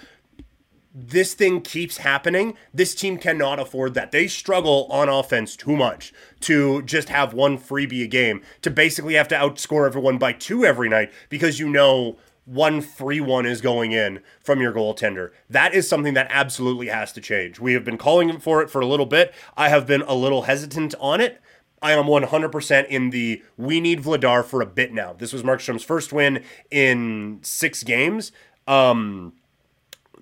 this 0.94 1.34
thing 1.34 1.62
keeps 1.62 1.98
happening, 1.98 2.56
this 2.74 2.94
team 2.94 3.18
cannot 3.18 3.60
afford 3.60 3.96
that. 3.96 4.12
They 4.12 4.28
struggle 4.28 4.88
on 4.92 5.10
offense 5.10 5.56
too 5.56 5.76
much 5.76 6.14
to 6.42 6.84
just 6.84 7.10
have 7.10 7.34
one 7.34 7.58
freebie 7.58 8.04
a 8.04 8.08
game, 8.08 8.42
to 8.62 8.70
basically 8.70 9.16
have 9.16 9.28
to 9.30 9.36
outscore 9.36 9.88
everyone 9.88 10.18
by 10.20 10.34
two 10.34 10.64
every 10.64 10.90
night 10.90 11.12
because 11.30 11.60
you 11.60 11.68
know 11.68 12.18
one 12.46 12.82
free 12.82 13.22
one 13.22 13.46
is 13.46 13.62
going 13.62 13.92
in 13.92 14.22
from 14.42 14.62
your 14.62 14.74
goaltender. 14.74 15.32
That 15.50 15.74
is 15.74 15.88
something 15.88 16.14
that 16.14 16.28
absolutely 16.30 16.88
has 16.88 17.12
to 17.14 17.22
change. 17.22 17.60
We 17.60 17.74
have 17.74 17.86
been 17.86 17.98
calling 17.98 18.38
for 18.40 18.62
it 18.62 18.70
for 18.70 18.82
a 18.82 18.86
little 18.86 19.06
bit. 19.06 19.34
I 19.58 19.70
have 19.70 19.88
been 19.88 20.02
a 20.04 20.14
little 20.14 20.44
hesitant 20.44 20.94
on 21.00 21.22
it. 21.22 21.42
I 21.82 21.94
am 21.94 22.06
100% 22.06 22.88
in 22.88 23.10
the 23.10 23.42
we 23.58 23.82
need 23.82 24.04
Vladar 24.04 24.46
for 24.46 24.62
a 24.62 24.66
bit 24.66 24.94
now. 24.94 25.14
This 25.14 25.34
was 25.34 25.44
Markstrom's 25.44 25.84
first 25.84 26.14
win 26.14 26.44
in 26.72 27.40
six 27.42 27.84
games. 27.84 28.32
Um, 28.68 29.34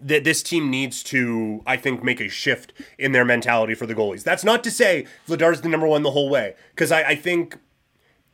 that 0.01 0.23
this 0.23 0.41
team 0.41 0.69
needs 0.69 1.03
to, 1.03 1.61
I 1.65 1.77
think, 1.77 2.03
make 2.03 2.19
a 2.19 2.27
shift 2.27 2.73
in 2.97 3.11
their 3.11 3.25
mentality 3.25 3.75
for 3.75 3.85
the 3.85 3.95
goalies. 3.95 4.23
That's 4.23 4.43
not 4.43 4.63
to 4.63 4.71
say 4.71 5.05
Vladar's 5.27 5.61
the 5.61 5.69
number 5.69 5.87
one 5.87 6.03
the 6.03 6.11
whole 6.11 6.29
way, 6.29 6.55
because 6.71 6.91
I, 6.91 7.03
I 7.03 7.15
think 7.15 7.57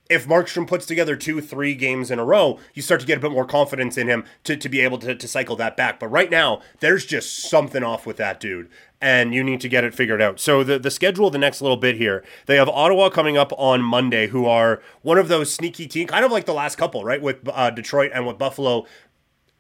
if 0.10 0.26
Markstrom 0.26 0.66
puts 0.66 0.86
together 0.86 1.18
two, 1.18 1.42
three 1.42 1.76
games 1.76 2.10
in 2.10 2.18
a 2.18 2.24
row, 2.24 2.60
you 2.74 2.82
start 2.82 3.02
to 3.02 3.06
get 3.06 3.18
a 3.18 3.22
bit 3.22 3.32
more 3.32 3.46
confidence 3.46 3.98
in 3.98 4.08
him 4.08 4.24
to, 4.46 4.56
to 4.56 4.70
be 4.70 4.80
able 4.80 4.98
to, 5.00 5.14
to 5.14 5.28
cycle 5.28 5.58
that 5.58 5.76
back. 5.76 6.00
But 6.00 6.08
right 6.08 6.32
now, 6.32 6.62
there's 6.80 7.06
just 7.06 7.50
something 7.50 7.84
off 7.84 8.06
with 8.06 8.16
that 8.16 8.40
dude, 8.40 8.70
and 9.02 9.34
you 9.34 9.44
need 9.44 9.60
to 9.60 9.68
get 9.68 9.84
it 9.84 9.94
figured 9.94 10.22
out. 10.22 10.40
So 10.40 10.64
the, 10.64 10.80
the 10.80 10.92
schedule, 10.92 11.30
the 11.30 11.38
next 11.38 11.62
little 11.62 11.76
bit 11.76 11.98
here, 11.98 12.24
they 12.46 12.56
have 12.56 12.70
Ottawa 12.70 13.10
coming 13.10 13.38
up 13.38 13.52
on 13.58 13.82
Monday, 13.82 14.28
who 14.28 14.46
are 14.46 14.82
one 15.02 15.18
of 15.18 15.28
those 15.28 15.54
sneaky 15.54 15.88
teams, 15.88 16.10
kind 16.10 16.24
of 16.24 16.32
like 16.32 16.46
the 16.46 16.54
last 16.54 16.78
couple, 16.78 17.04
right, 17.04 17.22
with 17.22 17.46
uh, 17.50 17.70
Detroit 17.70 18.12
and 18.14 18.26
with 18.26 18.38
Buffalo, 18.38 18.86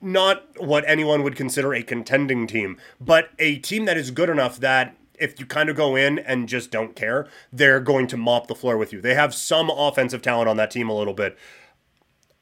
not 0.02 0.46
what 0.58 0.84
anyone 0.88 1.24
would 1.24 1.36
consider 1.36 1.74
a 1.74 1.84
contending 1.84 2.48
team, 2.48 2.78
but 3.00 3.30
a 3.40 3.58
team 3.60 3.86
that 3.86 3.98
is 3.98 4.12
good 4.12 4.30
enough 4.30 4.60
that 4.60 4.96
if 5.20 5.40
you 5.40 5.46
kind 5.46 5.70
of 5.70 5.76
go 5.76 5.96
in 5.96 6.20
and 6.20 6.48
just 6.48 6.72
don't 6.72 6.96
care, 6.96 7.28
they're 7.52 7.80
going 7.80 8.08
to 8.08 8.18
mop 8.18 8.48
the 8.48 8.56
floor 8.56 8.78
with 8.78 8.94
you. 8.94 9.02
They 9.02 9.16
have 9.16 9.34
some 9.34 9.70
offensive 9.70 10.22
talent 10.22 10.50
on 10.50 10.58
that 10.58 10.72
team 10.72 10.90
a 10.90 10.96
little 10.96 11.14
bit. 11.14 11.38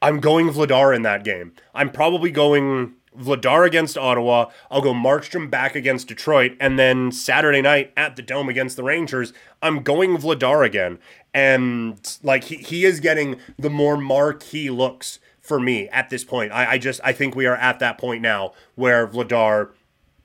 I'm 0.02 0.20
going 0.20 0.50
Vladar 0.50 0.94
in 0.94 1.02
that 1.02 1.24
game. 1.24 1.52
I'm 1.74 1.90
probably 1.90 2.30
going 2.30 2.94
Vladar 3.18 3.66
against 3.66 3.96
Ottawa. 3.96 4.50
I'll 4.70 4.82
go 4.82 4.92
Markstrom 4.92 5.50
back 5.50 5.74
against 5.74 6.08
Detroit. 6.08 6.56
And 6.60 6.78
then 6.78 7.10
Saturday 7.12 7.62
night 7.62 7.92
at 7.96 8.16
the 8.16 8.22
Dome 8.22 8.48
against 8.48 8.76
the 8.76 8.82
Rangers, 8.82 9.32
I'm 9.62 9.82
going 9.82 10.18
Vladar 10.18 10.64
again. 10.64 10.98
And 11.32 12.18
like 12.22 12.44
he, 12.44 12.56
he 12.56 12.84
is 12.84 13.00
getting 13.00 13.38
the 13.58 13.70
more 13.70 13.96
marquee 13.96 14.70
looks 14.70 15.18
for 15.46 15.60
me 15.60 15.88
at 15.88 16.10
this 16.10 16.24
point. 16.24 16.52
I, 16.52 16.72
I 16.72 16.78
just 16.78 17.00
I 17.04 17.12
think 17.12 17.34
we 17.34 17.46
are 17.46 17.56
at 17.56 17.78
that 17.78 17.98
point 17.98 18.22
now 18.22 18.52
where 18.74 19.06
Vladar 19.06 19.70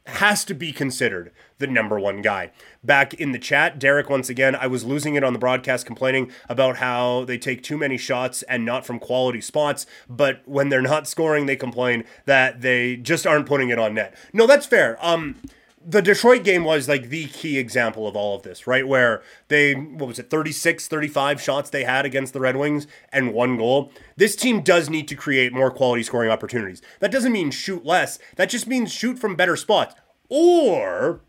has 0.07 0.43
to 0.45 0.53
be 0.53 0.71
considered 0.71 1.31
the 1.59 1.67
number 1.67 1.99
one 1.99 2.21
guy. 2.21 2.51
Back 2.83 3.13
in 3.13 3.31
the 3.31 3.39
chat, 3.39 3.77
Derek, 3.77 4.09
once 4.09 4.29
again, 4.29 4.55
I 4.55 4.65
was 4.65 4.83
losing 4.83 5.13
it 5.13 5.23
on 5.23 5.33
the 5.33 5.39
broadcast 5.39 5.85
complaining 5.85 6.31
about 6.49 6.77
how 6.77 7.23
they 7.25 7.37
take 7.37 7.61
too 7.61 7.77
many 7.77 7.97
shots 7.97 8.41
and 8.43 8.65
not 8.65 8.85
from 8.85 8.97
quality 8.99 9.41
spots, 9.41 9.85
but 10.09 10.41
when 10.45 10.69
they're 10.69 10.81
not 10.81 11.07
scoring, 11.07 11.45
they 11.45 11.55
complain 11.55 12.03
that 12.25 12.61
they 12.61 12.97
just 12.97 13.27
aren't 13.27 13.45
putting 13.45 13.69
it 13.69 13.77
on 13.77 13.93
net. 13.93 14.15
No, 14.33 14.47
that's 14.47 14.65
fair. 14.65 14.97
Um, 15.05 15.35
the 15.85 16.01
Detroit 16.01 16.43
game 16.43 16.63
was 16.63 16.87
like 16.87 17.09
the 17.09 17.27
key 17.27 17.57
example 17.57 18.07
of 18.07 18.15
all 18.15 18.35
of 18.35 18.43
this, 18.43 18.67
right? 18.67 18.87
Where 18.87 19.21
they, 19.47 19.73
what 19.73 20.07
was 20.07 20.19
it, 20.19 20.29
36, 20.29 20.87
35 20.87 21.41
shots 21.41 21.69
they 21.69 21.83
had 21.83 22.05
against 22.05 22.33
the 22.33 22.39
Red 22.39 22.55
Wings 22.55 22.87
and 23.11 23.33
one 23.33 23.57
goal. 23.57 23.91
This 24.15 24.35
team 24.35 24.61
does 24.61 24.89
need 24.89 25.07
to 25.07 25.15
create 25.15 25.53
more 25.53 25.71
quality 25.71 26.03
scoring 26.03 26.29
opportunities. 26.29 26.81
That 26.99 27.11
doesn't 27.11 27.31
mean 27.31 27.51
shoot 27.51 27.85
less, 27.85 28.19
that 28.35 28.49
just 28.49 28.67
means 28.67 28.91
shoot 28.91 29.17
from 29.17 29.35
better 29.35 29.55
spots 29.55 29.95
or 30.29 31.21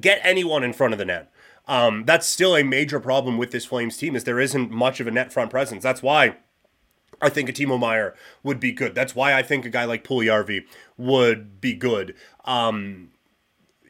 get 0.00 0.20
anyone 0.22 0.64
in 0.64 0.72
front 0.72 0.92
of 0.92 0.98
the 0.98 1.04
net. 1.04 1.32
Um, 1.66 2.04
that's 2.04 2.26
still 2.26 2.56
a 2.56 2.64
major 2.64 2.98
problem 2.98 3.36
with 3.36 3.50
this 3.50 3.66
Flames 3.66 3.96
team 3.96 4.16
is 4.16 4.24
there 4.24 4.40
isn't 4.40 4.70
much 4.70 5.00
of 5.00 5.06
a 5.06 5.10
net 5.10 5.32
front 5.32 5.50
presence. 5.50 5.82
That's 5.82 6.02
why 6.02 6.36
I 7.20 7.28
think 7.28 7.48
a 7.48 7.52
Timo 7.52 7.78
Meier 7.78 8.14
would 8.42 8.58
be 8.58 8.72
good. 8.72 8.94
That's 8.94 9.14
why 9.14 9.34
I 9.34 9.42
think 9.42 9.64
a 9.64 9.70
guy 9.70 9.84
like 9.84 10.04
Puljujarvi 10.04 10.64
would 10.96 11.60
be 11.60 11.74
good. 11.74 12.14
Um, 12.44 13.10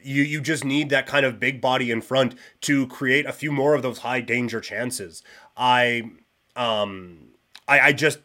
you 0.03 0.23
you 0.23 0.41
just 0.41 0.63
need 0.63 0.89
that 0.89 1.05
kind 1.05 1.25
of 1.25 1.39
big 1.39 1.61
body 1.61 1.91
in 1.91 2.01
front 2.01 2.35
to 2.61 2.87
create 2.87 3.25
a 3.25 3.33
few 3.33 3.51
more 3.51 3.75
of 3.75 3.81
those 3.81 3.99
high 3.99 4.21
danger 4.21 4.61
chances. 4.61 5.23
I 5.55 6.11
um 6.55 7.29
I, 7.67 7.79
I 7.79 7.93
just 7.93 8.19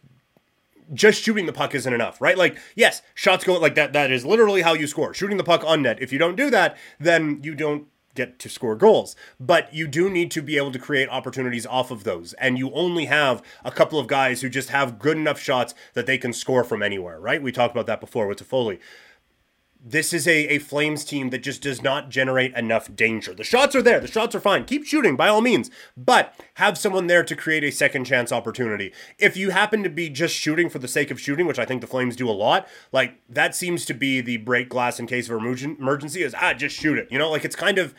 just 0.93 1.23
shooting 1.23 1.47
the 1.47 1.53
puck 1.53 1.75
isn't 1.75 1.93
enough, 1.93 2.21
right? 2.21 2.37
Like, 2.37 2.59
yes, 2.75 3.03
shots 3.15 3.45
go 3.45 3.55
like 3.55 3.75
that. 3.77 3.93
That 3.93 4.11
is 4.11 4.27
literally 4.27 4.63
how 4.63 4.75
you 4.75 4.87
score. 4.87 5.15
Shooting 5.15 5.39
the 5.39 5.45
puck 5.45 5.65
on 5.65 5.83
net. 5.83 6.01
If 6.01 6.13
you 6.13 6.19
don't 6.19 6.37
do 6.37 6.51
that, 6.51 6.77
then 7.01 7.41
you 7.43 7.55
don't 7.55 7.87
get 8.15 8.39
to 8.39 8.49
score 8.49 8.77
goals. 8.77 9.17
But 9.41 9.73
you 9.73 9.87
do 9.89 10.09
need 10.11 10.31
to 10.33 10.43
be 10.43 10.57
able 10.57 10.73
to 10.73 10.79
create 10.79 11.09
opportunities 11.09 11.67
off 11.67 11.91
of 11.91 12.05
those. 12.05 12.33
And 12.35 12.59
you 12.59 12.71
only 12.73 13.07
have 13.07 13.43
a 13.65 13.71
couple 13.71 13.99
of 13.99 14.07
guys 14.07 14.41
who 14.41 14.49
just 14.49 14.71
have 14.71 14.99
good 14.99 15.17
enough 15.17 15.41
shots 15.41 15.75
that 15.95 16.07
they 16.07 16.19
can 16.19 16.33
score 16.33 16.65
from 16.65 16.83
anywhere, 16.83 17.19
right? 17.19 17.43
We 17.43 17.53
talked 17.53 17.75
about 17.75 17.87
that 17.87 18.01
before 18.01 18.27
with 18.27 18.39
Toffoli 18.47 18.79
this 19.87 20.15
is 20.15 20.27
a, 20.27 20.55
a 20.55 20.59
Flames 20.59 21.05
team 21.05 21.29
that 21.29 21.43
just 21.43 21.61
does 21.61 21.83
not 21.83 22.09
generate 22.09 22.55
enough 22.55 22.95
danger. 22.97 23.35
The 23.35 23.45
shots 23.45 23.77
are 23.77 23.83
there, 23.83 24.01
the 24.01 24.07
shots 24.07 24.35
are 24.35 24.41
fine. 24.41 24.65
Keep 24.65 24.87
shooting 24.87 25.15
by 25.15 25.29
all 25.29 25.43
means, 25.43 25.71
but 25.95 26.35
have 26.55 26.79
someone 26.79 27.07
there 27.07 27.23
to 27.23 27.37
create 27.37 27.63
a 27.63 27.71
second 27.71 28.07
chance 28.07 28.33
opportunity. 28.33 28.93
If 29.19 29.37
you 29.37 29.51
happen 29.51 29.83
to 29.83 29.91
be 29.91 30.09
just 30.09 30.35
shooting 30.35 30.71
for 30.71 30.79
the 30.79 30.89
sake 30.89 31.11
of 31.11 31.21
shooting, 31.21 31.47
which 31.47 31.59
I 31.59 31.67
think 31.67 31.83
the 31.83 31.87
Flames 31.87 32.17
do 32.17 32.31
a 32.31 32.33
lot, 32.33 32.67
like 32.93 33.21
that 33.29 33.55
seems 33.55 33.85
to 33.85 33.95
be 33.95 34.23
the 34.23 34.39
break 34.39 34.71
glass 34.71 34.99
in 34.99 35.07
case 35.07 35.29
of 35.29 35.37
emergency 35.37 36.23
is 36.23 36.35
ah, 36.41 36.55
just 36.55 36.75
shoot 36.75 36.97
it. 36.97 37.09
You 37.11 37.19
know, 37.19 37.31
like 37.31 37.45
it's 37.45 37.57
kind 37.57 37.77
of 37.77 37.95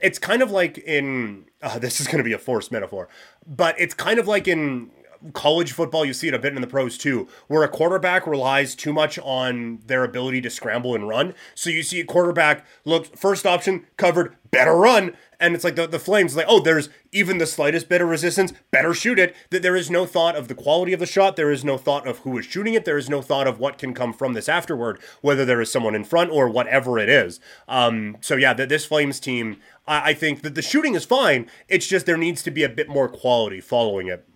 it's 0.00 0.18
kind 0.18 0.40
of 0.42 0.50
like 0.50 0.78
in 0.78 1.44
uh, 1.62 1.78
this 1.78 2.00
is 2.00 2.06
going 2.06 2.18
to 2.18 2.24
be 2.24 2.32
a 2.32 2.38
forced 2.38 2.72
metaphor, 2.72 3.08
but 3.46 3.78
it's 3.78 3.94
kind 3.94 4.18
of 4.18 4.26
like 4.26 4.48
in 4.48 4.90
college 5.32 5.72
football, 5.72 6.04
you 6.04 6.12
see 6.12 6.28
it 6.28 6.34
a 6.34 6.38
bit 6.38 6.54
in 6.54 6.60
the 6.60 6.66
pros 6.66 6.98
too, 6.98 7.28
where 7.46 7.62
a 7.62 7.68
quarterback 7.68 8.26
relies 8.26 8.74
too 8.74 8.92
much 8.92 9.18
on 9.20 9.80
their 9.86 10.04
ability 10.04 10.40
to 10.42 10.50
scramble 10.50 10.94
and 10.94 11.08
run. 11.08 11.34
So 11.54 11.70
you 11.70 11.82
see 11.82 12.00
a 12.00 12.04
quarterback 12.04 12.66
look 12.84 13.16
first 13.16 13.46
option 13.46 13.86
covered, 13.96 14.36
better 14.50 14.74
run. 14.74 15.16
And 15.40 15.54
it's 15.54 15.62
like 15.62 15.76
the, 15.76 15.86
the 15.86 16.00
Flames, 16.00 16.34
like, 16.34 16.46
oh, 16.48 16.60
there's 16.60 16.88
even 17.12 17.38
the 17.38 17.46
slightest 17.46 17.88
bit 17.88 18.00
of 18.00 18.08
resistance, 18.08 18.52
better 18.72 18.92
shoot 18.92 19.20
it. 19.20 19.36
That 19.50 19.62
there 19.62 19.76
is 19.76 19.88
no 19.88 20.04
thought 20.04 20.34
of 20.34 20.48
the 20.48 20.54
quality 20.54 20.92
of 20.92 20.98
the 20.98 21.06
shot. 21.06 21.36
There 21.36 21.52
is 21.52 21.64
no 21.64 21.78
thought 21.78 22.08
of 22.08 22.18
who 22.18 22.36
is 22.38 22.44
shooting 22.44 22.74
it. 22.74 22.84
There 22.84 22.98
is 22.98 23.08
no 23.08 23.22
thought 23.22 23.46
of 23.46 23.60
what 23.60 23.78
can 23.78 23.94
come 23.94 24.12
from 24.12 24.32
this 24.32 24.48
afterward, 24.48 24.98
whether 25.20 25.44
there 25.44 25.60
is 25.60 25.70
someone 25.70 25.94
in 25.94 26.02
front 26.02 26.32
or 26.32 26.48
whatever 26.48 26.98
it 26.98 27.08
is. 27.08 27.38
Um, 27.68 28.16
so 28.20 28.34
yeah, 28.34 28.52
that 28.54 28.68
this 28.68 28.86
Flames 28.86 29.20
team, 29.20 29.58
I, 29.86 30.10
I 30.10 30.14
think 30.14 30.42
that 30.42 30.56
the 30.56 30.62
shooting 30.62 30.96
is 30.96 31.04
fine. 31.04 31.48
It's 31.68 31.86
just 31.86 32.06
there 32.06 32.16
needs 32.16 32.42
to 32.42 32.50
be 32.50 32.64
a 32.64 32.68
bit 32.68 32.88
more 32.88 33.08
quality 33.08 33.60
following 33.60 34.08
it. 34.08 34.28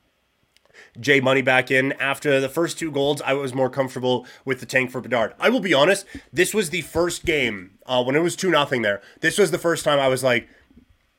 Jay 1.00 1.20
Money 1.20 1.42
back 1.42 1.70
in. 1.70 1.92
After 1.92 2.40
the 2.40 2.48
first 2.48 2.78
two 2.78 2.90
goals, 2.90 3.22
I 3.22 3.32
was 3.32 3.54
more 3.54 3.70
comfortable 3.70 4.26
with 4.44 4.60
the 4.60 4.66
tank 4.66 4.90
for 4.90 5.00
Bedard. 5.00 5.34
I 5.38 5.48
will 5.48 5.60
be 5.60 5.74
honest, 5.74 6.06
this 6.32 6.52
was 6.54 6.70
the 6.70 6.82
first 6.82 7.24
game 7.24 7.78
uh, 7.86 8.02
when 8.02 8.16
it 8.16 8.20
was 8.20 8.36
2 8.36 8.50
nothing 8.50 8.82
there. 8.82 9.00
This 9.20 9.38
was 9.38 9.50
the 9.50 9.58
first 9.58 9.84
time 9.84 9.98
I 9.98 10.08
was 10.08 10.22
like, 10.22 10.48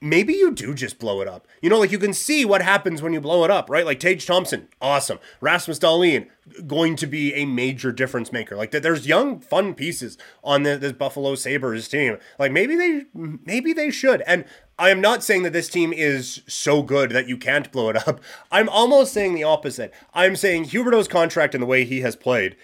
maybe 0.03 0.33
you 0.33 0.51
do 0.51 0.73
just 0.73 0.99
blow 0.99 1.21
it 1.21 1.27
up. 1.27 1.47
You 1.61 1.69
know, 1.69 1.79
like 1.79 1.91
you 1.91 1.97
can 1.97 2.13
see 2.13 2.43
what 2.43 2.61
happens 2.61 3.01
when 3.01 3.13
you 3.13 3.21
blow 3.21 3.45
it 3.45 3.49
up, 3.49 3.69
right? 3.69 3.85
Like 3.85 4.01
Tage 4.01 4.25
Thompson, 4.25 4.67
awesome. 4.81 5.17
Rasmus 5.39 5.79
Dahlin, 5.79 6.27
going 6.67 6.97
to 6.97 7.07
be 7.07 7.33
a 7.33 7.45
major 7.45 7.93
difference 7.93 8.31
maker. 8.31 8.57
Like 8.57 8.71
there's 8.71 9.07
young, 9.07 9.39
fun 9.39 9.73
pieces 9.73 10.17
on 10.43 10.63
the, 10.63 10.77
this 10.77 10.91
Buffalo 10.91 11.35
Sabres 11.35 11.87
team. 11.87 12.17
Like 12.37 12.51
maybe 12.51 12.75
they, 12.75 13.03
maybe 13.13 13.71
they 13.71 13.89
should. 13.89 14.21
And 14.27 14.43
I 14.77 14.89
am 14.89 14.99
not 14.99 15.23
saying 15.23 15.43
that 15.43 15.53
this 15.53 15.69
team 15.69 15.93
is 15.93 16.41
so 16.47 16.83
good 16.83 17.11
that 17.11 17.29
you 17.29 17.37
can't 17.37 17.71
blow 17.71 17.89
it 17.89 18.07
up. 18.07 18.19
I'm 18.51 18.67
almost 18.67 19.13
saying 19.13 19.35
the 19.35 19.45
opposite. 19.45 19.93
I'm 20.13 20.35
saying 20.35 20.65
Huberdeau's 20.65 21.07
contract 21.07 21.55
and 21.55 21.61
the 21.61 21.67
way 21.67 21.85
he 21.85 22.01
has 22.01 22.17
played, 22.17 22.57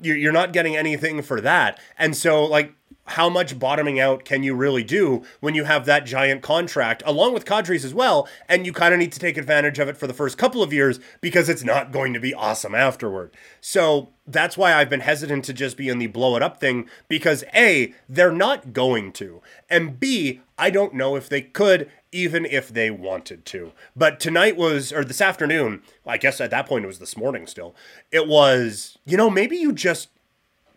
you're 0.00 0.32
not 0.32 0.52
getting 0.52 0.76
anything 0.76 1.20
for 1.22 1.40
that. 1.40 1.80
And 1.98 2.16
so, 2.16 2.44
like, 2.44 2.74
how 3.06 3.28
much 3.28 3.58
bottoming 3.58 4.00
out 4.00 4.24
can 4.24 4.42
you 4.42 4.54
really 4.54 4.84
do 4.84 5.22
when 5.40 5.54
you 5.54 5.64
have 5.64 5.84
that 5.84 6.06
giant 6.06 6.42
contract 6.42 7.02
along 7.04 7.34
with 7.34 7.44
Kadri's 7.44 7.84
as 7.84 7.94
well 7.94 8.28
and 8.48 8.64
you 8.64 8.72
kind 8.72 8.94
of 8.94 9.00
need 9.00 9.12
to 9.12 9.18
take 9.18 9.36
advantage 9.36 9.78
of 9.78 9.88
it 9.88 9.96
for 9.96 10.06
the 10.06 10.14
first 10.14 10.38
couple 10.38 10.62
of 10.62 10.72
years 10.72 10.98
because 11.20 11.48
it's 11.48 11.64
not 11.64 11.92
going 11.92 12.14
to 12.14 12.20
be 12.20 12.34
awesome 12.34 12.74
afterward. 12.74 13.34
So 13.60 14.10
that's 14.26 14.56
why 14.56 14.74
I've 14.74 14.88
been 14.88 15.00
hesitant 15.00 15.44
to 15.44 15.52
just 15.52 15.76
be 15.76 15.88
in 15.88 15.98
the 15.98 16.06
blow 16.06 16.36
it 16.36 16.42
up 16.42 16.58
thing 16.58 16.88
because 17.08 17.44
A, 17.54 17.94
they're 18.08 18.32
not 18.32 18.72
going 18.72 19.12
to 19.12 19.42
and 19.68 20.00
B, 20.00 20.40
I 20.56 20.70
don't 20.70 20.94
know 20.94 21.16
if 21.16 21.28
they 21.28 21.42
could 21.42 21.90
even 22.14 22.46
if 22.46 22.68
they 22.68 22.90
wanted 22.90 23.44
to. 23.44 23.72
But 23.96 24.20
tonight 24.20 24.56
was 24.56 24.92
or 24.92 25.04
this 25.04 25.20
afternoon, 25.20 25.82
I 26.06 26.16
guess 26.16 26.40
at 26.40 26.50
that 26.50 26.66
point 26.66 26.84
it 26.84 26.86
was 26.86 27.00
this 27.00 27.16
morning 27.16 27.46
still. 27.46 27.74
It 28.12 28.28
was, 28.28 28.96
you 29.04 29.16
know, 29.16 29.28
maybe 29.28 29.56
you 29.56 29.72
just 29.72 30.08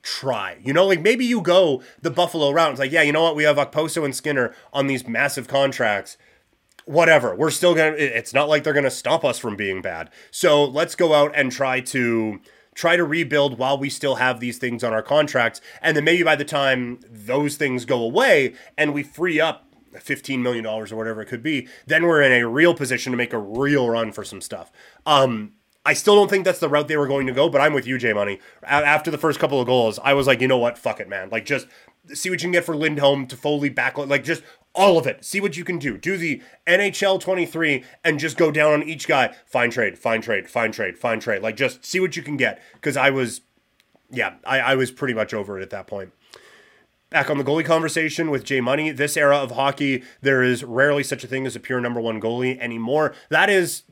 try. 0.07 0.57
You 0.63 0.71
know, 0.71 0.85
like 0.85 1.01
maybe 1.01 1.25
you 1.25 1.41
go 1.41 1.83
the 2.01 2.09
Buffalo 2.09 2.51
route. 2.51 2.71
It's 2.71 2.79
like, 2.79 2.91
yeah, 2.91 3.01
you 3.01 3.11
know 3.11 3.23
what? 3.23 3.35
We 3.35 3.43
have 3.43 3.57
Okposo 3.57 4.05
and 4.05 4.15
Skinner 4.15 4.55
on 4.71 4.87
these 4.87 5.05
massive 5.05 5.47
contracts. 5.47 6.17
Whatever. 6.85 7.35
We're 7.35 7.51
still 7.51 7.75
going 7.75 7.93
to, 7.93 8.17
it's 8.17 8.33
not 8.33 8.47
like 8.47 8.63
they're 8.63 8.71
going 8.71 8.85
to 8.85 8.91
stop 8.91 9.25
us 9.25 9.37
from 9.37 9.57
being 9.57 9.81
bad. 9.81 10.09
So 10.31 10.63
let's 10.63 10.95
go 10.95 11.13
out 11.13 11.33
and 11.35 11.51
try 11.51 11.81
to 11.81 12.39
try 12.73 12.95
to 12.95 13.03
rebuild 13.03 13.57
while 13.57 13.77
we 13.77 13.89
still 13.89 14.15
have 14.15 14.39
these 14.39 14.57
things 14.57 14.83
on 14.83 14.93
our 14.93 15.01
contracts. 15.01 15.59
And 15.81 15.97
then 15.97 16.05
maybe 16.05 16.23
by 16.23 16.37
the 16.37 16.45
time 16.45 16.99
those 17.09 17.57
things 17.57 17.83
go 17.83 18.01
away 18.01 18.53
and 18.77 18.93
we 18.93 19.03
free 19.03 19.41
up 19.41 19.65
$15 19.95 20.39
million 20.39 20.65
or 20.65 20.85
whatever 20.85 21.21
it 21.21 21.25
could 21.25 21.43
be, 21.43 21.67
then 21.87 22.05
we're 22.05 22.21
in 22.21 22.31
a 22.31 22.47
real 22.47 22.73
position 22.73 23.11
to 23.11 23.17
make 23.17 23.33
a 23.33 23.39
real 23.39 23.89
run 23.89 24.11
for 24.13 24.23
some 24.23 24.41
stuff. 24.41 24.71
Um, 25.05 25.53
I 25.87 25.93
still 25.93 26.15
don't 26.15 26.29
think 26.29 26.43
that's 26.43 26.59
the 26.59 26.67
route 26.67 26.89
they 26.89 26.97
were 26.97 27.07
going 27.07 27.27
to 27.27 27.33
go, 27.33 27.47
but 27.47 27.61
I'm 27.61 27.71
with 27.71 27.87
you, 27.87 27.97
J 27.97 28.11
Money. 28.11 28.41
After 28.61 29.09
the 29.09 29.17
first 29.17 29.39
couple 29.39 29.61
of 29.61 29.67
goals, 29.67 29.99
I 30.03 30.13
was 30.15 30.27
like, 30.27 30.41
you 30.41 30.47
know 30.49 30.57
what? 30.57 30.77
Fuck 30.77 30.99
it, 30.99 31.07
man. 31.07 31.29
Like, 31.29 31.45
just 31.45 31.65
see 32.13 32.29
what 32.29 32.41
you 32.41 32.47
can 32.47 32.51
get 32.51 32.65
for 32.65 32.75
Lindholm, 32.75 33.25
Toffoli, 33.25 33.73
Backlund, 33.73 34.09
like 34.09 34.25
just 34.25 34.43
all 34.73 34.97
of 34.97 35.07
it. 35.07 35.23
See 35.23 35.39
what 35.39 35.55
you 35.55 35.63
can 35.63 35.79
do. 35.79 35.97
Do 35.97 36.17
the 36.17 36.41
NHL 36.67 37.21
23 37.21 37.85
and 38.03 38.19
just 38.19 38.35
go 38.35 38.51
down 38.51 38.73
on 38.73 38.83
each 38.83 39.07
guy. 39.07 39.33
Fine 39.45 39.71
trade, 39.71 39.97
fine 39.97 40.19
trade, 40.19 40.49
fine 40.49 40.73
trade, 40.73 40.99
fine 40.99 41.21
trade. 41.21 41.41
Like, 41.41 41.55
just 41.55 41.85
see 41.85 42.01
what 42.01 42.17
you 42.17 42.21
can 42.21 42.35
get. 42.35 42.61
Because 42.73 42.97
I 42.97 43.09
was, 43.09 43.39
yeah, 44.11 44.33
I, 44.43 44.59
I 44.59 44.75
was 44.75 44.91
pretty 44.91 45.13
much 45.13 45.33
over 45.33 45.57
it 45.57 45.63
at 45.63 45.69
that 45.69 45.87
point. 45.87 46.11
Back 47.11 47.29
on 47.29 47.37
the 47.37 47.45
goalie 47.45 47.63
conversation 47.63 48.29
with 48.29 48.43
Jay 48.43 48.59
Money, 48.59 48.91
this 48.91 49.15
era 49.15 49.37
of 49.37 49.51
hockey, 49.51 50.03
there 50.19 50.43
is 50.43 50.65
rarely 50.65 51.03
such 51.03 51.23
a 51.23 51.27
thing 51.27 51.47
as 51.47 51.55
a 51.55 51.61
pure 51.61 51.79
number 51.79 52.01
one 52.01 52.19
goalie 52.19 52.59
anymore. 52.59 53.15
That 53.29 53.49
is 53.49 53.83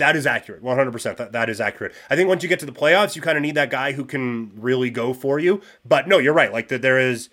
that 0.00 0.16
is 0.16 0.26
accurate. 0.26 0.62
100% 0.62 1.16
that, 1.16 1.32
that 1.32 1.48
is 1.48 1.60
accurate. 1.60 1.94
I 2.08 2.16
think 2.16 2.28
once 2.28 2.42
you 2.42 2.48
get 2.48 2.60
to 2.60 2.66
the 2.66 2.72
playoffs 2.72 3.16
you 3.16 3.22
kind 3.22 3.38
of 3.38 3.42
need 3.42 3.54
that 3.54 3.70
guy 3.70 3.92
who 3.92 4.04
can 4.04 4.52
really 4.60 4.90
go 4.90 5.14
for 5.14 5.38
you. 5.38 5.60
But 5.84 6.08
no 6.08 6.18
you're 6.18 6.34
right. 6.34 6.52
Like 6.52 6.68
that 6.68 6.82
there 6.82 6.98
is 6.98 7.30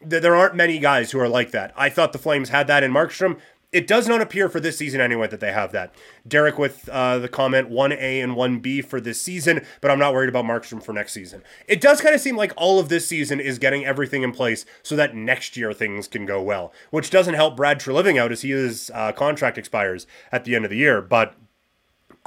there 0.00 0.34
aren't 0.34 0.54
many 0.54 0.78
guys 0.78 1.10
who 1.10 1.18
are 1.18 1.28
like 1.28 1.50
that. 1.50 1.72
I 1.76 1.88
thought 1.88 2.12
the 2.12 2.18
flames 2.18 2.50
had 2.50 2.66
that 2.68 2.82
in 2.82 2.92
markstrom. 2.92 3.38
It 3.70 3.86
does 3.86 4.08
not 4.08 4.22
appear 4.22 4.48
for 4.48 4.60
this 4.60 4.78
season 4.78 4.98
anyway 4.98 5.28
that 5.28 5.40
they 5.40 5.52
have 5.52 5.72
that. 5.72 5.94
Derek 6.26 6.56
with 6.56 6.88
uh, 6.88 7.18
the 7.18 7.28
comment 7.28 7.70
1A 7.70 8.24
and 8.24 8.34
1B 8.34 8.82
for 8.82 8.98
this 8.98 9.20
season, 9.20 9.62
but 9.82 9.90
I'm 9.90 9.98
not 9.98 10.14
worried 10.14 10.30
about 10.30 10.46
Markstrom 10.46 10.82
for 10.82 10.94
next 10.94 11.12
season. 11.12 11.42
It 11.66 11.82
does 11.82 12.00
kind 12.00 12.14
of 12.14 12.20
seem 12.22 12.34
like 12.34 12.54
all 12.56 12.78
of 12.78 12.88
this 12.88 13.06
season 13.06 13.40
is 13.40 13.58
getting 13.58 13.84
everything 13.84 14.22
in 14.22 14.32
place 14.32 14.64
so 14.82 14.96
that 14.96 15.14
next 15.14 15.54
year 15.54 15.74
things 15.74 16.08
can 16.08 16.24
go 16.24 16.40
well, 16.40 16.72
which 16.90 17.10
doesn't 17.10 17.34
help 17.34 17.58
Brad 17.58 17.78
Treliving 17.78 18.18
out 18.18 18.32
as 18.32 18.40
he 18.40 18.52
his 18.52 18.90
uh, 18.94 19.12
contract 19.12 19.58
expires 19.58 20.06
at 20.32 20.44
the 20.44 20.56
end 20.56 20.64
of 20.64 20.70
the 20.70 20.78
year. 20.78 21.02
But 21.02 21.34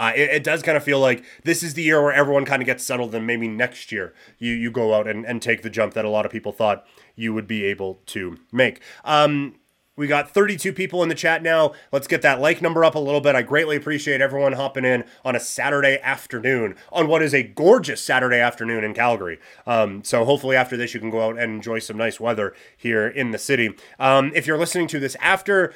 uh, 0.02 0.12
it, 0.16 0.30
it, 0.32 0.44
does 0.44 0.64
kind 0.64 0.76
of 0.76 0.84
feel 0.84 1.00
like 1.00 1.24
this 1.44 1.62
is 1.62 1.76
the 1.76 1.84
year 1.84 2.02
where 2.02 2.12
everyone 2.12 2.44
kind 2.44 2.60
of 2.60 2.66
gets 2.66 2.84
settled, 2.84 3.14
and 3.14 3.28
maybe 3.28 3.48
next 3.48 3.92
year 3.92 4.16
you 4.40 4.52
you 4.52 4.72
go 4.72 4.96
out 4.96 5.08
and, 5.08 5.26
and 5.28 5.44
take 5.44 5.62
the 5.62 5.70
jump 5.70 5.94
that 5.94 6.04
a 6.04 6.10
lot 6.10 6.26
of 6.26 6.32
people 6.32 6.52
thought 6.52 6.88
you 7.16 7.36
would 7.36 7.48
be 7.48 7.64
able 7.66 8.00
to 8.08 8.40
make. 8.52 8.82
Um, 9.06 9.58
we 9.96 10.08
got 10.08 10.32
32 10.32 10.74
people 10.74 11.04
in 11.04 11.10
the 11.10 11.14
chat 11.14 11.44
now. 11.44 11.74
Let's 11.92 12.08
get 12.08 12.24
that 12.24 12.42
like 12.42 12.64
number 12.64 12.84
up 12.84 12.96
a 12.96 13.00
little 13.00 13.22
bit. 13.22 13.36
I 13.36 13.44
greatly 13.44 13.76
appreciate 13.76 14.22
everyone 14.22 14.54
hopping 14.54 14.86
in 14.86 15.04
on 15.24 15.36
a 15.36 15.40
Saturday 15.40 16.00
afternoon, 16.02 16.76
on 16.92 17.08
what 17.08 17.22
is 17.22 17.36
a 17.36 17.44
gorgeous 17.44 18.02
Saturday 18.02 18.40
afternoon 18.40 18.84
in 18.84 18.96
Calgary. 18.96 19.38
Um, 19.68 20.04
so 20.04 20.26
hopefully 20.26 20.56
after 20.56 20.76
this, 20.76 20.96
you 20.96 21.00
can 21.00 21.12
go 21.12 21.22
out 21.22 21.38
and 21.38 21.54
enjoy 21.54 21.78
some 21.78 21.98
nice 21.98 22.20
weather 22.20 22.56
here 22.76 23.08
in 23.08 23.30
the 23.30 23.38
city. 23.38 23.76
Um, 24.00 24.32
if 24.34 24.48
you're 24.48 24.58
listening 24.58 24.88
to 24.88 25.00
this 25.00 25.16
after, 25.20 25.72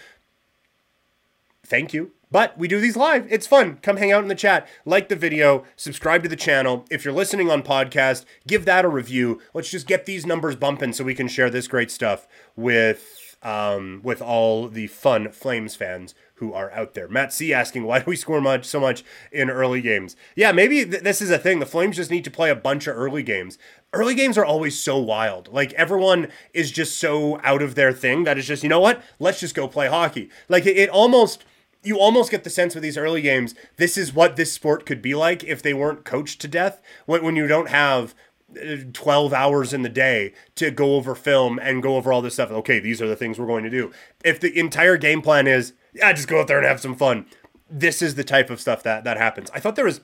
thank 1.63 1.93
you. 1.93 2.11
But 2.35 2.57
we 2.57 2.67
do 2.67 2.81
these 2.81 2.97
live. 2.97 3.31
It's 3.31 3.47
fun. 3.47 3.77
Come 3.81 3.95
hang 3.95 4.11
out 4.11 4.23
in 4.23 4.27
the 4.27 4.35
chat, 4.35 4.67
like 4.83 5.07
the 5.07 5.15
video, 5.15 5.63
subscribe 5.77 6.21
to 6.23 6.27
the 6.27 6.35
channel. 6.35 6.83
If 6.91 7.05
you're 7.05 7.13
listening 7.13 7.49
on 7.49 7.63
podcast, 7.63 8.25
give 8.45 8.65
that 8.65 8.83
a 8.83 8.89
review. 8.89 9.39
Let's 9.53 9.71
just 9.71 9.87
get 9.87 10.05
these 10.05 10.25
numbers 10.25 10.57
bumping 10.57 10.91
so 10.91 11.05
we 11.05 11.15
can 11.15 11.29
share 11.29 11.49
this 11.49 11.69
great 11.69 11.89
stuff 11.89 12.27
with 12.57 13.37
um, 13.41 14.01
with 14.03 14.21
all 14.21 14.67
the 14.67 14.87
fun 14.87 15.31
Flames 15.31 15.75
fans 15.75 16.13
who 16.39 16.51
are 16.51 16.69
out 16.71 16.93
there. 16.93 17.07
Matt 17.07 17.31
C 17.31 17.53
asking 17.53 17.85
why 17.85 17.99
do 17.99 18.05
we 18.05 18.17
score 18.17 18.41
much 18.41 18.65
so 18.65 18.81
much 18.81 19.05
in 19.31 19.49
early 19.49 19.79
games? 19.79 20.17
Yeah, 20.35 20.51
maybe 20.51 20.83
th- 20.83 21.03
this 21.03 21.21
is 21.21 21.31
a 21.31 21.39
thing. 21.39 21.59
The 21.59 21.65
Flames 21.65 21.95
just 21.95 22.11
need 22.11 22.25
to 22.25 22.31
play 22.31 22.49
a 22.49 22.55
bunch 22.55 22.85
of 22.87 22.97
early 22.97 23.23
games. 23.23 23.57
Early 23.93 24.13
games 24.13 24.37
are 24.37 24.43
always 24.43 24.77
so 24.77 24.97
wild. 24.97 25.47
Like 25.53 25.71
everyone 25.75 26.27
is 26.53 26.69
just 26.69 26.99
so 26.99 27.39
out 27.45 27.61
of 27.61 27.75
their 27.75 27.93
thing 27.93 28.25
that 28.25 28.37
it's 28.37 28.47
just 28.47 28.61
you 28.61 28.67
know 28.67 28.81
what? 28.81 29.01
Let's 29.19 29.39
just 29.39 29.55
go 29.55 29.69
play 29.69 29.87
hockey. 29.87 30.29
Like 30.49 30.65
it, 30.65 30.75
it 30.75 30.89
almost 30.89 31.45
you 31.85 31.99
almost 31.99 32.31
get 32.31 32.43
the 32.43 32.49
sense 32.49 32.73
with 32.73 32.83
these 32.83 32.97
early 32.97 33.21
games, 33.21 33.55
this 33.77 33.97
is 33.97 34.13
what 34.13 34.35
this 34.35 34.51
sport 34.51 34.85
could 34.85 35.01
be 35.01 35.15
like 35.15 35.43
if 35.43 35.61
they 35.61 35.73
weren't 35.73 36.03
coached 36.03 36.41
to 36.41 36.47
death. 36.47 36.81
When, 37.05 37.23
when 37.23 37.35
you 37.35 37.47
don't 37.47 37.69
have 37.69 38.15
uh, 38.55 38.77
12 38.93 39.33
hours 39.33 39.73
in 39.73 39.81
the 39.81 39.89
day 39.89 40.33
to 40.55 40.71
go 40.71 40.95
over 40.95 41.15
film 41.15 41.59
and 41.59 41.83
go 41.83 41.95
over 41.95 42.11
all 42.11 42.21
this 42.21 42.35
stuff. 42.35 42.51
Okay, 42.51 42.79
these 42.79 43.01
are 43.01 43.07
the 43.07 43.15
things 43.15 43.39
we're 43.39 43.47
going 43.47 43.63
to 43.63 43.69
do. 43.69 43.91
If 44.23 44.39
the 44.39 44.57
entire 44.57 44.97
game 44.97 45.21
plan 45.21 45.47
is, 45.47 45.73
yeah, 45.93 46.11
just 46.13 46.27
go 46.27 46.41
out 46.41 46.47
there 46.47 46.57
and 46.57 46.67
have 46.67 46.81
some 46.81 46.95
fun, 46.95 47.25
this 47.69 48.01
is 48.01 48.15
the 48.15 48.23
type 48.23 48.49
of 48.49 48.61
stuff 48.61 48.83
that, 48.83 49.03
that 49.03 49.17
happens. 49.17 49.49
I 49.53 49.59
thought 49.59 49.75
there 49.75 49.85
was, 49.85 50.01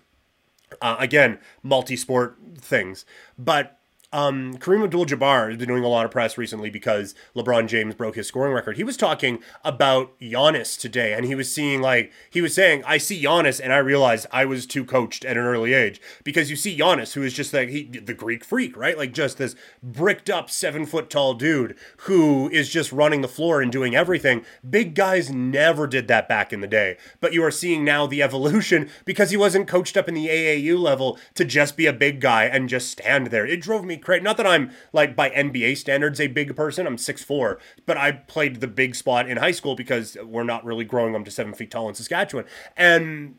uh, 0.82 0.96
again, 1.00 1.40
multi 1.64 1.96
sport 1.96 2.38
things, 2.58 3.06
but 3.38 3.80
um, 4.14 4.56
Kareem 4.56 4.84
Abdul-Jabbar 4.84 5.50
has 5.50 5.58
been 5.58 5.70
doing 5.70 5.84
a 5.84 5.88
lot 5.88 6.06
of 6.06 6.12
press 6.12 6.38
recently 6.38 6.70
because 6.70 7.16
LeBron 7.36 7.68
James 7.68 7.96
broke 7.96 8.16
his 8.16 8.28
scoring 8.28 8.54
record. 8.54 8.76
He 8.76 8.84
was 8.84 8.98
talking 8.98 9.40
about 9.64 10.20
Giannis 10.20 10.78
today, 10.78 11.14
and 11.14 11.26
he 11.26 11.36
was 11.36 11.52
seeing 11.52 11.82
like 11.82 12.12
he 12.30 12.42
was 12.42 12.54
saying, 12.54 12.84
"I 12.86 12.98
see 12.98 13.24
Giannis, 13.24 13.62
and 13.64 13.72
I 13.72 13.78
realized 13.78 14.28
I 14.32 14.46
was 14.46 14.66
too 14.66 14.84
coached 14.84 15.24
at 15.24 15.38
an 15.38 15.44
early 15.44 15.74
age." 15.74 16.02
Because 16.24 16.50
you 16.50 16.56
see 16.56 16.78
Giannis, 16.78 17.14
who 17.14 17.24
is 17.24 17.34
just 17.34 17.54
like 17.54 17.70
he, 17.70 17.84
the 17.84 18.14
Greek 18.14 18.44
freak, 18.44 18.76
right? 18.76 18.98
Like 18.98 19.14
just 19.14 19.38
this 19.38 19.56
bricked 19.82 20.30
up 20.30 20.50
seven 20.50 20.86
foot 20.86 21.10
tall 21.10 21.34
dude 21.34 21.78
who 22.00 22.50
is 22.50 22.70
just 22.70 22.92
running 22.92 23.22
the 23.22 23.28
floor 23.28 23.62
and 23.62 23.72
doing 23.72 23.96
everything. 23.96 24.44
Big 24.70 24.94
guys 24.94 25.30
never 25.30 25.88
did 25.88 26.08
that 26.10 26.28
back 26.28 26.52
in 26.52 26.60
the 26.60 26.68
day, 26.68 26.98
but 27.22 27.34
you 27.34 27.44
are 27.44 27.52
seeing 27.52 27.86
now 27.86 28.08
the 28.08 28.22
evolution 28.22 28.90
because 29.06 29.32
he 29.32 29.38
wasn't 29.38 29.68
coached 29.68 29.96
up 29.96 30.10
in 30.10 30.16
the 30.16 30.28
AAU 30.28 30.78
level 30.78 31.18
to 31.36 31.46
just 31.46 31.78
be 31.78 31.86
a 31.86 31.94
big 31.94 32.20
guy 32.20 32.44
and 32.46 32.68
just 32.68 32.90
stand 32.90 33.28
there. 33.28 33.46
It 33.46 33.62
drove 33.62 33.86
me 33.86 34.01
Not 34.08 34.38
that 34.38 34.48
I'm 34.48 34.72
like 34.94 35.16
by 35.16 35.30
NBA 35.30 35.78
standards 35.78 36.20
a 36.20 36.28
big 36.28 36.56
person. 36.56 36.88
I'm 36.88 36.98
six 36.98 37.24
four, 37.24 37.60
but 37.86 37.98
I 37.98 38.12
played 38.12 38.62
the 38.62 38.68
big 38.68 38.96
spot 38.96 39.30
in 39.30 39.38
high 39.38 39.52
school 39.52 39.76
because 39.76 40.18
we're 40.24 40.44
not 40.44 40.66
really 40.66 40.86
growing 40.86 41.16
up 41.16 41.26
to 41.26 41.32
seven 41.32 41.54
feet 41.54 41.72
tall 41.72 41.90
in 41.90 41.96
Saskatchewan. 41.96 42.46
And 42.76 43.36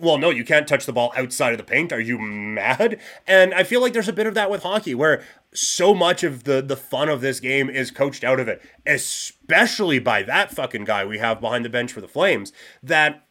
well, 0.00 0.18
no, 0.18 0.30
you 0.30 0.44
can't 0.44 0.68
touch 0.68 0.86
the 0.86 0.92
ball 0.92 1.12
outside 1.16 1.52
of 1.52 1.58
the 1.58 1.64
paint. 1.64 1.92
Are 1.92 2.00
you 2.00 2.18
mad? 2.18 3.00
And 3.26 3.52
I 3.52 3.64
feel 3.64 3.80
like 3.80 3.92
there's 3.92 4.08
a 4.08 4.12
bit 4.12 4.26
of 4.26 4.34
that 4.34 4.50
with 4.50 4.62
hockey 4.62 4.94
where 4.94 5.24
so 5.52 5.94
much 5.94 6.22
of 6.22 6.44
the 6.44 6.62
the 6.62 6.76
fun 6.76 7.08
of 7.08 7.20
this 7.20 7.40
game 7.40 7.68
is 7.68 7.90
coached 7.90 8.24
out 8.24 8.40
of 8.40 8.48
it, 8.48 8.62
especially 8.86 9.98
by 9.98 10.22
that 10.22 10.50
fucking 10.50 10.84
guy 10.84 11.04
we 11.04 11.18
have 11.18 11.40
behind 11.40 11.64
the 11.64 11.70
bench 11.70 11.92
for 11.92 12.00
the 12.00 12.08
Flames 12.08 12.52
that 12.82 13.24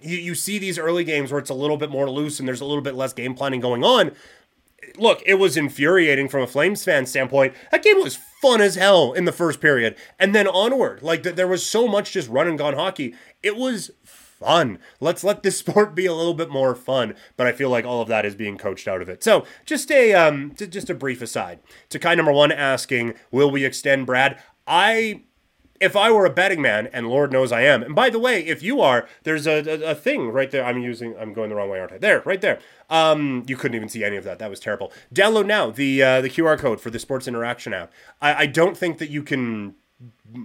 you, 0.00 0.16
you 0.16 0.34
see 0.34 0.58
these 0.58 0.78
early 0.78 1.04
games 1.04 1.30
where 1.30 1.38
it's 1.38 1.50
a 1.50 1.54
little 1.54 1.76
bit 1.76 1.90
more 1.90 2.10
loose 2.10 2.38
and 2.38 2.48
there's 2.48 2.60
a 2.60 2.64
little 2.64 2.82
bit 2.82 2.94
less 2.94 3.12
game 3.12 3.34
planning 3.34 3.60
going 3.60 3.84
on 3.84 4.12
look, 4.96 5.22
it 5.26 5.34
was 5.34 5.56
infuriating 5.56 6.28
from 6.28 6.42
a 6.42 6.46
Flames 6.46 6.84
fan 6.84 7.06
standpoint. 7.06 7.54
That 7.70 7.82
game 7.82 8.00
was 8.00 8.16
fun 8.16 8.60
as 8.60 8.74
hell 8.74 9.12
in 9.12 9.24
the 9.24 9.32
first 9.32 9.60
period. 9.60 9.96
And 10.18 10.34
then 10.34 10.46
onward, 10.46 11.02
like 11.02 11.22
th- 11.22 11.36
there 11.36 11.48
was 11.48 11.64
so 11.64 11.86
much 11.86 12.12
just 12.12 12.28
run 12.28 12.48
and 12.48 12.58
gone 12.58 12.74
hockey. 12.74 13.14
It 13.42 13.56
was 13.56 13.90
fun. 14.04 14.78
Let's 15.00 15.24
let 15.24 15.42
this 15.42 15.58
sport 15.62 15.94
be 15.94 16.06
a 16.06 16.14
little 16.14 16.34
bit 16.34 16.50
more 16.50 16.74
fun. 16.74 17.14
But 17.36 17.46
I 17.46 17.52
feel 17.52 17.70
like 17.70 17.84
all 17.84 18.02
of 18.02 18.08
that 18.08 18.26
is 18.26 18.34
being 18.34 18.58
coached 18.58 18.88
out 18.88 19.02
of 19.02 19.08
it. 19.08 19.22
So 19.22 19.44
just 19.64 19.90
a 19.90 20.14
um, 20.14 20.54
just 20.56 20.90
a 20.90 20.94
brief 20.94 21.22
aside 21.22 21.60
to 21.90 21.98
kind 21.98 22.16
number 22.16 22.32
one 22.32 22.52
asking, 22.52 23.14
will 23.30 23.50
we 23.50 23.64
extend 23.64 24.06
Brad? 24.06 24.40
I 24.66 25.22
if 25.82 25.96
I 25.96 26.12
were 26.12 26.24
a 26.24 26.30
betting 26.30 26.62
man, 26.62 26.88
and 26.92 27.08
Lord 27.08 27.32
knows 27.32 27.50
I 27.50 27.62
am, 27.62 27.82
and 27.82 27.94
by 27.94 28.08
the 28.08 28.20
way, 28.20 28.46
if 28.46 28.62
you 28.62 28.80
are, 28.80 29.08
there's 29.24 29.46
a, 29.48 29.58
a, 29.68 29.90
a 29.90 29.94
thing 29.94 30.28
right 30.28 30.50
there. 30.50 30.64
I'm 30.64 30.78
using, 30.78 31.16
I'm 31.18 31.32
going 31.32 31.50
the 31.50 31.56
wrong 31.56 31.68
way, 31.68 31.80
aren't 31.80 31.92
I? 31.92 31.98
There, 31.98 32.22
right 32.24 32.40
there. 32.40 32.60
Um, 32.88 33.44
you 33.48 33.56
couldn't 33.56 33.74
even 33.74 33.88
see 33.88 34.04
any 34.04 34.16
of 34.16 34.24
that. 34.24 34.38
That 34.38 34.48
was 34.48 34.60
terrible. 34.60 34.92
Download 35.12 35.44
now 35.44 35.70
the 35.70 36.02
uh, 36.02 36.20
the 36.20 36.30
QR 36.30 36.56
code 36.56 36.80
for 36.80 36.90
the 36.90 37.00
Sports 37.00 37.26
Interaction 37.26 37.74
app. 37.74 37.92
I, 38.20 38.34
I 38.34 38.46
don't 38.46 38.76
think 38.76 38.98
that 38.98 39.10
you 39.10 39.24
can 39.24 39.74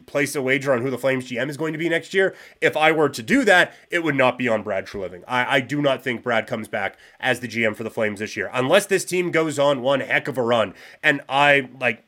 place 0.05 0.35
a 0.35 0.41
wager 0.41 0.73
on 0.73 0.81
who 0.81 0.89
the 0.89 0.97
Flames 0.97 1.29
GM 1.29 1.49
is 1.49 1.57
going 1.57 1.73
to 1.73 1.79
be 1.79 1.87
next 1.87 2.13
year. 2.13 2.35
If 2.61 2.75
I 2.75 2.91
were 2.91 3.09
to 3.09 3.23
do 3.23 3.43
that, 3.45 3.73
it 3.89 4.03
would 4.03 4.15
not 4.15 4.37
be 4.37 4.47
on 4.47 4.63
Brad 4.63 4.85
Treliving. 4.85 5.23
I, 5.27 5.57
I 5.57 5.59
do 5.61 5.81
not 5.81 6.03
think 6.03 6.23
Brad 6.23 6.47
comes 6.47 6.67
back 6.67 6.97
as 7.19 7.39
the 7.39 7.47
GM 7.47 7.75
for 7.75 7.83
the 7.83 7.89
Flames 7.89 8.19
this 8.19 8.35
year, 8.35 8.49
unless 8.53 8.85
this 8.87 9.05
team 9.05 9.31
goes 9.31 9.57
on 9.57 9.81
one 9.81 10.01
heck 10.01 10.27
of 10.27 10.37
a 10.37 10.43
run. 10.43 10.73
And 11.01 11.21
I 11.29 11.69
like 11.79 12.03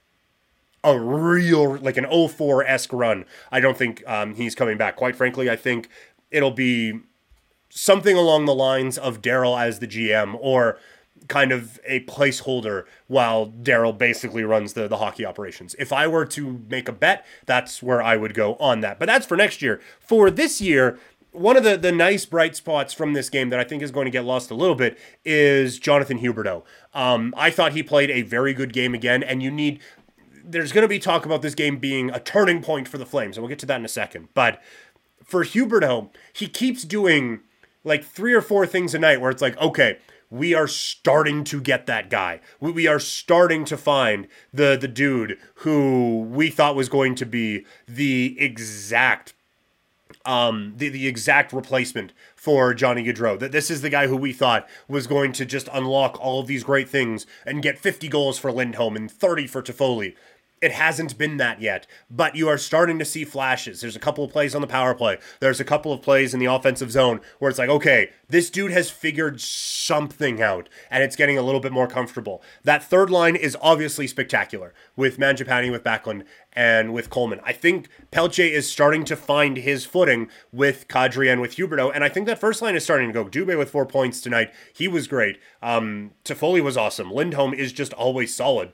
a 0.83 0.99
real 0.99 1.77
like 1.77 1.97
an 1.97 2.05
04 2.05 2.63
esque 2.65 2.93
run. 2.93 3.25
I 3.51 3.59
don't 3.59 3.77
think 3.77 4.03
um, 4.07 4.35
he's 4.35 4.55
coming 4.55 4.77
back. 4.77 4.95
Quite 4.95 5.15
frankly, 5.15 5.49
I 5.49 5.55
think 5.55 5.89
it'll 6.31 6.51
be 6.51 6.99
something 7.69 8.15
along 8.15 8.45
the 8.45 8.55
lines 8.55 8.97
of 8.97 9.21
Daryl 9.21 9.59
as 9.59 9.79
the 9.79 9.87
GM 9.87 10.37
or 10.39 10.77
kind 11.27 11.51
of 11.51 11.79
a 11.85 11.99
placeholder 12.05 12.85
while 13.07 13.47
Daryl 13.47 13.95
basically 13.95 14.43
runs 14.43 14.73
the, 14.73 14.87
the 14.87 14.97
hockey 14.97 15.25
operations. 15.25 15.75
If 15.77 15.91
I 15.91 16.07
were 16.07 16.25
to 16.27 16.65
make 16.69 16.87
a 16.87 16.93
bet, 16.93 17.25
that's 17.45 17.83
where 17.83 18.01
I 18.01 18.17
would 18.17 18.33
go 18.33 18.55
on 18.55 18.79
that. 18.81 18.99
But 18.99 19.07
that's 19.07 19.25
for 19.25 19.37
next 19.37 19.61
year. 19.61 19.81
For 19.99 20.31
this 20.31 20.61
year, 20.61 20.97
one 21.31 21.57
of 21.57 21.63
the, 21.63 21.77
the 21.77 21.91
nice 21.91 22.25
bright 22.25 22.55
spots 22.55 22.93
from 22.93 23.13
this 23.13 23.29
game 23.29 23.49
that 23.49 23.59
I 23.59 23.63
think 23.63 23.83
is 23.83 23.91
going 23.91 24.05
to 24.05 24.11
get 24.11 24.25
lost 24.25 24.49
a 24.49 24.55
little 24.55 24.75
bit 24.75 24.97
is 25.23 25.77
Jonathan 25.77 26.19
Huberdeau. 26.19 26.63
Um, 26.93 27.33
I 27.37 27.51
thought 27.51 27.73
he 27.73 27.83
played 27.83 28.09
a 28.09 28.23
very 28.23 28.53
good 28.53 28.73
game 28.73 28.93
again, 28.93 29.23
and 29.23 29.43
you 29.43 29.51
need. 29.51 29.79
There's 30.51 30.71
going 30.71 30.83
to 30.83 30.87
be 30.87 30.99
talk 30.99 31.25
about 31.25 31.41
this 31.41 31.55
game 31.55 31.77
being 31.77 32.09
a 32.09 32.19
turning 32.19 32.61
point 32.61 32.87
for 32.87 32.97
the 32.97 33.05
Flames, 33.05 33.37
and 33.37 33.43
we'll 33.43 33.49
get 33.49 33.59
to 33.59 33.65
that 33.67 33.79
in 33.79 33.85
a 33.85 33.89
second. 33.89 34.29
But 34.33 34.61
for 35.23 35.43
Huberdeau, 35.43 36.09
he 36.33 36.47
keeps 36.47 36.83
doing 36.83 37.41
like 37.83 38.03
three 38.03 38.33
or 38.33 38.41
four 38.41 38.65
things 38.65 38.93
a 38.93 38.99
night 38.99 39.21
where 39.21 39.31
it's 39.31 39.41
like, 39.41 39.57
okay, 39.57 39.97
we 40.29 40.53
are 40.53 40.67
starting 40.67 41.43
to 41.45 41.61
get 41.61 41.85
that 41.87 42.09
guy. 42.09 42.39
We, 42.59 42.71
we 42.71 42.87
are 42.87 42.99
starting 42.99 43.65
to 43.65 43.77
find 43.77 44.27
the 44.53 44.77
the 44.79 44.87
dude 44.87 45.37
who 45.55 46.21
we 46.21 46.49
thought 46.49 46.75
was 46.75 46.89
going 46.89 47.15
to 47.15 47.25
be 47.25 47.65
the 47.87 48.35
exact 48.39 49.33
um 50.25 50.73
the, 50.77 50.89
the 50.89 51.07
exact 51.07 51.53
replacement 51.53 52.13
for 52.35 52.73
Johnny 52.73 53.03
Gaudreau. 53.03 53.39
That 53.39 53.51
this 53.51 53.71
is 53.71 53.81
the 53.81 53.89
guy 53.89 54.07
who 54.07 54.17
we 54.17 54.33
thought 54.33 54.67
was 54.87 55.07
going 55.07 55.31
to 55.33 55.45
just 55.45 55.69
unlock 55.73 56.19
all 56.19 56.39
of 56.39 56.47
these 56.47 56.63
great 56.63 56.89
things 56.89 57.25
and 57.45 57.63
get 57.63 57.79
50 57.79 58.07
goals 58.07 58.37
for 58.37 58.51
Lindholm 58.51 58.95
and 58.95 59.09
30 59.11 59.47
for 59.47 59.61
Toffoli 59.61 60.15
it 60.61 60.71
hasn't 60.71 61.17
been 61.17 61.37
that 61.37 61.61
yet, 61.61 61.87
but 62.09 62.35
you 62.35 62.47
are 62.49 62.57
starting 62.57 62.99
to 62.99 63.05
see 63.05 63.23
flashes. 63.25 63.81
There's 63.81 63.95
a 63.95 63.99
couple 63.99 64.23
of 64.23 64.31
plays 64.31 64.55
on 64.55 64.61
the 64.61 64.67
power 64.67 64.93
play. 64.93 65.17
There's 65.39 65.59
a 65.59 65.65
couple 65.65 65.93
of 65.93 66.01
plays 66.01 66.33
in 66.33 66.39
the 66.39 66.47
offensive 66.47 66.91
zone 66.91 67.21
where 67.39 67.49
it's 67.49 67.59
like, 67.59 67.69
okay, 67.69 68.11
this 68.27 68.49
dude 68.49 68.71
has 68.71 68.89
figured 68.89 69.41
something 69.41 70.41
out 70.41 70.69
and 70.91 71.03
it's 71.03 71.15
getting 71.15 71.37
a 71.37 71.41
little 71.41 71.61
bit 71.61 71.71
more 71.71 71.87
comfortable. 71.87 72.41
That 72.63 72.83
third 72.83 73.09
line 73.09 73.35
is 73.35 73.57
obviously 73.61 74.07
spectacular 74.07 74.73
with 74.95 75.17
Mangiapane, 75.17 75.71
with 75.71 75.83
Backlund, 75.83 76.23
and 76.53 76.93
with 76.93 77.09
Coleman. 77.09 77.39
I 77.43 77.53
think 77.53 77.87
Pelche 78.11 78.51
is 78.51 78.69
starting 78.69 79.05
to 79.05 79.15
find 79.15 79.57
his 79.57 79.85
footing 79.85 80.29
with 80.51 80.87
Kadri 80.87 81.31
and 81.31 81.41
with 81.41 81.55
Huberdeau, 81.55 81.91
and 81.93 82.03
I 82.03 82.09
think 82.09 82.25
that 82.25 82.39
first 82.39 82.61
line 82.61 82.75
is 82.75 82.83
starting 82.83 83.07
to 83.07 83.13
go. 83.13 83.25
Dubé 83.25 83.57
with 83.57 83.69
four 83.69 83.85
points 83.85 84.19
tonight. 84.19 84.51
He 84.73 84.87
was 84.87 85.07
great. 85.07 85.39
Um, 85.61 86.11
Toffoli 86.25 86.61
was 86.61 86.75
awesome. 86.75 87.11
Lindholm 87.11 87.53
is 87.53 87.71
just 87.71 87.93
always 87.93 88.33
solid. 88.33 88.73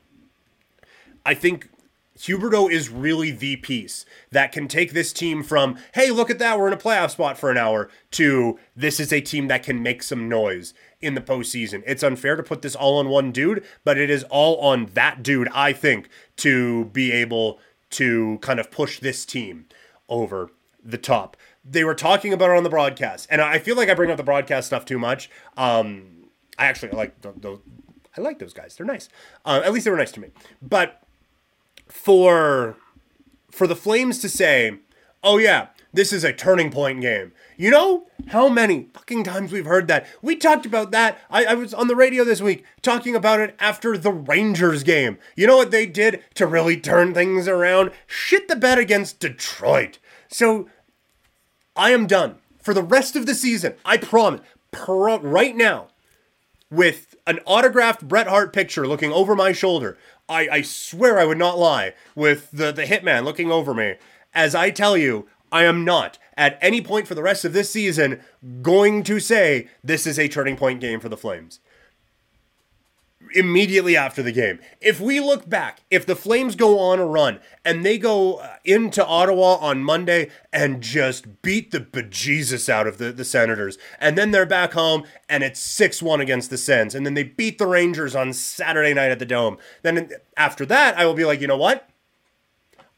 I 1.26 1.34
think 1.34 1.70
Huberdeau 2.18 2.72
is 2.72 2.90
really 2.90 3.32
the 3.32 3.58
piece 3.58 4.06
that 4.32 4.52
can 4.52 4.68
take 4.68 4.94
this 4.94 5.12
team 5.12 5.44
from, 5.44 5.78
hey, 5.94 6.12
look 6.12 6.30
at 6.30 6.40
that, 6.40 6.58
we're 6.58 6.68
in 6.68 6.74
a 6.74 6.78
playoff 6.78 7.12
spot 7.12 7.38
for 7.38 7.52
an 7.52 7.58
hour, 7.58 7.90
to 8.12 8.58
this 8.76 9.00
is 9.00 9.12
a 9.12 9.22
team 9.22 9.48
that 9.50 9.64
can 9.64 9.84
make 9.84 10.02
some 10.02 10.30
noise 10.30 10.74
in 11.02 11.14
the 11.14 11.22
postseason. 11.22 11.84
It's 11.86 12.04
unfair 12.04 12.36
to 12.36 12.44
put 12.44 12.62
this 12.62 12.76
all 12.76 13.00
on 13.00 13.10
one 13.10 13.32
dude, 13.32 13.64
but 13.84 13.98
it 13.98 14.10
is 14.10 14.24
all 14.30 14.58
on 14.58 14.88
that 14.94 15.24
dude, 15.24 15.50
I 15.54 15.74
think, 15.74 16.10
to 16.38 16.86
be 16.86 17.12
able 17.12 17.60
to 17.92 18.40
kind 18.42 18.60
of 18.60 18.72
push 18.72 19.00
this 19.00 19.26
team 19.26 19.66
over 20.08 20.52
the 20.84 20.98
top. 20.98 21.36
They 21.64 21.84
were 21.84 21.96
talking 21.96 22.32
about 22.32 22.52
it 22.52 22.58
on 22.58 22.64
the 22.64 22.70
broadcast, 22.70 23.28
and 23.30 23.42
I 23.42 23.60
feel 23.60 23.76
like 23.76 23.90
I 23.90 23.94
bring 23.94 24.12
up 24.12 24.18
the 24.18 24.24
broadcast 24.24 24.68
stuff 24.68 24.86
too 24.86 25.00
much. 25.00 25.30
Um, 25.58 26.30
I 26.58 26.68
actually 26.68 26.92
like 26.92 27.22
those. 27.22 27.60
I 28.18 28.22
like 28.22 28.40
those 28.40 28.54
guys. 28.54 28.76
They're 28.76 28.86
nice. 28.86 29.10
Uh, 29.44 29.62
at 29.66 29.74
least 29.74 29.84
they 29.84 29.92
were 29.92 29.98
nice 29.98 30.12
to 30.14 30.22
me. 30.22 30.30
But 30.62 31.02
for 31.88 32.78
for 33.52 33.68
the 33.68 33.76
Flames 33.76 34.20
to 34.20 34.30
say, 34.30 34.80
"Oh 35.24 35.38
yeah, 35.38 35.68
this 35.94 36.12
is 36.12 36.24
a 36.24 36.34
turning 36.34 36.72
point 36.72 37.02
game." 37.02 37.32
You 37.58 37.72
know 37.72 38.08
how 38.28 38.50
many 38.50 38.90
fucking 38.94 39.24
times 39.24 39.52
we've 39.52 39.66
heard 39.66 39.88
that? 39.88 40.08
We 40.22 40.36
talked 40.36 40.66
about 40.66 40.92
that. 40.92 41.20
I, 41.30 41.46
I, 41.46 41.54
was 41.54 41.74
on 41.74 41.88
the 41.88 41.96
radio 41.96 42.24
this 42.24 42.42
week 42.42 42.66
talking 42.82 43.16
about 43.16 43.40
it 43.40 43.56
after 43.60 43.98
the 43.98 44.12
Rangers 44.12 44.84
game. 44.84 45.18
You 45.36 45.48
know 45.48 45.58
what 45.58 45.72
they 45.72 45.86
did 45.86 46.22
to 46.36 46.48
really 46.48 46.78
turn 46.78 47.14
things 47.14 47.48
around? 47.48 47.92
Shit 48.08 48.48
the 48.48 48.56
bet 48.56 48.78
against 48.78 49.20
Detroit. 49.20 50.00
So 50.28 50.68
I 51.76 51.92
am 51.92 52.08
done 52.08 52.40
for 52.62 52.74
the 52.74 52.84
rest 52.84 53.16
of 53.16 53.26
the 53.26 53.36
season. 53.36 53.76
I 53.86 53.98
promise. 53.98 54.42
Pro- 54.72 55.20
right 55.20 55.56
now, 55.56 55.88
with 56.70 57.15
an 57.28 57.40
autographed 57.46 58.08
Bret 58.08 58.28
Hart 58.28 58.54
picture 58.54 58.88
looking 58.88 59.12
over 59.12 59.36
my 59.36 59.52
shoulder, 59.52 59.98
I, 60.30 60.48
I 60.50 60.62
swear 60.62 61.20
I 61.20 61.26
would 61.26 61.38
not 61.38 61.58
lie 61.58 61.94
with 62.16 62.50
the, 62.52 62.72
the 62.72 62.86
hitman 62.86 63.24
looking 63.24 63.52
over 63.52 63.74
me. 63.74 63.96
As 64.34 64.54
I 64.56 64.70
tell 64.70 64.98
you, 64.98 65.28
I 65.52 65.64
am 65.64 65.86
not 65.86 66.18
at 66.36 66.58
any 66.62 66.82
point 66.82 67.08
for 67.08 67.16
the 67.16 67.24
rest 67.24 67.46
of 67.46 67.54
this 67.54 67.72
season 67.72 68.20
going 68.62 69.04
to 69.04 69.20
say 69.20 69.68
this 69.84 70.06
is 70.06 70.20
a 70.20 70.28
turning 70.28 70.58
point 70.58 70.82
game 70.82 71.00
for 71.00 71.10
the 71.10 71.18
Flames 71.18 71.60
immediately 73.36 73.98
after 73.98 74.24
the 74.24 74.32
game. 74.32 74.60
If 74.80 75.00
we 75.00 75.20
look 75.20 75.48
back, 75.48 75.82
if 75.92 76.06
the 76.06 76.16
Flames 76.16 76.56
go 76.56 76.80
on 76.80 77.00
a 77.00 77.06
run 77.06 77.40
and 77.64 77.86
they 77.86 77.98
go 77.98 78.36
uh, 78.36 78.56
into 78.64 79.06
Ottawa 79.06 79.56
on 79.58 79.84
Monday 79.84 80.30
and 80.54 80.82
just 80.82 81.42
beat 81.42 81.72
the 81.72 81.82
bejesus 81.82 82.70
out 82.70 82.88
of 82.88 82.98
the, 82.98 83.12
the 83.12 83.26
Senators, 83.26 83.78
and 84.00 84.18
then 84.18 84.32
they're 84.32 84.46
back 84.46 84.74
home 84.74 85.04
and 85.28 85.44
it's 85.44 85.60
6 85.60 86.02
1 86.02 86.22
against 86.22 86.50
the 86.50 86.58
Sens, 86.58 86.96
and 86.96 87.06
then 87.06 87.14
they 87.14 87.24
beat 87.24 87.58
the 87.58 87.68
Rangers 87.68 88.16
on 88.16 88.32
Saturday 88.34 88.94
night 88.94 89.12
at 89.12 89.20
the 89.20 89.26
Dome, 89.26 89.58
then 89.82 90.10
after 90.38 90.66
that, 90.66 90.98
I 90.98 91.06
will 91.06 91.14
be 91.14 91.26
like, 91.26 91.42
you 91.42 91.48
know 91.48 91.58
what? 91.58 91.90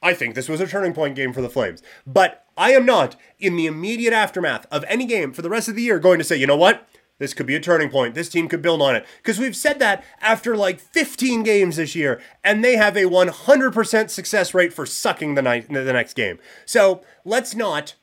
I 0.02 0.13
think 0.13 0.36
this 0.36 0.47
was 0.47 0.62
a 0.62 0.67
turning 0.67 0.93
point 0.93 1.15
game 1.15 1.34
for 1.34 1.41
the 1.41 1.50
Flames. 1.50 1.82
But 2.06 2.45
I 2.56 2.71
am 2.71 2.86
not, 2.86 3.15
in 3.39 3.56
the 3.56 3.65
immediate 3.65 4.13
aftermath 4.13 4.67
of 4.71 4.86
any 4.88 5.06
game 5.06 5.34
for 5.34 5.41
the 5.41 5.50
rest 5.50 5.67
of 5.67 5.76
the 5.76 5.82
year, 5.82 6.00
going 6.00 6.19
to 6.19 6.23
say, 6.23 6.36
you 6.36 6.47
know 6.47 6.56
what? 6.56 6.88
This 7.19 7.34
could 7.34 7.47
be 7.47 7.56
a 7.56 7.60
turning 7.60 7.89
point. 7.89 8.13
This 8.13 8.30
team 8.30 8.47
could 8.47 8.62
build 8.62 8.82
on 8.82 8.95
it. 8.95 9.06
Because 9.17 9.39
we've 9.39 9.56
said 9.56 9.80
that 9.80 10.03
after 10.21 10.56
like 10.56 10.80
15 10.80 11.43
games 11.43 11.77
this 11.77 11.95
year, 11.95 12.21
and 12.43 12.63
they 12.63 12.75
have 12.75 12.95
a 12.95 13.03
100% 13.03 14.10
success 14.10 14.53
rate 14.53 14.73
for 14.73 14.86
sucking 14.86 15.36
the, 15.36 15.41
night, 15.41 15.67
the 15.67 15.93
next 15.93 16.13
game. 16.13 16.38
So 16.65 17.01
let's 17.25 17.56
not 17.56 17.95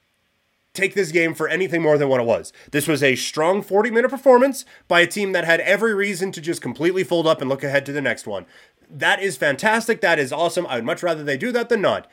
take 0.73 0.95
this 0.95 1.13
game 1.13 1.35
for 1.35 1.47
anything 1.47 1.81
more 1.81 1.97
than 1.97 2.09
what 2.09 2.21
it 2.21 2.27
was. 2.27 2.53
This 2.73 2.89
was 2.89 3.03
a 3.03 3.15
strong 3.15 3.63
40 3.63 3.91
minute 3.91 4.11
performance 4.11 4.65
by 4.89 5.01
a 5.01 5.07
team 5.07 5.31
that 5.33 5.45
had 5.45 5.61
every 5.61 5.95
reason 5.95 6.33
to 6.33 6.41
just 6.41 6.61
completely 6.61 7.05
fold 7.05 7.29
up 7.29 7.41
and 7.41 7.49
look 7.49 7.63
ahead 7.63 7.87
to 7.87 7.93
the 7.93 8.03
next 8.03 8.27
one. 8.27 8.47
That 8.91 9.23
is 9.23 9.37
fantastic. 9.37 10.01
That 10.01 10.19
is 10.19 10.33
awesome. 10.33 10.67
I 10.67 10.77
would 10.77 10.85
much 10.85 11.05
rather 11.05 11.23
they 11.23 11.37
do 11.37 11.53
that 11.53 11.69
than 11.69 11.81
not. 11.81 12.11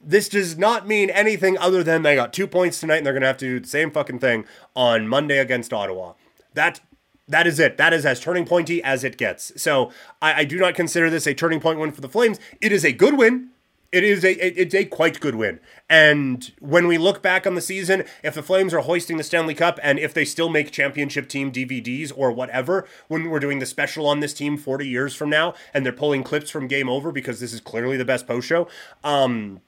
This 0.00 0.28
does 0.28 0.56
not 0.56 0.86
mean 0.86 1.10
anything 1.10 1.58
other 1.58 1.82
than 1.82 2.02
they 2.02 2.14
got 2.14 2.32
two 2.32 2.46
points 2.46 2.80
tonight 2.80 2.98
and 2.98 3.06
they're 3.06 3.12
going 3.12 3.22
to 3.22 3.26
have 3.26 3.36
to 3.38 3.46
do 3.46 3.60
the 3.60 3.68
same 3.68 3.90
fucking 3.90 4.20
thing 4.20 4.46
on 4.74 5.06
Monday 5.06 5.38
against 5.38 5.74
Ottawa 5.74 6.14
that 6.54 6.80
that 7.28 7.46
is 7.46 7.60
it. 7.60 7.76
That 7.76 7.92
is 7.92 8.06
as 8.06 8.20
turning 8.20 8.46
pointy 8.46 8.82
as 8.82 9.04
it 9.04 9.18
gets. 9.18 9.52
So 9.60 9.92
I, 10.22 10.40
I, 10.40 10.44
do 10.44 10.58
not 10.58 10.74
consider 10.74 11.10
this 11.10 11.26
a 11.26 11.34
turning 11.34 11.60
point 11.60 11.78
win 11.78 11.92
for 11.92 12.00
the 12.00 12.08
Flames. 12.08 12.40
It 12.60 12.72
is 12.72 12.84
a 12.84 12.92
good 12.92 13.18
win. 13.18 13.50
It 13.92 14.04
is 14.04 14.24
a 14.24 14.32
it, 14.32 14.54
it's 14.56 14.74
a 14.74 14.84
quite 14.84 15.20
good 15.20 15.34
win. 15.34 15.60
And 15.88 16.50
when 16.60 16.86
we 16.86 16.98
look 16.98 17.22
back 17.22 17.46
on 17.46 17.54
the 17.54 17.60
season, 17.60 18.04
if 18.22 18.34
the 18.34 18.42
Flames 18.42 18.74
are 18.74 18.80
hoisting 18.80 19.16
the 19.16 19.24
Stanley 19.24 19.54
Cup 19.54 19.78
and 19.82 19.98
if 19.98 20.12
they 20.12 20.24
still 20.24 20.48
make 20.48 20.70
championship 20.70 21.28
team 21.28 21.52
DVDs 21.52 22.12
or 22.14 22.32
whatever, 22.32 22.86
when 23.08 23.30
we're 23.30 23.40
doing 23.40 23.58
the 23.58 23.66
special 23.66 24.06
on 24.06 24.20
this 24.20 24.34
team 24.34 24.56
40 24.56 24.86
years 24.86 25.14
from 25.14 25.30
now 25.30 25.54
and 25.72 25.84
they're 25.84 25.92
pulling 25.92 26.22
clips 26.22 26.50
from 26.50 26.66
Game 26.66 26.88
Over 26.88 27.12
because 27.12 27.40
this 27.40 27.52
is 27.52 27.60
clearly 27.60 27.96
the 27.96 28.04
best 28.04 28.26
post 28.26 28.46
show, 28.46 28.68
um, 29.04 29.60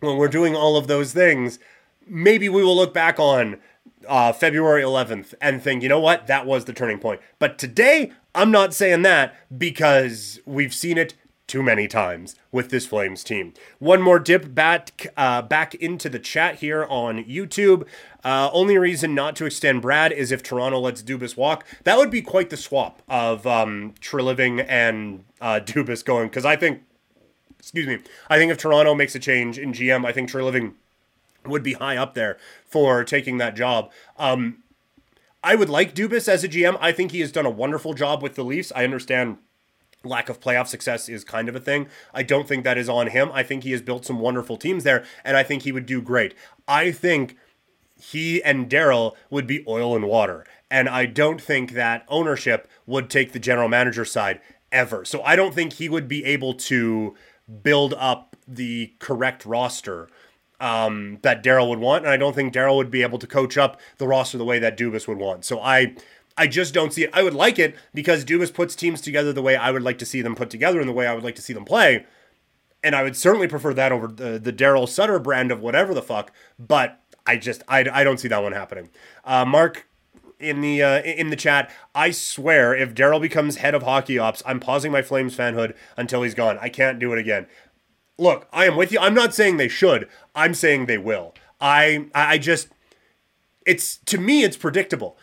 when 0.00 0.16
we're 0.16 0.28
doing 0.28 0.54
all 0.54 0.76
of 0.76 0.86
those 0.86 1.12
things, 1.12 1.58
maybe 2.06 2.48
we 2.48 2.62
will 2.62 2.76
look 2.76 2.94
back 2.94 3.18
on 3.18 3.58
uh, 4.08 4.32
February 4.32 4.82
11th 4.82 5.34
and 5.40 5.62
think, 5.62 5.82
you 5.82 5.88
know 5.88 6.00
what, 6.00 6.26
that 6.26 6.46
was 6.46 6.64
the 6.64 6.72
turning 6.72 6.98
point. 6.98 7.20
But 7.38 7.58
today, 7.58 8.12
I'm 8.34 8.50
not 8.50 8.74
saying 8.74 9.02
that 9.02 9.34
because 9.56 10.40
we've 10.44 10.74
seen 10.74 10.98
it 10.98 11.14
too 11.46 11.62
many 11.62 11.86
times 11.86 12.34
with 12.50 12.70
this 12.70 12.86
Flames 12.86 13.22
team. 13.22 13.54
One 13.78 14.02
more 14.02 14.18
dip 14.18 14.54
back 14.54 15.06
uh, 15.16 15.42
back 15.42 15.74
into 15.76 16.08
the 16.08 16.18
chat 16.18 16.56
here 16.56 16.84
on 16.84 17.24
YouTube. 17.24 17.86
Uh, 18.24 18.50
only 18.52 18.76
reason 18.78 19.14
not 19.14 19.36
to 19.36 19.46
extend 19.46 19.82
Brad 19.82 20.12
is 20.12 20.32
if 20.32 20.42
Toronto 20.42 20.80
lets 20.80 21.02
Dubas 21.02 21.36
walk. 21.36 21.64
That 21.84 21.98
would 21.98 22.10
be 22.10 22.22
quite 22.22 22.50
the 22.50 22.56
swap 22.56 23.00
of 23.08 23.46
um, 23.46 23.94
Treliving 24.00 24.64
and 24.68 25.24
uh, 25.40 25.60
Dubas 25.62 26.04
going 26.04 26.28
because 26.28 26.44
I 26.44 26.56
think 26.56 26.82
excuse 27.58 27.86
me. 27.86 27.98
I 28.28 28.38
think 28.38 28.50
if 28.50 28.58
Toronto 28.58 28.94
makes 28.94 29.14
a 29.14 29.18
change 29.18 29.58
in 29.58 29.72
GM, 29.72 30.04
I 30.04 30.12
think 30.12 30.30
Treliving 30.30 30.74
would 31.48 31.62
be 31.62 31.74
high 31.74 31.96
up 31.96 32.14
there 32.14 32.38
for 32.64 33.04
taking 33.04 33.38
that 33.38 33.56
job. 33.56 33.90
Um, 34.18 34.62
I 35.42 35.54
would 35.54 35.68
like 35.68 35.94
Dubas 35.94 36.28
as 36.28 36.42
a 36.44 36.48
GM. 36.48 36.76
I 36.80 36.92
think 36.92 37.12
he 37.12 37.20
has 37.20 37.30
done 37.32 37.46
a 37.46 37.50
wonderful 37.50 37.94
job 37.94 38.22
with 38.22 38.34
the 38.34 38.44
Leafs. 38.44 38.72
I 38.74 38.84
understand 38.84 39.38
lack 40.02 40.28
of 40.28 40.40
playoff 40.40 40.66
success 40.66 41.08
is 41.08 41.24
kind 41.24 41.48
of 41.48 41.56
a 41.56 41.60
thing. 41.60 41.88
I 42.14 42.22
don't 42.22 42.48
think 42.48 42.64
that 42.64 42.78
is 42.78 42.88
on 42.88 43.08
him. 43.08 43.30
I 43.32 43.42
think 43.42 43.64
he 43.64 43.72
has 43.72 43.82
built 43.82 44.04
some 44.04 44.20
wonderful 44.20 44.56
teams 44.56 44.84
there, 44.84 45.04
and 45.24 45.36
I 45.36 45.42
think 45.42 45.62
he 45.62 45.72
would 45.72 45.86
do 45.86 46.00
great. 46.00 46.34
I 46.66 46.92
think 46.92 47.36
he 48.00 48.42
and 48.42 48.68
Daryl 48.68 49.14
would 49.30 49.46
be 49.46 49.64
oil 49.66 49.96
and 49.96 50.06
water. 50.06 50.44
And 50.70 50.88
I 50.88 51.06
don't 51.06 51.40
think 51.40 51.72
that 51.72 52.04
ownership 52.08 52.68
would 52.86 53.08
take 53.08 53.32
the 53.32 53.38
general 53.38 53.68
manager 53.68 54.04
side 54.04 54.40
ever. 54.72 55.04
So 55.04 55.22
I 55.22 55.36
don't 55.36 55.54
think 55.54 55.74
he 55.74 55.88
would 55.88 56.08
be 56.08 56.24
able 56.24 56.54
to 56.54 57.14
build 57.62 57.94
up 57.94 58.36
the 58.46 58.92
correct 58.98 59.46
roster 59.46 60.08
um, 60.60 61.18
that 61.22 61.42
Daryl 61.42 61.68
would 61.68 61.78
want, 61.78 62.04
and 62.04 62.12
I 62.12 62.16
don't 62.16 62.34
think 62.34 62.52
Daryl 62.52 62.76
would 62.76 62.90
be 62.90 63.02
able 63.02 63.18
to 63.18 63.26
coach 63.26 63.58
up 63.58 63.80
the 63.98 64.06
roster 64.06 64.38
the 64.38 64.44
way 64.44 64.58
that 64.58 64.78
Dubas 64.78 65.06
would 65.06 65.18
want. 65.18 65.44
So 65.44 65.60
I, 65.60 65.94
I 66.36 66.46
just 66.46 66.72
don't 66.72 66.92
see 66.92 67.04
it. 67.04 67.10
I 67.12 67.22
would 67.22 67.34
like 67.34 67.58
it 67.58 67.76
because 67.92 68.24
Dubas 68.24 68.52
puts 68.52 68.74
teams 68.74 69.00
together 69.00 69.32
the 69.32 69.42
way 69.42 69.56
I 69.56 69.70
would 69.70 69.82
like 69.82 69.98
to 69.98 70.06
see 70.06 70.22
them 70.22 70.34
put 70.34 70.50
together 70.50 70.80
and 70.80 70.88
the 70.88 70.94
way 70.94 71.06
I 71.06 71.14
would 71.14 71.24
like 71.24 71.36
to 71.36 71.42
see 71.42 71.52
them 71.52 71.64
play, 71.64 72.06
and 72.82 72.94
I 72.94 73.02
would 73.02 73.16
certainly 73.16 73.48
prefer 73.48 73.74
that 73.74 73.92
over 73.92 74.06
the 74.06 74.38
the 74.38 74.52
Daryl 74.52 74.88
Sutter 74.88 75.18
brand 75.18 75.50
of 75.50 75.60
whatever 75.60 75.94
the 75.94 76.02
fuck. 76.02 76.32
But 76.58 77.00
I 77.26 77.36
just 77.36 77.62
I, 77.68 77.86
I 77.92 78.04
don't 78.04 78.18
see 78.18 78.28
that 78.28 78.42
one 78.42 78.52
happening. 78.52 78.90
Uh, 79.24 79.44
Mark 79.44 79.88
in 80.38 80.60
the 80.60 80.82
uh, 80.82 81.02
in 81.02 81.30
the 81.30 81.36
chat. 81.36 81.70
I 81.94 82.10
swear, 82.10 82.74
if 82.74 82.94
Daryl 82.94 83.20
becomes 83.20 83.56
head 83.56 83.74
of 83.74 83.82
hockey 83.82 84.18
ops, 84.18 84.42
I'm 84.46 84.60
pausing 84.60 84.92
my 84.92 85.02
Flames 85.02 85.36
fanhood 85.36 85.74
until 85.96 86.22
he's 86.22 86.34
gone. 86.34 86.58
I 86.60 86.68
can't 86.68 86.98
do 86.98 87.12
it 87.12 87.18
again 87.18 87.46
look, 88.18 88.48
I 88.52 88.66
am 88.66 88.76
with 88.76 88.92
you. 88.92 88.98
I'm 88.98 89.14
not 89.14 89.34
saying 89.34 89.56
they 89.56 89.68
should. 89.68 90.08
I'm 90.34 90.54
saying 90.54 90.86
they 90.86 90.98
will. 90.98 91.34
I 91.60 92.06
I 92.14 92.38
just 92.38 92.68
it's 93.64 93.96
to 93.98 94.18
me 94.18 94.44
it's 94.44 94.56
predictable. 94.56 95.16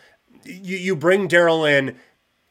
You 0.44 0.76
you 0.76 0.96
bring 0.96 1.28
Daryl 1.28 1.68
in 1.70 1.96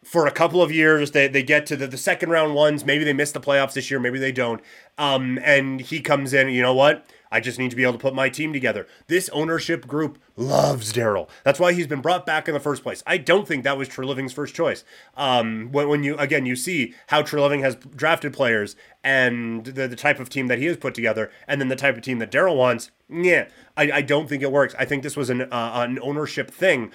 for 0.04 0.28
a 0.28 0.32
couple 0.32 0.62
of 0.62 0.72
years. 0.72 1.12
They 1.12 1.28
they 1.28 1.44
get 1.44 1.66
to 1.68 1.76
the, 1.76 1.88
the 1.88 1.98
second 1.98 2.30
round 2.30 2.56
ones. 2.56 2.86
Maybe 2.86 3.04
they 3.04 3.14
miss 3.14 3.32
the 3.32 3.40
playoffs 3.40 3.74
this 3.74 3.90
year. 3.90 4.00
Maybe 4.00 4.20
they 4.20 4.32
don't. 4.32 4.62
Um, 4.98 5.40
and 5.44 5.82
he 5.82 6.02
comes 6.02 6.34
in. 6.34 6.50
You 6.50 6.62
know 6.62 6.74
what? 6.74 7.06
I 7.34 7.40
just 7.40 7.58
need 7.58 7.72
to 7.72 7.76
be 7.76 7.82
able 7.82 7.94
to 7.94 8.00
put 8.00 8.14
my 8.14 8.30
team 8.30 8.54
together. 8.54 8.86
This 9.08 9.28
ownership 9.30 9.88
group 9.88 10.20
loves 10.38 10.94
Daryl. 10.94 11.28
That's 11.44 11.60
why 11.60 11.74
he's 11.74 11.88
been 11.88 12.00
brought 12.00 12.28
back 12.28 12.48
in 12.48 12.54
the 12.54 12.60
first 12.60 12.84
place. 12.84 13.02
I 13.08 13.18
don't 13.18 13.48
think 13.48 13.64
that 13.64 13.78
was 13.78 13.90
Treliving's 13.90 14.34
first 14.34 14.54
choice. 14.54 14.84
Um, 15.18 15.70
when, 15.72 15.90
when 15.90 16.04
you 16.04 16.16
again 16.18 16.46
you 16.46 16.56
see 16.56 16.94
how 17.08 17.24
Treliving 17.24 17.62
has 17.62 17.76
drafted 17.76 18.34
players 18.34 18.76
and 19.04 19.66
the, 19.66 19.88
the 19.88 19.96
type 19.96 20.20
of 20.20 20.30
team 20.30 20.48
that 20.48 20.60
he 20.60 20.66
has 20.66 20.78
put 20.78 20.94
together, 20.94 21.32
and 21.48 21.60
then 21.60 21.70
the 21.70 21.76
type 21.76 21.98
of 21.98 22.04
team 22.04 22.20
that 22.20 22.32
Daryl 22.32 22.56
wants. 22.56 22.92
Yeah, 23.10 23.48
I, 23.76 23.92
I 23.92 24.02
don't 24.02 24.30
think 24.30 24.44
it 24.44 24.52
works. 24.52 24.76
I 24.78 24.86
think 24.86 25.02
this 25.02 25.18
was 25.18 25.30
an 25.30 25.42
uh, 25.42 25.48
an 25.52 26.00
ownership 26.02 26.52
thing 26.52 26.92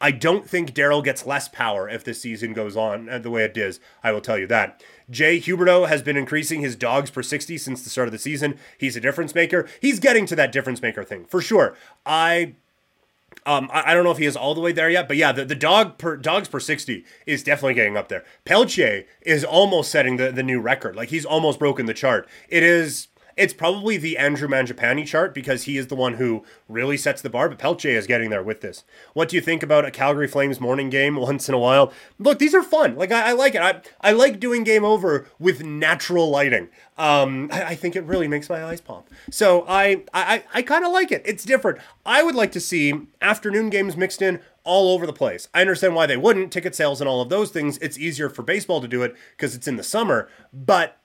I 0.00 0.10
don't 0.12 0.48
think 0.48 0.72
Daryl 0.72 1.04
gets 1.04 1.26
less 1.26 1.48
power 1.48 1.88
if 1.88 2.02
this 2.02 2.22
season 2.22 2.52
goes 2.52 2.76
on 2.76 3.08
uh, 3.08 3.18
the 3.18 3.30
way 3.30 3.44
it 3.44 3.56
is. 3.56 3.80
I 4.02 4.12
will 4.12 4.20
tell 4.20 4.38
you 4.38 4.46
that. 4.46 4.82
Jay 5.10 5.38
Huberdeau 5.38 5.88
has 5.88 6.02
been 6.02 6.16
increasing 6.16 6.60
his 6.60 6.76
dogs 6.76 7.10
per 7.10 7.22
60 7.22 7.58
since 7.58 7.82
the 7.82 7.90
start 7.90 8.08
of 8.08 8.12
the 8.12 8.18
season. 8.18 8.58
He's 8.78 8.96
a 8.96 9.00
difference 9.00 9.34
maker. 9.34 9.68
He's 9.80 10.00
getting 10.00 10.24
to 10.26 10.36
that 10.36 10.52
difference 10.52 10.80
maker 10.80 11.04
thing 11.04 11.26
for 11.26 11.42
sure. 11.42 11.76
I 12.06 12.54
um, 13.46 13.70
I, 13.72 13.92
I, 13.92 13.94
don't 13.94 14.04
know 14.04 14.10
if 14.10 14.18
he 14.18 14.26
is 14.26 14.36
all 14.36 14.54
the 14.54 14.60
way 14.60 14.72
there 14.72 14.90
yet, 14.90 15.08
but 15.08 15.16
yeah, 15.16 15.32
the, 15.32 15.44
the 15.44 15.54
dog 15.54 15.98
per 15.98 16.16
dogs 16.16 16.48
per 16.48 16.60
60 16.60 17.04
is 17.26 17.42
definitely 17.42 17.74
getting 17.74 17.96
up 17.96 18.08
there. 18.08 18.24
Pelletier 18.44 19.04
is 19.22 19.44
almost 19.44 19.90
setting 19.90 20.16
the, 20.16 20.32
the 20.32 20.42
new 20.42 20.60
record. 20.60 20.96
Like 20.96 21.10
he's 21.10 21.24
almost 21.24 21.58
broken 21.58 21.86
the 21.86 21.94
chart. 21.94 22.28
It 22.48 22.62
is 22.62 23.08
it's 23.40 23.54
probably 23.54 23.96
the 23.96 24.18
Andrew 24.18 24.46
Mangiapane 24.46 25.06
chart 25.06 25.32
because 25.32 25.62
he 25.62 25.78
is 25.78 25.86
the 25.86 25.96
one 25.96 26.14
who 26.14 26.44
really 26.68 26.98
sets 26.98 27.22
the 27.22 27.30
bar, 27.30 27.48
but 27.48 27.58
Pelletier 27.58 27.96
is 27.96 28.06
getting 28.06 28.28
there 28.28 28.42
with 28.42 28.60
this. 28.60 28.84
What 29.14 29.30
do 29.30 29.36
you 29.36 29.40
think 29.40 29.62
about 29.62 29.86
a 29.86 29.90
Calgary 29.90 30.28
Flames 30.28 30.60
morning 30.60 30.90
game 30.90 31.16
once 31.20 31.48
in 31.48 31.54
a 31.54 31.58
while? 31.58 31.90
Look, 32.18 32.38
these 32.38 32.54
are 32.54 32.62
fun. 32.62 32.96
Like, 32.96 33.10
I, 33.10 33.30
I 33.30 33.32
like 33.32 33.54
it. 33.54 33.62
I, 33.62 33.80
I 34.02 34.12
like 34.12 34.40
doing 34.40 34.62
game 34.62 34.84
over 34.84 35.26
with 35.38 35.64
natural 35.64 36.28
lighting. 36.28 36.68
Um, 36.98 37.48
I, 37.50 37.62
I, 37.62 37.74
think 37.76 37.96
it 37.96 38.04
really 38.04 38.28
makes 38.28 38.50
my 38.50 38.62
eyes 38.62 38.82
pop. 38.82 39.08
So 39.30 39.64
I, 39.66 40.02
I, 40.12 40.44
I 40.52 40.60
kind 40.60 40.84
of 40.84 40.92
like 40.92 41.10
it. 41.10 41.22
It's 41.24 41.44
different. 41.44 41.78
I 42.04 42.22
would 42.22 42.34
like 42.34 42.52
to 42.52 42.60
see 42.60 42.92
afternoon 43.22 43.70
games 43.70 43.96
mixed 43.96 44.20
in 44.20 44.40
all 44.64 44.92
over 44.92 45.06
the 45.06 45.12
place. 45.14 45.48
I 45.54 45.62
understand 45.62 45.94
why 45.94 46.04
they 46.04 46.18
wouldn't. 46.18 46.52
Ticket 46.52 46.74
sales 46.74 47.00
and 47.00 47.08
all 47.08 47.22
of 47.22 47.30
those 47.30 47.50
things. 47.50 47.78
It's 47.78 47.98
easier 47.98 48.28
for 48.28 48.42
baseball 48.42 48.82
to 48.82 48.88
do 48.88 49.02
it 49.02 49.16
because 49.34 49.54
it's 49.54 49.66
in 49.66 49.76
the 49.76 49.82
summer. 49.82 50.28
But 50.52 50.99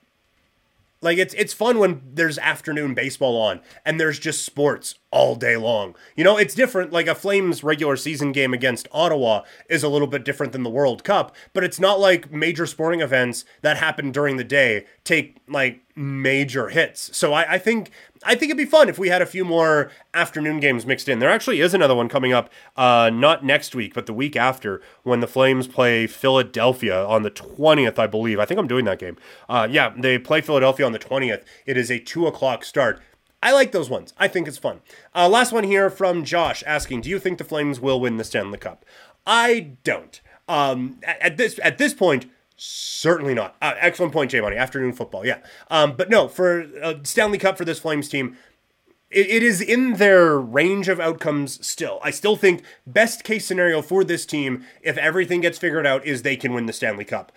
like 1.05 1.17
it's 1.17 1.33
it's 1.35 1.53
fun 1.53 1.79
when 1.79 2.01
there's 2.13 2.37
afternoon 2.39 2.93
baseball 2.93 3.37
on 3.37 3.61
and 3.85 3.99
there's 3.99 4.19
just 4.19 4.43
sports 4.43 4.95
all 5.15 5.33
day 5.33 5.55
long. 5.55 5.95
You 6.17 6.25
know, 6.25 6.35
it's 6.35 6.53
different. 6.53 6.91
Like 6.91 7.07
a 7.07 7.15
Flames 7.15 7.63
regular 7.63 7.95
season 7.95 8.33
game 8.33 8.53
against 8.53 8.89
Ottawa 8.91 9.43
is 9.69 9.81
a 9.81 9.87
little 9.87 10.09
bit 10.09 10.25
different 10.25 10.51
than 10.51 10.63
the 10.63 10.69
World 10.69 11.05
Cup, 11.05 11.33
but 11.53 11.63
it's 11.63 11.79
not 11.79 12.01
like 12.01 12.33
major 12.33 12.65
sporting 12.65 12.99
events 12.99 13.45
that 13.61 13.77
happen 13.77 14.11
during 14.11 14.35
the 14.35 14.43
day 14.43 14.85
take 15.05 15.37
like 15.47 15.79
major 15.95 16.67
hits. 16.67 17.15
So 17.15 17.31
I, 17.31 17.53
I 17.53 17.57
think 17.59 17.91
I 18.25 18.35
think 18.35 18.49
it'd 18.49 18.57
be 18.57 18.65
fun 18.65 18.89
if 18.89 18.99
we 18.99 19.07
had 19.07 19.21
a 19.21 19.25
few 19.25 19.45
more 19.45 19.89
afternoon 20.13 20.59
games 20.59 20.85
mixed 20.85 21.07
in. 21.07 21.19
There 21.19 21.29
actually 21.29 21.61
is 21.61 21.73
another 21.73 21.95
one 21.95 22.09
coming 22.09 22.33
up, 22.33 22.49
uh, 22.75 23.09
not 23.13 23.45
next 23.45 23.73
week, 23.73 23.93
but 23.93 24.07
the 24.07 24.13
week 24.13 24.35
after, 24.35 24.81
when 25.03 25.21
the 25.21 25.27
Flames 25.27 25.65
play 25.65 26.07
Philadelphia 26.07 27.05
on 27.05 27.23
the 27.23 27.31
20th, 27.31 27.97
I 27.97 28.07
believe. 28.07 28.37
I 28.37 28.45
think 28.45 28.59
I'm 28.59 28.67
doing 28.67 28.83
that 28.83 28.99
game. 28.99 29.15
Uh, 29.47 29.65
yeah, 29.71 29.93
they 29.95 30.17
play 30.17 30.41
Philadelphia 30.41 30.85
on 30.85 30.91
the 30.91 30.99
20th. 30.99 31.43
It 31.65 31.77
is 31.77 31.89
a 31.89 31.99
2 31.99 32.27
o'clock 32.27 32.65
start. 32.65 32.99
I 33.41 33.51
like 33.51 33.71
those 33.71 33.89
ones. 33.89 34.13
I 34.17 34.27
think 34.27 34.47
it's 34.47 34.57
fun. 34.57 34.81
Uh, 35.13 35.29
last 35.29 35.51
one 35.51 35.63
here 35.63 35.89
from 35.89 36.23
Josh 36.23 36.63
asking 36.65 37.01
Do 37.01 37.09
you 37.09 37.19
think 37.19 37.37
the 37.37 37.43
Flames 37.43 37.79
will 37.79 37.99
win 37.99 38.17
the 38.17 38.23
Stanley 38.23 38.57
Cup? 38.57 38.85
I 39.25 39.71
don't. 39.83 40.19
Um, 40.47 40.99
at, 41.03 41.21
at 41.21 41.37
this 41.37 41.59
at 41.63 41.77
this 41.77 41.93
point, 41.93 42.25
Certainly 42.57 43.33
not. 43.33 43.55
Uh, 43.61 43.73
excellent 43.79 44.13
point, 44.13 44.31
Jay 44.31 44.39
Money. 44.39 44.55
Afternoon 44.55 44.93
football, 44.93 45.25
yeah. 45.25 45.39
Um, 45.69 45.95
but 45.97 46.09
no, 46.09 46.29
for 46.29 46.65
uh, 46.81 46.95
Stanley 47.03 47.37
Cup 47.37 47.57
for 47.57 47.65
this 47.65 47.79
Flames 47.79 48.07
team, 48.07 48.37
it, 49.11 49.27
it 49.27 49.43
is 49.43 49.59
in 49.59 49.95
their 49.95 50.37
range 50.39 50.87
of 50.87 50.99
outcomes 50.99 51.65
still. 51.65 51.99
I 52.01 52.11
still 52.11 52.37
think 52.37 52.63
best 52.87 53.25
case 53.25 53.45
scenario 53.45 53.81
for 53.81 54.05
this 54.05 54.25
team, 54.25 54.63
if 54.81 54.97
everything 54.97 55.41
gets 55.41 55.57
figured 55.57 55.85
out, 55.85 56.05
is 56.05 56.21
they 56.21 56.37
can 56.37 56.53
win 56.53 56.65
the 56.65 56.73
Stanley 56.73 57.03
Cup. 57.03 57.33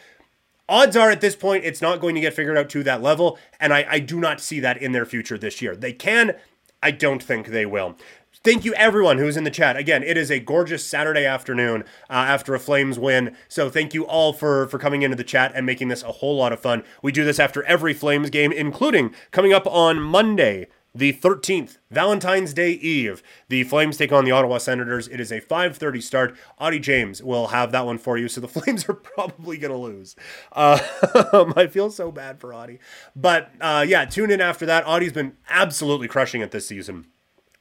Odds 0.69 0.97
are 0.97 1.11
at 1.11 1.21
this 1.21 1.35
point 1.35 1.65
it's 1.65 1.81
not 1.81 2.01
going 2.01 2.15
to 2.15 2.21
get 2.21 2.35
figured 2.35 2.59
out 2.59 2.69
to 2.71 2.83
that 2.83 3.03
level, 3.03 3.39
and 3.59 3.73
I, 3.73 3.87
I 3.89 3.99
do 4.01 4.21
not 4.21 4.41
see 4.41 4.61
that 4.61 4.77
in 4.77 4.93
their 4.93 5.07
future 5.07 5.39
this 5.39 5.63
year. 5.63 5.75
They 5.75 5.93
can, 5.93 6.35
I 6.83 6.91
don't 6.91 7.23
think 7.23 7.49
they 7.49 7.67
will. 7.67 7.97
Thank 8.45 8.65
you, 8.65 8.73
everyone 8.75 9.19
who's 9.19 9.37
in 9.37 9.43
the 9.43 9.51
chat. 9.51 9.77
Again, 9.77 10.05
it 10.05 10.17
is 10.17 10.31
a 10.31 10.39
gorgeous 10.39 10.85
Saturday 10.85 11.27
afternoon 11.27 11.83
uh, 12.09 12.13
after 12.13 12.55
a 12.55 12.61
Flames 12.61 12.97
win. 12.97 13.35
So 13.49 13.69
thank 13.69 13.95
you 13.95 14.07
all 14.07 14.33
for 14.33 14.69
for 14.69 14.79
coming 14.79 15.03
into 15.03 15.17
the 15.17 15.25
chat 15.25 15.51
and 15.55 15.67
making 15.67 15.89
this 15.89 16.05
a 16.05 16.13
whole 16.13 16.37
lot 16.37 16.53
of 16.53 16.61
fun. 16.61 16.85
We 17.03 17.11
do 17.11 17.25
this 17.25 17.41
after 17.41 17.65
every 17.65 17.95
Flames 17.95 18.31
game, 18.31 18.53
including 18.53 19.13
coming 19.33 19.53
up 19.53 19.67
on 19.67 20.01
Monday, 20.01 20.69
the 20.95 21.13
13th, 21.13 21.79
Valentine's 21.91 22.53
Day 22.53 22.73
Eve. 22.73 23.23
The 23.49 23.65
Flames 23.65 23.97
take 23.97 24.13
on 24.13 24.25
the 24.25 24.31
Ottawa 24.31 24.59
Senators. 24.59 25.09
It 25.09 25.21
is 25.21 25.31
a 25.31 25.41
5:30 25.41 26.03
start. 26.03 26.37
Audie 26.59 26.81
James 26.81 27.23
will 27.23 27.49
have 27.49 27.73
that 27.73 27.87
one 27.87 27.99
for 27.99 28.19
you. 28.19 28.29
So 28.29 28.41
the 28.41 28.49
Flames 28.61 28.89
are 28.89 28.95
probably 28.95 29.59
going 29.59 29.73
to 29.73 29.79
lose. 29.79 30.17
Uh, 30.53 30.79
I 31.57 31.67
feel 31.67 31.91
so 31.91 32.11
bad 32.11 32.41
for 32.41 32.53
Audie, 32.55 32.79
but 33.15 33.51
uh, 33.61 33.85
yeah, 33.87 34.05
tune 34.05 34.31
in 34.31 34.41
after 34.41 34.67
that. 34.67 34.87
Audie's 34.87 35.13
been 35.13 35.37
absolutely 35.49 36.09
crushing 36.09 36.41
it 36.41 36.51
this 36.51 36.67
season. 36.67 37.07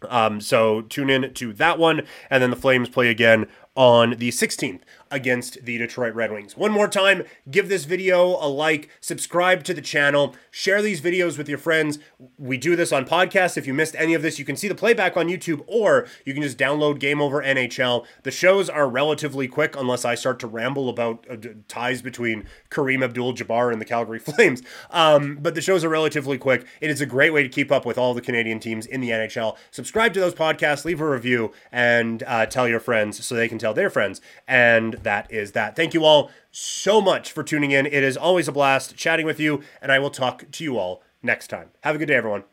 Um, 0.07 0.39
so 0.41 0.81
tune 0.81 1.09
in 1.09 1.33
to 1.33 1.53
that 1.53 1.79
one, 1.79 2.03
and 2.29 2.43
then 2.43 2.51
the 2.51 2.55
Flames 2.55 2.87
play 2.87 3.09
again 3.09 3.47
on 3.77 4.15
the 4.17 4.29
16th 4.29 4.81
against 5.11 5.63
the 5.63 5.77
Detroit 5.77 6.13
Red 6.13 6.31
Wings. 6.31 6.57
One 6.57 6.71
more 6.71 6.87
time, 6.87 7.23
give 7.49 7.69
this 7.69 7.85
video 7.85 8.25
a 8.25 8.49
like, 8.49 8.89
subscribe 8.99 9.63
to 9.65 9.73
the 9.73 9.81
channel, 9.81 10.35
share 10.51 10.81
these 10.81 10.99
videos 10.99 11.37
with 11.37 11.47
your 11.47 11.57
friends. 11.57 11.99
We 12.37 12.57
do 12.57 12.75
this 12.75 12.91
on 12.91 13.05
podcasts. 13.05 13.55
If 13.55 13.67
you 13.67 13.73
missed 13.73 13.95
any 13.97 14.13
of 14.13 14.21
this, 14.21 14.39
you 14.39 14.45
can 14.45 14.55
see 14.55 14.67
the 14.67 14.75
playback 14.75 15.15
on 15.15 15.27
YouTube 15.27 15.63
or 15.67 16.07
you 16.25 16.33
can 16.33 16.43
just 16.43 16.57
download 16.57 16.99
Game 16.99 17.21
Over 17.21 17.41
NHL. 17.41 18.05
The 18.23 18.31
shows 18.31 18.69
are 18.69 18.89
relatively 18.89 19.47
quick 19.47 19.75
unless 19.77 20.03
I 20.03 20.15
start 20.15 20.39
to 20.39 20.47
ramble 20.47 20.89
about 20.89 21.25
uh, 21.29 21.37
ties 21.67 22.01
between 22.01 22.45
Kareem 22.69 23.03
Abdul-Jabbar 23.03 23.71
and 23.71 23.79
the 23.79 23.85
Calgary 23.85 24.19
Flames. 24.27 24.61
Um, 24.89 25.37
but 25.41 25.55
the 25.55 25.61
shows 25.61 25.83
are 25.83 25.89
relatively 25.89 26.37
quick. 26.37 26.65
It 26.81 26.89
is 26.89 27.01
a 27.01 27.05
great 27.05 27.31
way 27.31 27.43
to 27.43 27.49
keep 27.49 27.71
up 27.71 27.85
with 27.85 27.97
all 27.97 28.13
the 28.13 28.21
Canadian 28.21 28.59
teams 28.59 28.85
in 28.85 29.01
the 29.01 29.11
NHL. 29.11 29.55
Subscribe 29.71 30.13
to 30.15 30.19
those 30.19 30.33
podcasts, 30.33 30.83
leave 30.83 30.99
a 30.99 31.09
review, 31.09 31.51
and 31.71 32.23
uh, 32.23 32.45
tell 32.47 32.67
your 32.67 32.79
friends 32.79 33.23
so 33.23 33.35
they 33.35 33.47
can 33.47 33.57
tell 33.57 33.66
tell 33.67 33.73
their 33.73 33.89
friends. 33.89 34.21
And 34.47 34.93
that 35.03 35.31
is 35.31 35.51
that. 35.51 35.75
Thank 35.75 35.93
you 35.93 36.05
all 36.05 36.31
so 36.51 37.01
much 37.01 37.31
for 37.31 37.43
tuning 37.43 37.71
in. 37.71 37.85
It 37.85 38.03
is 38.03 38.15
always 38.15 38.47
a 38.47 38.51
blast 38.51 38.95
chatting 38.95 39.25
with 39.25 39.39
you, 39.39 39.61
and 39.81 39.91
I 39.91 39.99
will 39.99 40.09
talk 40.09 40.49
to 40.49 40.63
you 40.63 40.77
all 40.77 41.03
next 41.21 41.47
time. 41.47 41.71
Have 41.81 41.95
a 41.95 41.97
good 41.97 42.07
day, 42.07 42.15
everyone. 42.15 42.43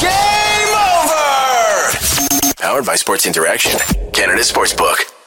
Game 0.00 0.74
over! 0.76 1.92
Powered 2.58 2.86
by 2.86 2.94
Sports 2.94 3.26
Interaction, 3.26 3.78
Canada 4.12 4.42
Sportsbook. 4.42 5.17